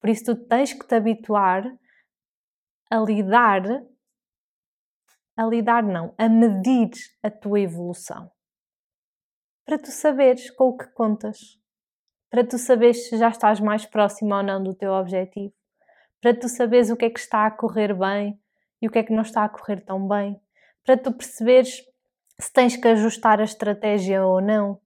Por 0.00 0.08
isso 0.08 0.26
tu 0.26 0.46
tens 0.46 0.72
que 0.72 0.86
te 0.86 0.94
habituar 0.94 1.64
a 2.88 2.98
lidar, 2.98 3.62
a 5.36 5.44
lidar 5.46 5.82
não, 5.82 6.14
a 6.16 6.28
medir 6.28 6.90
a 7.24 7.28
tua 7.28 7.58
evolução. 7.58 8.30
Para 9.64 9.80
tu 9.80 9.90
saberes 9.90 10.48
com 10.52 10.68
o 10.68 10.76
que 10.76 10.86
contas 10.92 11.60
para 12.36 12.44
tu 12.44 12.58
saberes 12.58 13.08
se 13.08 13.16
já 13.16 13.30
estás 13.30 13.60
mais 13.60 13.86
próximo 13.86 14.34
ou 14.34 14.42
não 14.42 14.62
do 14.62 14.74
teu 14.74 14.92
objetivo, 14.92 15.54
para 16.20 16.38
tu 16.38 16.50
saberes 16.50 16.90
o 16.90 16.96
que 16.96 17.06
é 17.06 17.10
que 17.10 17.18
está 17.18 17.46
a 17.46 17.50
correr 17.50 17.94
bem 17.94 18.38
e 18.82 18.86
o 18.86 18.90
que 18.90 18.98
é 18.98 19.02
que 19.02 19.14
não 19.14 19.22
está 19.22 19.42
a 19.42 19.48
correr 19.48 19.80
tão 19.80 20.06
bem, 20.06 20.38
para 20.84 20.98
tu 20.98 21.10
perceberes 21.12 21.82
se 22.38 22.52
tens 22.52 22.76
que 22.76 22.86
ajustar 22.88 23.40
a 23.40 23.44
estratégia 23.44 24.22
ou 24.22 24.42
não, 24.42 24.78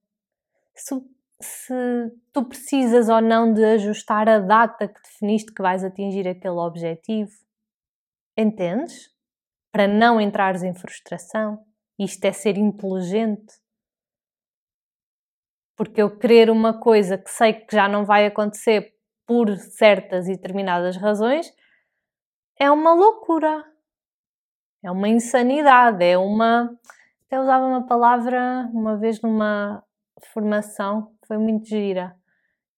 se, 0.73 0.95
se 1.41 1.73
tu 2.31 2.45
precisas 2.45 3.09
ou 3.09 3.19
não 3.19 3.53
de 3.53 3.65
ajustar 3.65 4.29
a 4.29 4.39
data 4.39 4.87
que 4.87 5.01
definiste 5.01 5.53
que 5.53 5.61
vais 5.61 5.83
atingir 5.83 6.29
aquele 6.29 6.55
objetivo. 6.55 7.33
Entendes? 8.37 9.09
Para 9.73 9.89
não 9.89 10.21
entrares 10.21 10.63
em 10.63 10.73
frustração. 10.73 11.65
Isto 11.99 12.23
é 12.23 12.31
ser 12.31 12.57
inteligente 12.57 13.60
porque 15.75 16.01
eu 16.01 16.17
querer 16.17 16.49
uma 16.49 16.79
coisa 16.79 17.17
que 17.17 17.29
sei 17.29 17.53
que 17.53 17.75
já 17.75 17.87
não 17.87 18.05
vai 18.05 18.25
acontecer 18.25 18.93
por 19.25 19.55
certas 19.57 20.27
e 20.27 20.31
determinadas 20.31 20.97
razões 20.97 21.51
é 22.59 22.69
uma 22.69 22.93
loucura. 22.93 23.65
É 24.83 24.91
uma 24.91 25.07
insanidade, 25.07 26.03
é 26.03 26.17
uma. 26.17 26.71
Até 27.25 27.39
usava 27.39 27.65
uma 27.65 27.85
palavra 27.85 28.69
uma 28.73 28.97
vez 28.97 29.21
numa 29.21 29.83
formação, 30.33 31.11
foi 31.27 31.37
muito 31.37 31.67
gira, 31.67 32.15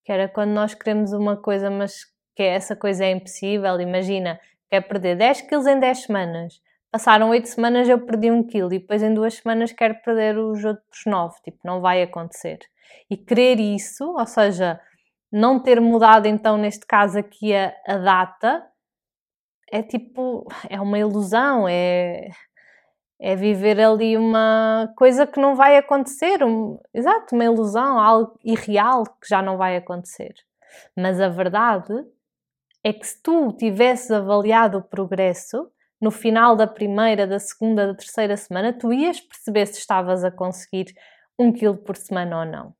que 0.04 0.12
era 0.12 0.28
quando 0.28 0.50
nós 0.50 0.74
queremos 0.74 1.12
uma 1.12 1.36
coisa, 1.36 1.70
mas 1.70 2.04
que 2.34 2.42
essa 2.42 2.76
coisa 2.76 3.04
é 3.04 3.10
impossível. 3.10 3.80
Imagina, 3.80 4.40
quer 4.70 4.82
perder 4.82 5.16
10 5.16 5.42
quilos 5.42 5.66
em 5.66 5.78
10 5.78 5.98
semanas. 6.04 6.62
Passaram 6.94 7.30
8 7.30 7.48
semanas, 7.48 7.88
eu 7.88 7.98
perdi 8.06 8.30
1 8.30 8.44
quilo 8.46 8.72
e 8.72 8.78
depois 8.78 9.02
em 9.02 9.12
duas 9.12 9.34
semanas 9.34 9.72
quero 9.72 10.00
perder 10.04 10.38
os 10.38 10.64
outros 10.64 11.00
9. 11.04 11.34
Tipo, 11.42 11.58
não 11.64 11.80
vai 11.80 12.00
acontecer. 12.00 12.60
E 13.10 13.16
querer 13.16 13.58
isso, 13.58 14.12
ou 14.12 14.24
seja, 14.24 14.80
não 15.32 15.58
ter 15.58 15.80
mudado 15.80 16.26
então 16.26 16.56
neste 16.56 16.86
caso 16.86 17.18
aqui 17.18 17.52
a, 17.52 17.74
a 17.88 17.96
data, 17.96 18.64
é 19.72 19.82
tipo, 19.82 20.46
é 20.70 20.80
uma 20.80 20.96
ilusão, 20.96 21.66
é, 21.66 22.28
é 23.20 23.34
viver 23.34 23.80
ali 23.80 24.16
uma 24.16 24.88
coisa 24.96 25.26
que 25.26 25.40
não 25.40 25.56
vai 25.56 25.76
acontecer, 25.76 26.44
um, 26.44 26.78
exato, 26.94 27.34
uma 27.34 27.44
ilusão, 27.44 27.98
algo 27.98 28.38
irreal 28.44 29.02
que 29.20 29.28
já 29.28 29.42
não 29.42 29.56
vai 29.56 29.76
acontecer. 29.76 30.32
Mas 30.96 31.20
a 31.20 31.28
verdade 31.28 31.92
é 32.84 32.92
que 32.92 33.04
se 33.04 33.20
tu 33.20 33.52
tivesses 33.52 34.12
avaliado 34.12 34.78
o 34.78 34.82
progresso 34.82 35.73
no 36.04 36.10
final 36.10 36.54
da 36.54 36.66
primeira, 36.66 37.26
da 37.26 37.38
segunda, 37.38 37.86
da 37.86 37.94
terceira 37.94 38.36
semana, 38.36 38.74
tu 38.74 38.92
ias 38.92 39.22
perceber 39.22 39.64
se 39.64 39.78
estavas 39.78 40.22
a 40.22 40.30
conseguir 40.30 40.94
um 41.38 41.50
quilo 41.50 41.78
por 41.78 41.96
semana 41.96 42.40
ou 42.40 42.44
não. 42.44 42.74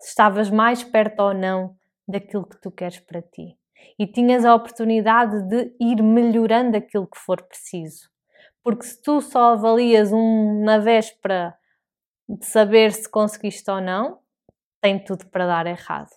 Se 0.00 0.08
estavas 0.08 0.50
mais 0.50 0.82
perto 0.82 1.20
ou 1.20 1.32
não 1.32 1.76
daquilo 2.08 2.44
que 2.44 2.60
tu 2.60 2.72
queres 2.72 2.98
para 2.98 3.22
ti. 3.22 3.56
E 3.96 4.04
tinhas 4.04 4.44
a 4.44 4.52
oportunidade 4.52 5.46
de 5.48 5.76
ir 5.80 6.02
melhorando 6.02 6.76
aquilo 6.76 7.06
que 7.06 7.18
for 7.18 7.40
preciso. 7.40 8.10
Porque 8.64 8.84
se 8.84 9.00
tu 9.00 9.20
só 9.20 9.52
avalias 9.52 10.12
um 10.12 10.64
na 10.64 10.78
véspera 10.78 11.56
de 12.28 12.44
saber 12.44 12.90
se 12.90 13.08
conseguiste 13.08 13.70
ou 13.70 13.80
não, 13.80 14.18
tem 14.80 14.98
tudo 14.98 15.24
para 15.28 15.46
dar 15.46 15.66
errado. 15.68 16.10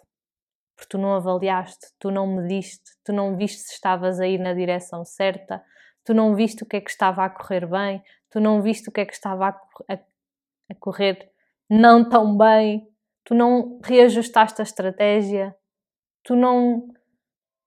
Porque 0.75 0.89
tu 0.89 0.97
não 0.97 1.13
avaliaste, 1.13 1.87
tu 1.99 2.09
não 2.09 2.25
mediste, 2.25 2.97
tu 3.03 3.13
não 3.13 3.37
viste 3.37 3.59
se 3.59 3.73
estavas 3.73 4.19
a 4.19 4.27
ir 4.27 4.39
na 4.39 4.55
direção 4.55 5.05
certa, 5.05 5.63
tu 6.07 6.13
não 6.13 6.33
viste 6.33 6.63
o 6.63 6.65
que 6.65 6.77
é 6.77 6.81
que 6.81 6.89
estava 6.89 7.25
a 7.25 7.29
correr 7.29 7.67
bem, 7.67 8.01
tu 8.29 8.39
não 8.39 8.61
viste 8.61 8.87
o 8.87 8.91
que 8.93 9.01
é 9.01 9.05
que 9.05 9.11
estava 9.11 9.49
a, 9.49 9.93
a, 9.93 9.99
a 10.71 10.75
correr 10.79 11.29
não 11.69 12.07
tão 12.07 12.37
bem, 12.37 12.89
tu 13.25 13.35
não 13.35 13.77
reajustaste 13.83 14.61
a 14.61 14.63
estratégia, 14.63 15.53
tu 16.23 16.33
não 16.33 16.87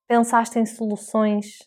pensaste 0.09 0.59
em 0.59 0.65
soluções. 0.65 1.59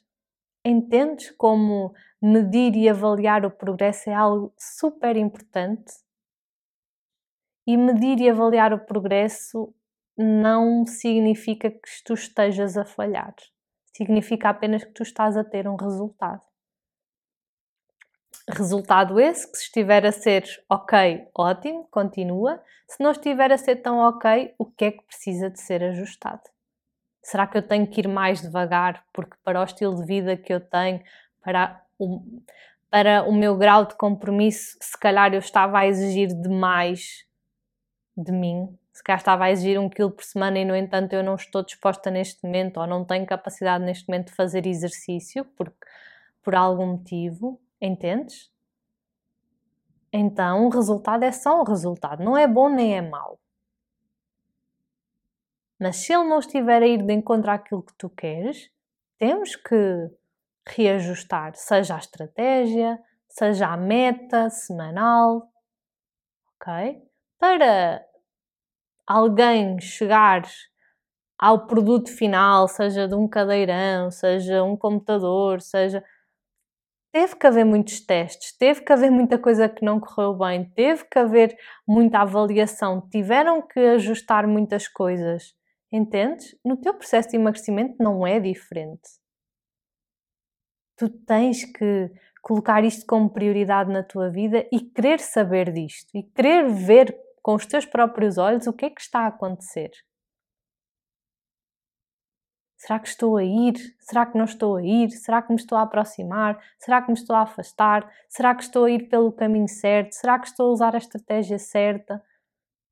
Entendes 0.66 1.30
como 1.38 1.94
medir 2.20 2.76
e 2.76 2.90
avaliar 2.90 3.46
o 3.46 3.52
progresso 3.52 4.10
é 4.10 4.16
algo 4.16 4.52
super 4.58 5.16
importante? 5.16 5.94
E 7.68 7.78
medir 7.78 8.20
e 8.20 8.32
avaliar 8.32 8.74
o 8.74 8.84
progresso 8.84 9.72
não 10.18 10.88
significa 10.88 11.70
que 11.70 12.04
tu 12.04 12.16
estejas 12.16 12.78
a 12.78 12.84
falhar. 12.84 13.36
Significa 13.96 14.50
apenas 14.50 14.84
que 14.84 14.92
tu 14.92 15.04
estás 15.04 15.38
a 15.38 15.44
ter 15.44 15.68
um 15.68 15.76
resultado. 15.76 16.42
Resultado 18.50 19.20
esse 19.22 19.50
que 19.50 19.58
se 19.58 19.64
estiver 19.66 20.06
a 20.06 20.12
ser 20.12 20.44
ok, 20.70 21.28
ótimo, 21.34 21.88
continua. 21.90 22.62
Se 22.88 23.02
não 23.02 23.12
estiver 23.12 23.52
a 23.52 23.58
ser 23.58 23.78
tão 23.78 24.00
ok, 24.00 24.54
o 24.58 24.66
que 24.66 24.86
é 24.86 24.92
que 24.92 25.04
precisa 25.04 25.50
de 25.50 25.62
ser 25.62 25.82
ajustado? 25.82 26.42
Será 27.22 27.48
que 27.48 27.58
eu 27.58 27.66
tenho 27.66 27.88
que 27.88 28.02
ir 28.02 28.08
mais 28.08 28.42
devagar 28.42 29.06
porque 29.14 29.38
para 29.46 29.62
o 29.62 29.64
estilo 29.64 29.96
de 29.96 30.06
vida 30.06 30.36
que 30.36 30.54
eu 30.54 30.60
tenho, 30.60 31.02
para 31.42 31.82
o, 31.98 32.22
para 32.90 33.24
o 33.24 33.32
meu 33.34 33.56
grau 33.56 33.86
de 33.86 33.96
compromisso, 33.96 34.78
se 34.82 35.00
calhar 35.00 35.34
eu 35.34 35.40
estava 35.40 35.80
a 35.80 35.88
exigir 35.88 36.28
demais 36.28 37.26
de 38.16 38.32
mim? 38.34 38.78
Se 38.92 39.02
calhar 39.02 39.20
estava 39.20 39.46
a 39.46 39.52
exigir 39.52 39.80
um 39.80 39.90
quilo 39.90 40.12
por 40.12 40.26
semana 40.26 40.60
e, 40.60 40.66
no 40.66 40.76
entanto, 40.76 41.14
eu 41.14 41.24
não 41.24 41.36
estou 41.36 41.64
disposta 41.64 42.12
neste 42.12 42.44
momento 42.44 42.82
ou 42.82 42.86
não 42.86 43.06
tenho 43.06 43.26
capacidade 43.26 43.86
neste 43.86 44.08
momento 44.10 44.28
de 44.28 44.36
fazer 44.36 44.68
exercício 44.68 45.46
porque, 45.56 45.78
por 46.44 46.54
algum 46.54 46.88
motivo. 46.88 47.60
Entendes? 47.86 48.50
Então, 50.10 50.68
o 50.68 50.70
resultado 50.70 51.24
é 51.24 51.34
só 51.34 51.60
um 51.60 51.66
resultado, 51.66 52.24
não 52.24 52.38
é 52.38 52.48
bom 52.48 52.70
nem 52.70 52.96
é 52.96 53.02
mau. 53.02 53.38
Mas 55.78 55.98
se 55.98 56.14
ele 56.14 56.24
não 56.24 56.40
estiver 56.40 56.82
a 56.82 56.88
ir 56.88 57.04
de 57.04 57.12
encontro 57.12 57.52
àquilo 57.52 57.84
que 57.84 57.94
tu 57.98 58.10
queres, 58.10 58.72
temos 59.18 59.58
que 59.58 60.10
reajustar, 60.66 61.56
seja 61.56 61.96
a 61.96 62.00
estratégia, 62.00 62.98
seja 63.28 63.68
a 63.68 63.76
meta 63.76 64.50
semanal, 64.50 65.52
ok? 66.56 67.04
Para 67.38 68.02
alguém 69.06 69.78
chegar 69.82 70.44
ao 71.38 71.68
produto 71.68 72.10
final, 72.10 72.70
seja 72.70 73.10
de 73.10 73.16
um 73.16 73.28
cadeirão, 73.28 74.10
seja 74.10 74.64
um 74.64 74.78
computador, 74.78 75.60
seja 75.60 76.02
teve 77.14 77.36
que 77.36 77.46
haver 77.46 77.64
muitos 77.64 78.00
testes, 78.02 78.58
teve 78.58 78.82
que 78.82 78.92
haver 78.92 79.12
muita 79.12 79.38
coisa 79.38 79.70
que 79.70 79.86
não 79.86 80.00
correu 80.00 80.34
bem, 80.34 80.66
teve 80.72 81.06
que 81.06 81.20
haver 81.20 81.56
muita 81.88 82.20
avaliação, 82.22 83.08
tiveram 83.08 83.62
que 83.62 83.80
ajustar 83.80 84.48
muitas 84.48 84.88
coisas. 84.88 85.56
Entendes? 85.92 86.58
No 86.66 86.76
teu 86.76 86.92
processo 86.92 87.30
de 87.30 87.36
emagrecimento 87.36 88.02
não 88.02 88.26
é 88.26 88.40
diferente. 88.40 89.08
Tu 90.98 91.08
tens 91.08 91.64
que 91.64 92.12
colocar 92.42 92.84
isto 92.84 93.06
como 93.06 93.30
prioridade 93.30 93.92
na 93.92 94.02
tua 94.02 94.32
vida 94.32 94.68
e 94.72 94.80
querer 94.80 95.20
saber 95.20 95.72
disto 95.72 96.10
e 96.16 96.24
querer 96.24 96.68
ver 96.68 97.16
com 97.44 97.54
os 97.54 97.68
teus 97.68 97.86
próprios 97.86 98.40
olhos 98.40 98.66
o 98.66 98.74
que 98.74 98.86
é 98.86 98.90
que 98.90 99.02
está 99.02 99.20
a 99.20 99.28
acontecer. 99.28 99.92
Será 102.84 103.00
que 103.00 103.08
estou 103.08 103.38
a 103.38 103.44
ir? 103.46 103.76
Será 103.98 104.26
que 104.26 104.38
não 104.38 104.44
estou 104.44 104.76
a 104.76 104.84
ir? 104.84 105.10
Será 105.10 105.42
que 105.42 105.54
me 105.54 105.56
estou 105.56 105.78
a 105.78 105.84
aproximar? 105.84 106.60
Será 106.78 107.02
que 107.02 107.08
me 107.08 107.18
estou 107.18 107.34
a 107.34 107.44
afastar? 107.44 108.12
Será 108.28 108.54
que 108.54 108.62
estou 108.62 108.84
a 108.84 108.92
ir 108.92 109.08
pelo 109.08 109.32
caminho 109.32 109.70
certo? 109.70 110.12
Será 110.12 110.38
que 110.38 110.48
estou 110.48 110.68
a 110.68 110.74
usar 110.74 110.94
a 110.94 110.98
estratégia 110.98 111.58
certa? 111.58 112.22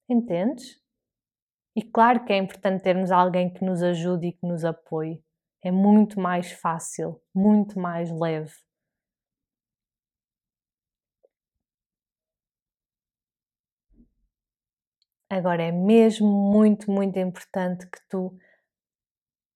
Entendes? 0.08 0.80
E 1.76 1.82
claro 1.82 2.24
que 2.24 2.32
é 2.32 2.38
importante 2.38 2.82
termos 2.82 3.12
alguém 3.12 3.52
que 3.54 3.66
nos 3.66 3.84
ajude 3.84 4.28
e 4.28 4.32
que 4.32 4.48
nos 4.48 4.64
apoie. 4.64 5.22
É 5.62 5.72
muito 5.72 6.22
mais 6.22 6.54
fácil, 6.54 7.22
muito 7.36 7.78
mais 7.78 8.10
leve. 8.10 8.54
Agora 15.30 15.64
é 15.64 15.72
mesmo 15.74 16.30
muito, 16.30 16.89
muito 16.89 17.20
importante 17.20 17.86
que 17.88 18.00
tu 18.10 18.38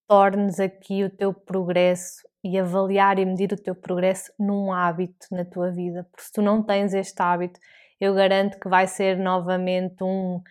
tornes 0.08 0.60
aqui 0.60 1.04
o 1.04 1.10
teu 1.10 1.34
progresso 1.34 2.28
e 2.44 2.60
avaliar 2.60 3.18
e 3.18 3.26
medir 3.26 3.52
o 3.54 3.62
teu 3.62 3.74
progresso 3.74 4.32
num 4.40 4.72
hábito 4.72 5.28
na 5.32 5.44
tua 5.44 5.72
vida. 5.72 6.08
Porque 6.12 6.26
se 6.26 6.32
tu 6.32 6.42
não 6.42 6.62
tens 6.62 6.94
este 6.94 7.20
hábito, 7.22 7.60
eu 8.00 8.14
garanto 8.14 8.60
que 8.60 8.70
vai 8.70 8.88
ser 8.88 9.18
novamente 9.18 10.04
um 10.04 10.42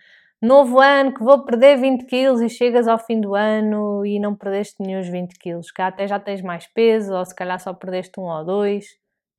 novo 0.41 0.79
ano 0.79 1.13
que 1.13 1.23
vou 1.23 1.45
perder 1.45 1.77
20 1.77 2.05
quilos 2.05 2.41
e 2.41 2.49
chegas 2.49 2.87
ao 2.87 2.99
fim 2.99 3.21
do 3.21 3.33
ano 3.33 4.05
e 4.05 4.19
não 4.19 4.35
perdeste 4.35 4.75
nenhum 4.79 5.01
20 5.01 5.39
quilos, 5.39 5.71
que 5.71 5.81
até 5.81 6.07
já 6.07 6.19
tens 6.19 6.41
mais 6.41 6.67
peso 6.67 7.13
ou 7.13 7.25
se 7.25 7.33
calhar 7.33 7.59
só 7.59 7.73
perdeste 7.73 8.19
um 8.19 8.23
ou 8.23 8.45
dois, 8.45 8.85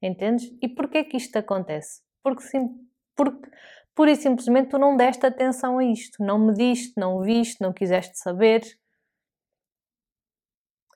entendes? 0.03 0.51
E 0.63 0.69
porquê 0.69 1.05
que 1.05 1.17
isto 1.17 1.37
acontece? 1.37 2.01
Porque, 2.23 2.43
sim, 2.43 2.71
porque 3.15 3.49
pura 3.95 4.11
e 4.11 4.17
simplesmente 4.17 4.71
tu 4.71 4.79
não 4.79 4.97
deste 4.97 5.25
atenção 5.27 5.79
a 5.79 5.85
isto, 5.85 6.23
não 6.25 6.39
mediste, 6.39 6.95
não 6.97 7.21
viste, 7.21 7.61
não 7.61 7.73
quiseste 7.73 8.19
saber, 8.19 8.63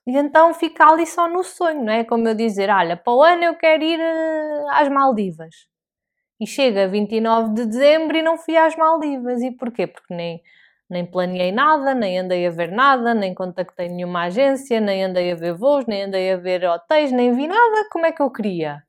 e 0.07 0.17
então 0.17 0.53
fica 0.53 0.85
ali 0.85 1.05
só 1.05 1.27
no 1.27 1.43
sonho, 1.43 1.83
não 1.83 1.93
é? 1.93 2.03
Como 2.03 2.27
eu 2.27 2.33
dizer, 2.35 2.69
olha, 2.69 2.97
para 2.97 3.13
o 3.13 3.21
ano 3.21 3.43
eu 3.43 3.55
quero 3.55 3.83
ir 3.83 3.99
uh, 3.99 4.69
às 4.71 4.89
Maldivas. 4.89 5.67
E 6.39 6.47
chega 6.47 6.87
29 6.87 7.53
de 7.53 7.65
dezembro 7.67 8.17
e 8.17 8.23
não 8.23 8.37
fui 8.37 8.57
às 8.57 8.75
Maldivas. 8.75 9.41
E 9.43 9.51
porquê? 9.51 9.87
Porque 9.87 10.13
nem, 10.13 10.41
nem 10.89 11.05
planeei 11.05 11.51
nada, 11.51 11.93
nem 11.93 12.19
andei 12.19 12.47
a 12.47 12.51
ver 12.51 12.71
nada, 12.71 13.13
nem 13.13 13.35
contactei 13.35 13.89
nenhuma 13.89 14.23
agência, 14.23 14.81
nem 14.81 15.03
andei 15.03 15.31
a 15.31 15.35
ver 15.35 15.53
voos, 15.55 15.85
nem 15.87 16.03
andei 16.03 16.31
a 16.33 16.37
ver 16.37 16.65
hotéis, 16.65 17.11
nem 17.11 17.33
vi 17.33 17.47
nada. 17.47 17.89
Como 17.91 18.05
é 18.05 18.11
que 18.11 18.21
eu 18.23 18.31
queria? 18.31 18.83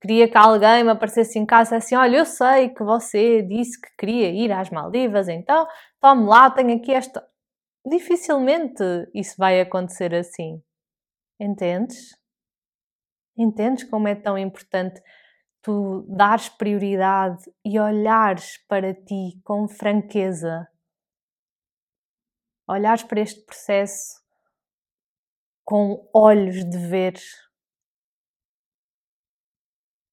Queria 0.00 0.28
que 0.28 0.36
alguém 0.38 0.84
me 0.84 0.90
aparecesse 0.90 1.38
em 1.38 1.46
casa 1.46 1.76
assim: 1.76 1.96
olha, 1.96 2.18
eu 2.18 2.26
sei 2.26 2.68
que 2.68 2.84
você 2.84 3.42
disse 3.42 3.80
que 3.80 3.88
queria 3.98 4.30
ir 4.30 4.52
às 4.52 4.70
Maldivas, 4.70 5.28
então 5.28 5.66
tome 6.00 6.26
lá, 6.26 6.50
tenho 6.50 6.76
aqui 6.76 6.92
esta 6.92 7.26
dificilmente 7.88 8.82
isso 9.14 9.34
vai 9.38 9.60
acontecer 9.60 10.14
assim. 10.14 10.62
Entendes? 11.40 12.16
Entendes 13.36 13.84
como 13.84 14.08
é 14.08 14.14
tão 14.14 14.36
importante 14.36 15.00
tu 15.62 16.02
dares 16.08 16.48
prioridade 16.48 17.42
e 17.64 17.78
olhares 17.78 18.58
para 18.66 18.94
ti 18.94 19.40
com 19.44 19.68
franqueza? 19.68 20.66
Olhares 22.66 23.02
para 23.02 23.20
este 23.20 23.44
processo 23.44 24.22
com 25.64 26.08
olhos 26.14 26.64
de 26.64 26.78
ver 26.78 27.14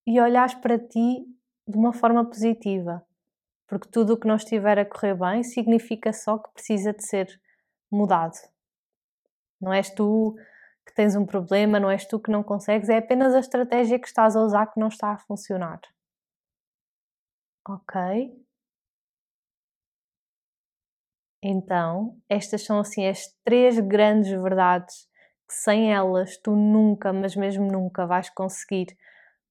e 0.08 0.20
olhares 0.20 0.54
para 0.56 0.78
ti 0.78 1.26
de 1.68 1.78
uma 1.78 1.94
forma 1.94 2.26
positiva. 2.26 3.06
Porque 3.68 3.90
tudo 3.90 4.14
o 4.14 4.20
que 4.20 4.28
não 4.28 4.36
estiver 4.36 4.78
a 4.78 4.86
correr 4.86 5.16
bem 5.16 5.44
significa 5.44 6.14
só 6.14 6.38
que 6.38 6.52
precisa 6.54 6.94
de 6.94 7.04
ser 7.04 7.28
mudado. 7.96 8.38
Não 9.60 9.74
és 9.74 9.90
tu 9.90 10.36
que 10.86 10.94
tens 10.94 11.16
um 11.16 11.26
problema, 11.26 11.80
não 11.80 11.90
és 11.90 12.06
tu 12.06 12.20
que 12.20 12.32
não 12.32 12.44
consegues, 12.44 12.90
é 12.90 12.98
apenas 12.98 13.34
a 13.34 13.40
estratégia 13.40 14.00
que 14.00 14.08
estás 14.08 14.36
a 14.36 14.42
usar 14.42 14.68
que 14.68 14.80
não 14.80 14.88
está 14.88 15.12
a 15.12 15.18
funcionar. 15.18 15.80
Ok? 17.64 17.96
Então, 21.44 22.18
estas 22.28 22.64
são 22.64 22.80
assim 22.80 23.08
as 23.08 23.28
três 23.44 23.80
grandes 23.80 24.32
verdades 24.32 25.08
que 25.48 25.54
sem 25.54 25.94
elas 25.94 26.38
tu 26.38 26.56
nunca, 26.56 27.14
mas 27.14 27.36
mesmo 27.36 27.72
nunca 27.72 28.06
vais 28.06 28.30
conseguir 28.32 28.88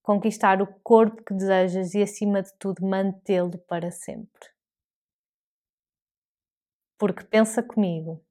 conquistar 0.02 0.60
o 0.62 0.66
corpo 0.82 1.22
que 1.24 1.34
desejas 1.34 1.94
e 1.94 2.02
acima 2.02 2.42
de 2.42 2.52
tudo 2.58 2.86
mantê-lo 2.86 3.58
para 3.68 3.90
sempre. 3.90 4.48
Porque 6.98 7.22
pensa 7.24 7.62
comigo, 7.62 8.23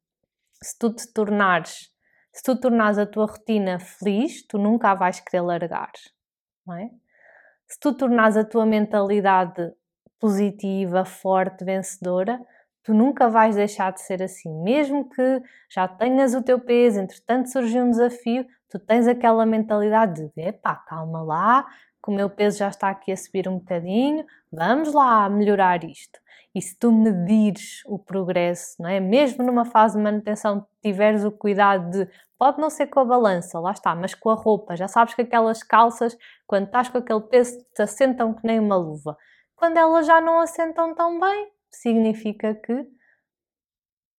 se 0.63 0.77
tu 0.79 0.93
te 0.93 1.11
tornares, 1.13 1.91
se 2.31 2.41
tu 2.41 2.59
tornares 2.59 2.97
a 2.97 3.05
tua 3.05 3.25
rotina 3.25 3.79
feliz, 3.79 4.45
tu 4.47 4.57
nunca 4.57 4.91
a 4.91 4.95
vais 4.95 5.19
querer 5.19 5.41
largar, 5.41 5.91
não 6.65 6.75
é? 6.75 6.89
Se 7.67 7.79
tu 7.79 7.93
tornares 7.93 8.37
a 8.37 8.45
tua 8.45 8.65
mentalidade 8.65 9.73
positiva, 10.19 11.03
forte, 11.03 11.65
vencedora, 11.65 12.39
tu 12.81 12.93
nunca 12.93 13.29
vais 13.29 13.55
deixar 13.55 13.91
de 13.91 14.01
ser 14.01 14.23
assim. 14.23 14.53
Mesmo 14.63 15.09
que 15.09 15.41
já 15.69 15.87
tenhas 15.87 16.33
o 16.33 16.41
teu 16.41 16.59
peso, 16.59 16.99
entretanto 16.99 17.51
surgiu 17.51 17.83
um 17.83 17.91
desafio, 17.91 18.45
tu 18.69 18.79
tens 18.79 19.07
aquela 19.07 19.45
mentalidade 19.45 20.31
de 20.35 20.41
epá, 20.41 20.75
calma 20.75 21.21
lá, 21.23 21.65
que 22.03 22.11
o 22.11 22.13
meu 22.13 22.29
peso 22.29 22.57
já 22.57 22.67
está 22.67 22.89
aqui 22.89 23.11
a 23.11 23.17
subir 23.17 23.47
um 23.47 23.57
bocadinho, 23.57 24.25
vamos 24.51 24.93
lá 24.93 25.29
melhorar 25.29 25.83
isto. 25.83 26.19
E 26.53 26.61
se 26.61 26.77
tu 26.77 26.91
medires 26.91 27.81
o 27.85 27.97
progresso, 27.97 28.75
não 28.79 28.89
é? 28.89 28.99
Mesmo 28.99 29.43
numa 29.43 29.65
fase 29.65 29.97
de 29.97 30.03
manutenção, 30.03 30.67
tiveres 30.83 31.23
o 31.23 31.31
cuidado 31.31 31.89
de, 31.89 32.09
pode 32.37 32.59
não 32.59 32.69
ser 32.69 32.87
com 32.87 32.99
a 32.99 33.05
balança, 33.05 33.59
lá 33.59 33.71
está, 33.71 33.95
mas 33.95 34.13
com 34.13 34.29
a 34.29 34.35
roupa, 34.35 34.75
já 34.75 34.87
sabes 34.87 35.15
que 35.15 35.23
aquelas 35.23 35.63
calças, 35.63 36.15
quando 36.45 36.65
estás 36.65 36.89
com 36.89 36.99
aquele 36.99 37.21
peso, 37.21 37.57
te 37.73 37.81
assentam 37.81 38.33
que 38.33 38.45
nem 38.45 38.59
uma 38.59 38.75
luva. 38.75 39.17
Quando 39.55 39.77
elas 39.77 40.05
já 40.05 40.21
não 40.21 40.39
assentam 40.39 40.93
tão 40.93 41.19
bem, 41.19 41.51
significa 41.71 42.53
que 42.53 42.85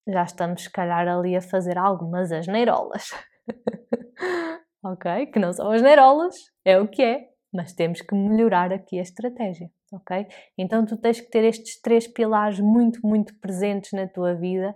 já 0.08 0.24
estamos, 0.24 0.64
se 0.64 0.70
calhar, 0.70 1.06
ali 1.06 1.36
a 1.36 1.40
fazer 1.40 1.78
algumas 1.78 2.32
asneirolas. 2.32 3.10
ok? 4.82 5.26
Que 5.26 5.38
não 5.38 5.52
são 5.52 5.70
asneirolas, 5.70 6.34
é 6.64 6.80
o 6.80 6.88
que 6.88 7.02
é, 7.02 7.33
mas 7.54 7.72
temos 7.72 8.00
que 8.00 8.14
melhorar 8.14 8.72
aqui 8.72 8.98
a 8.98 9.02
estratégia, 9.02 9.70
ok? 9.92 10.26
Então 10.58 10.84
tu 10.84 10.96
tens 10.96 11.20
que 11.20 11.30
ter 11.30 11.44
estes 11.44 11.80
três 11.80 12.06
pilares 12.06 12.60
muito, 12.60 13.06
muito 13.06 13.34
presentes 13.36 13.92
na 13.92 14.06
tua 14.06 14.34
vida 14.34 14.74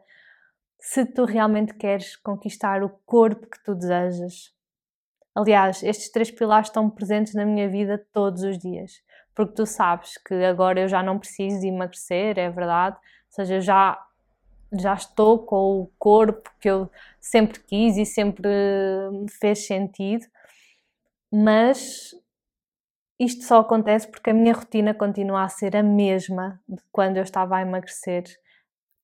se 0.80 1.04
tu 1.04 1.24
realmente 1.24 1.74
queres 1.74 2.14
conquistar 2.16 2.82
o 2.84 2.88
corpo 3.04 3.46
que 3.48 3.62
tu 3.64 3.74
desejas. 3.74 4.54
Aliás, 5.34 5.82
estes 5.82 6.10
três 6.10 6.30
pilares 6.30 6.68
estão 6.68 6.88
presentes 6.88 7.34
na 7.34 7.44
minha 7.44 7.68
vida 7.68 8.06
todos 8.12 8.42
os 8.42 8.58
dias 8.58 9.02
porque 9.38 9.54
tu 9.54 9.64
sabes 9.64 10.18
que 10.18 10.34
agora 10.34 10.80
eu 10.80 10.88
já 10.88 11.00
não 11.00 11.16
preciso 11.16 11.60
de 11.60 11.68
emagrecer, 11.68 12.36
é 12.40 12.50
verdade, 12.50 12.96
ou 12.96 13.30
seja, 13.30 13.54
eu 13.54 13.60
já, 13.60 14.04
já 14.72 14.94
estou 14.94 15.38
com 15.46 15.82
o 15.82 15.86
corpo 15.96 16.50
que 16.60 16.68
eu 16.68 16.90
sempre 17.20 17.60
quis 17.60 17.96
e 17.96 18.04
sempre 18.04 18.48
me 19.12 19.30
fez 19.30 19.64
sentido, 19.64 20.26
mas 21.32 22.10
isto 23.18 23.44
só 23.44 23.60
acontece 23.60 24.08
porque 24.08 24.30
a 24.30 24.34
minha 24.34 24.52
rotina 24.52 24.94
continua 24.94 25.42
a 25.42 25.48
ser 25.48 25.76
a 25.76 25.82
mesma 25.82 26.60
de 26.68 26.80
quando 26.92 27.16
eu 27.16 27.22
estava 27.22 27.56
a 27.56 27.62
emagrecer. 27.62 28.24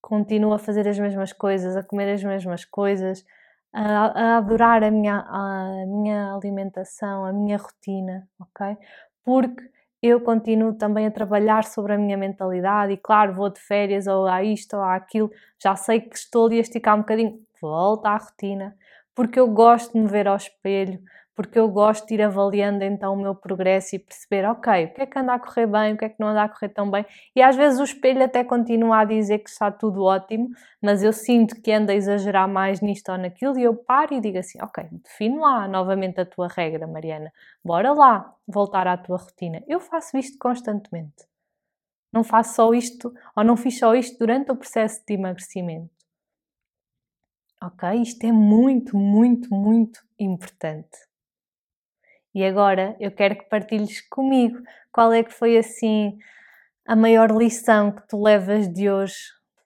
Continuo 0.00 0.52
a 0.52 0.58
fazer 0.58 0.86
as 0.88 0.98
mesmas 0.98 1.32
coisas, 1.32 1.76
a 1.76 1.82
comer 1.82 2.12
as 2.12 2.22
mesmas 2.22 2.64
coisas, 2.64 3.24
a, 3.72 4.34
a 4.34 4.36
adorar 4.38 4.84
a 4.84 4.90
minha, 4.90 5.18
a 5.26 5.84
minha 5.86 6.34
alimentação, 6.34 7.24
a 7.24 7.32
minha 7.32 7.56
rotina, 7.56 8.28
ok? 8.38 8.76
Porque 9.24 9.62
eu 10.02 10.20
continuo 10.20 10.74
também 10.74 11.06
a 11.06 11.10
trabalhar 11.10 11.64
sobre 11.64 11.94
a 11.94 11.98
minha 11.98 12.16
mentalidade 12.16 12.92
e, 12.92 12.96
claro, 12.96 13.32
vou 13.32 13.50
de 13.50 13.58
férias 13.58 14.06
ou 14.06 14.26
há 14.26 14.44
isto 14.44 14.76
ou 14.76 14.82
há 14.82 14.94
aquilo, 14.94 15.30
já 15.60 15.74
sei 15.74 16.00
que 16.00 16.14
estou 16.14 16.46
ali 16.46 16.58
a 16.58 16.60
esticar 16.60 16.94
um 16.94 17.00
bocadinho, 17.00 17.40
volta 17.60 18.10
à 18.10 18.16
rotina, 18.18 18.76
porque 19.14 19.40
eu 19.40 19.48
gosto 19.48 19.94
de 19.94 20.00
me 20.00 20.06
ver 20.06 20.28
ao 20.28 20.36
espelho, 20.36 21.00
porque 21.34 21.58
eu 21.58 21.68
gosto 21.68 22.06
de 22.06 22.14
ir 22.14 22.22
avaliando 22.22 22.84
então 22.84 23.12
o 23.14 23.16
meu 23.16 23.34
progresso 23.34 23.96
e 23.96 23.98
perceber, 23.98 24.44
ok, 24.46 24.84
o 24.84 24.94
que 24.94 25.02
é 25.02 25.06
que 25.06 25.18
anda 25.18 25.34
a 25.34 25.38
correr 25.38 25.66
bem, 25.66 25.94
o 25.94 25.96
que 25.96 26.04
é 26.04 26.08
que 26.08 26.20
não 26.20 26.28
anda 26.28 26.42
a 26.42 26.48
correr 26.48 26.68
tão 26.68 26.90
bem. 26.90 27.04
E 27.34 27.42
às 27.42 27.56
vezes 27.56 27.80
o 27.80 27.84
espelho 27.84 28.22
até 28.22 28.44
continua 28.44 29.00
a 29.00 29.04
dizer 29.04 29.40
que 29.40 29.50
está 29.50 29.70
tudo 29.70 30.04
ótimo, 30.04 30.48
mas 30.80 31.02
eu 31.02 31.12
sinto 31.12 31.60
que 31.60 31.72
anda 31.72 31.92
a 31.92 31.96
exagerar 31.96 32.48
mais 32.48 32.80
nisto 32.80 33.10
ou 33.10 33.18
naquilo 33.18 33.58
e 33.58 33.64
eu 33.64 33.74
paro 33.74 34.14
e 34.14 34.20
digo 34.20 34.38
assim, 34.38 34.58
ok, 34.62 34.84
define 35.02 35.38
lá 35.38 35.66
novamente 35.66 36.20
a 36.20 36.26
tua 36.26 36.48
regra, 36.48 36.86
Mariana, 36.86 37.32
bora 37.64 37.92
lá 37.92 38.32
voltar 38.46 38.86
à 38.86 38.96
tua 38.96 39.16
rotina. 39.16 39.62
Eu 39.66 39.80
faço 39.80 40.16
isto 40.16 40.38
constantemente. 40.38 41.24
Não 42.12 42.22
faço 42.22 42.54
só 42.54 42.72
isto, 42.72 43.12
ou 43.36 43.42
não 43.42 43.56
fiz 43.56 43.76
só 43.78 43.92
isto 43.92 44.16
durante 44.18 44.52
o 44.52 44.56
processo 44.56 45.02
de 45.04 45.14
emagrecimento. 45.14 45.90
Ok? 47.60 47.88
Isto 48.00 48.24
é 48.24 48.30
muito, 48.30 48.96
muito, 48.96 49.52
muito 49.52 50.00
importante. 50.18 50.96
E 52.34 52.44
agora 52.44 52.96
eu 52.98 53.12
quero 53.12 53.36
que 53.36 53.48
partilhes 53.48 54.00
comigo 54.08 54.58
qual 54.90 55.12
é 55.12 55.22
que 55.22 55.32
foi 55.32 55.56
assim 55.56 56.18
a 56.86 56.96
maior 56.96 57.30
lição 57.30 57.92
que 57.92 58.06
tu 58.08 58.20
levas 58.20 58.68
de 58.68 58.90
hoje, 58.90 59.14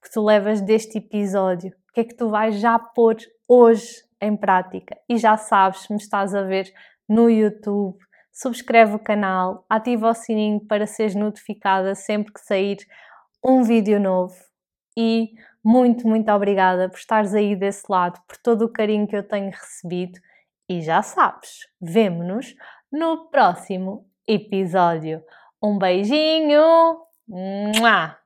que 0.02 0.10
tu 0.10 0.22
levas 0.22 0.60
deste 0.60 0.98
episódio. 0.98 1.70
O 1.70 1.92
que 1.94 2.00
é 2.00 2.04
que 2.04 2.14
tu 2.14 2.28
vais 2.28 2.60
já 2.60 2.78
pôr 2.78 3.16
hoje 3.48 4.04
em 4.20 4.36
prática? 4.36 4.96
E 5.08 5.16
já 5.16 5.36
sabes, 5.36 5.88
me 5.88 5.96
estás 5.96 6.34
a 6.34 6.42
ver 6.42 6.70
no 7.08 7.30
YouTube, 7.30 7.96
subscreve 8.30 8.94
o 8.94 8.98
canal, 8.98 9.64
ativa 9.68 10.10
o 10.10 10.14
sininho 10.14 10.60
para 10.60 10.86
seres 10.86 11.14
notificada 11.14 11.94
sempre 11.94 12.32
que 12.32 12.40
sair 12.40 12.76
um 13.42 13.62
vídeo 13.62 13.98
novo 13.98 14.34
e 14.96 15.30
muito, 15.64 16.06
muito 16.06 16.30
obrigada 16.30 16.88
por 16.88 16.98
estares 16.98 17.34
aí 17.34 17.56
desse 17.56 17.84
lado, 17.88 18.20
por 18.26 18.36
todo 18.36 18.62
o 18.66 18.72
carinho 18.72 19.06
que 19.06 19.16
eu 19.16 19.26
tenho 19.26 19.50
recebido 19.50 20.20
e 20.68 20.82
já 20.82 21.02
sabes, 21.02 21.66
vemo-nos 21.80 22.54
no 22.92 23.28
próximo 23.30 24.06
episódio. 24.26 25.22
Um 25.62 25.78
beijinho! 25.78 27.00
Mua! 27.26 28.17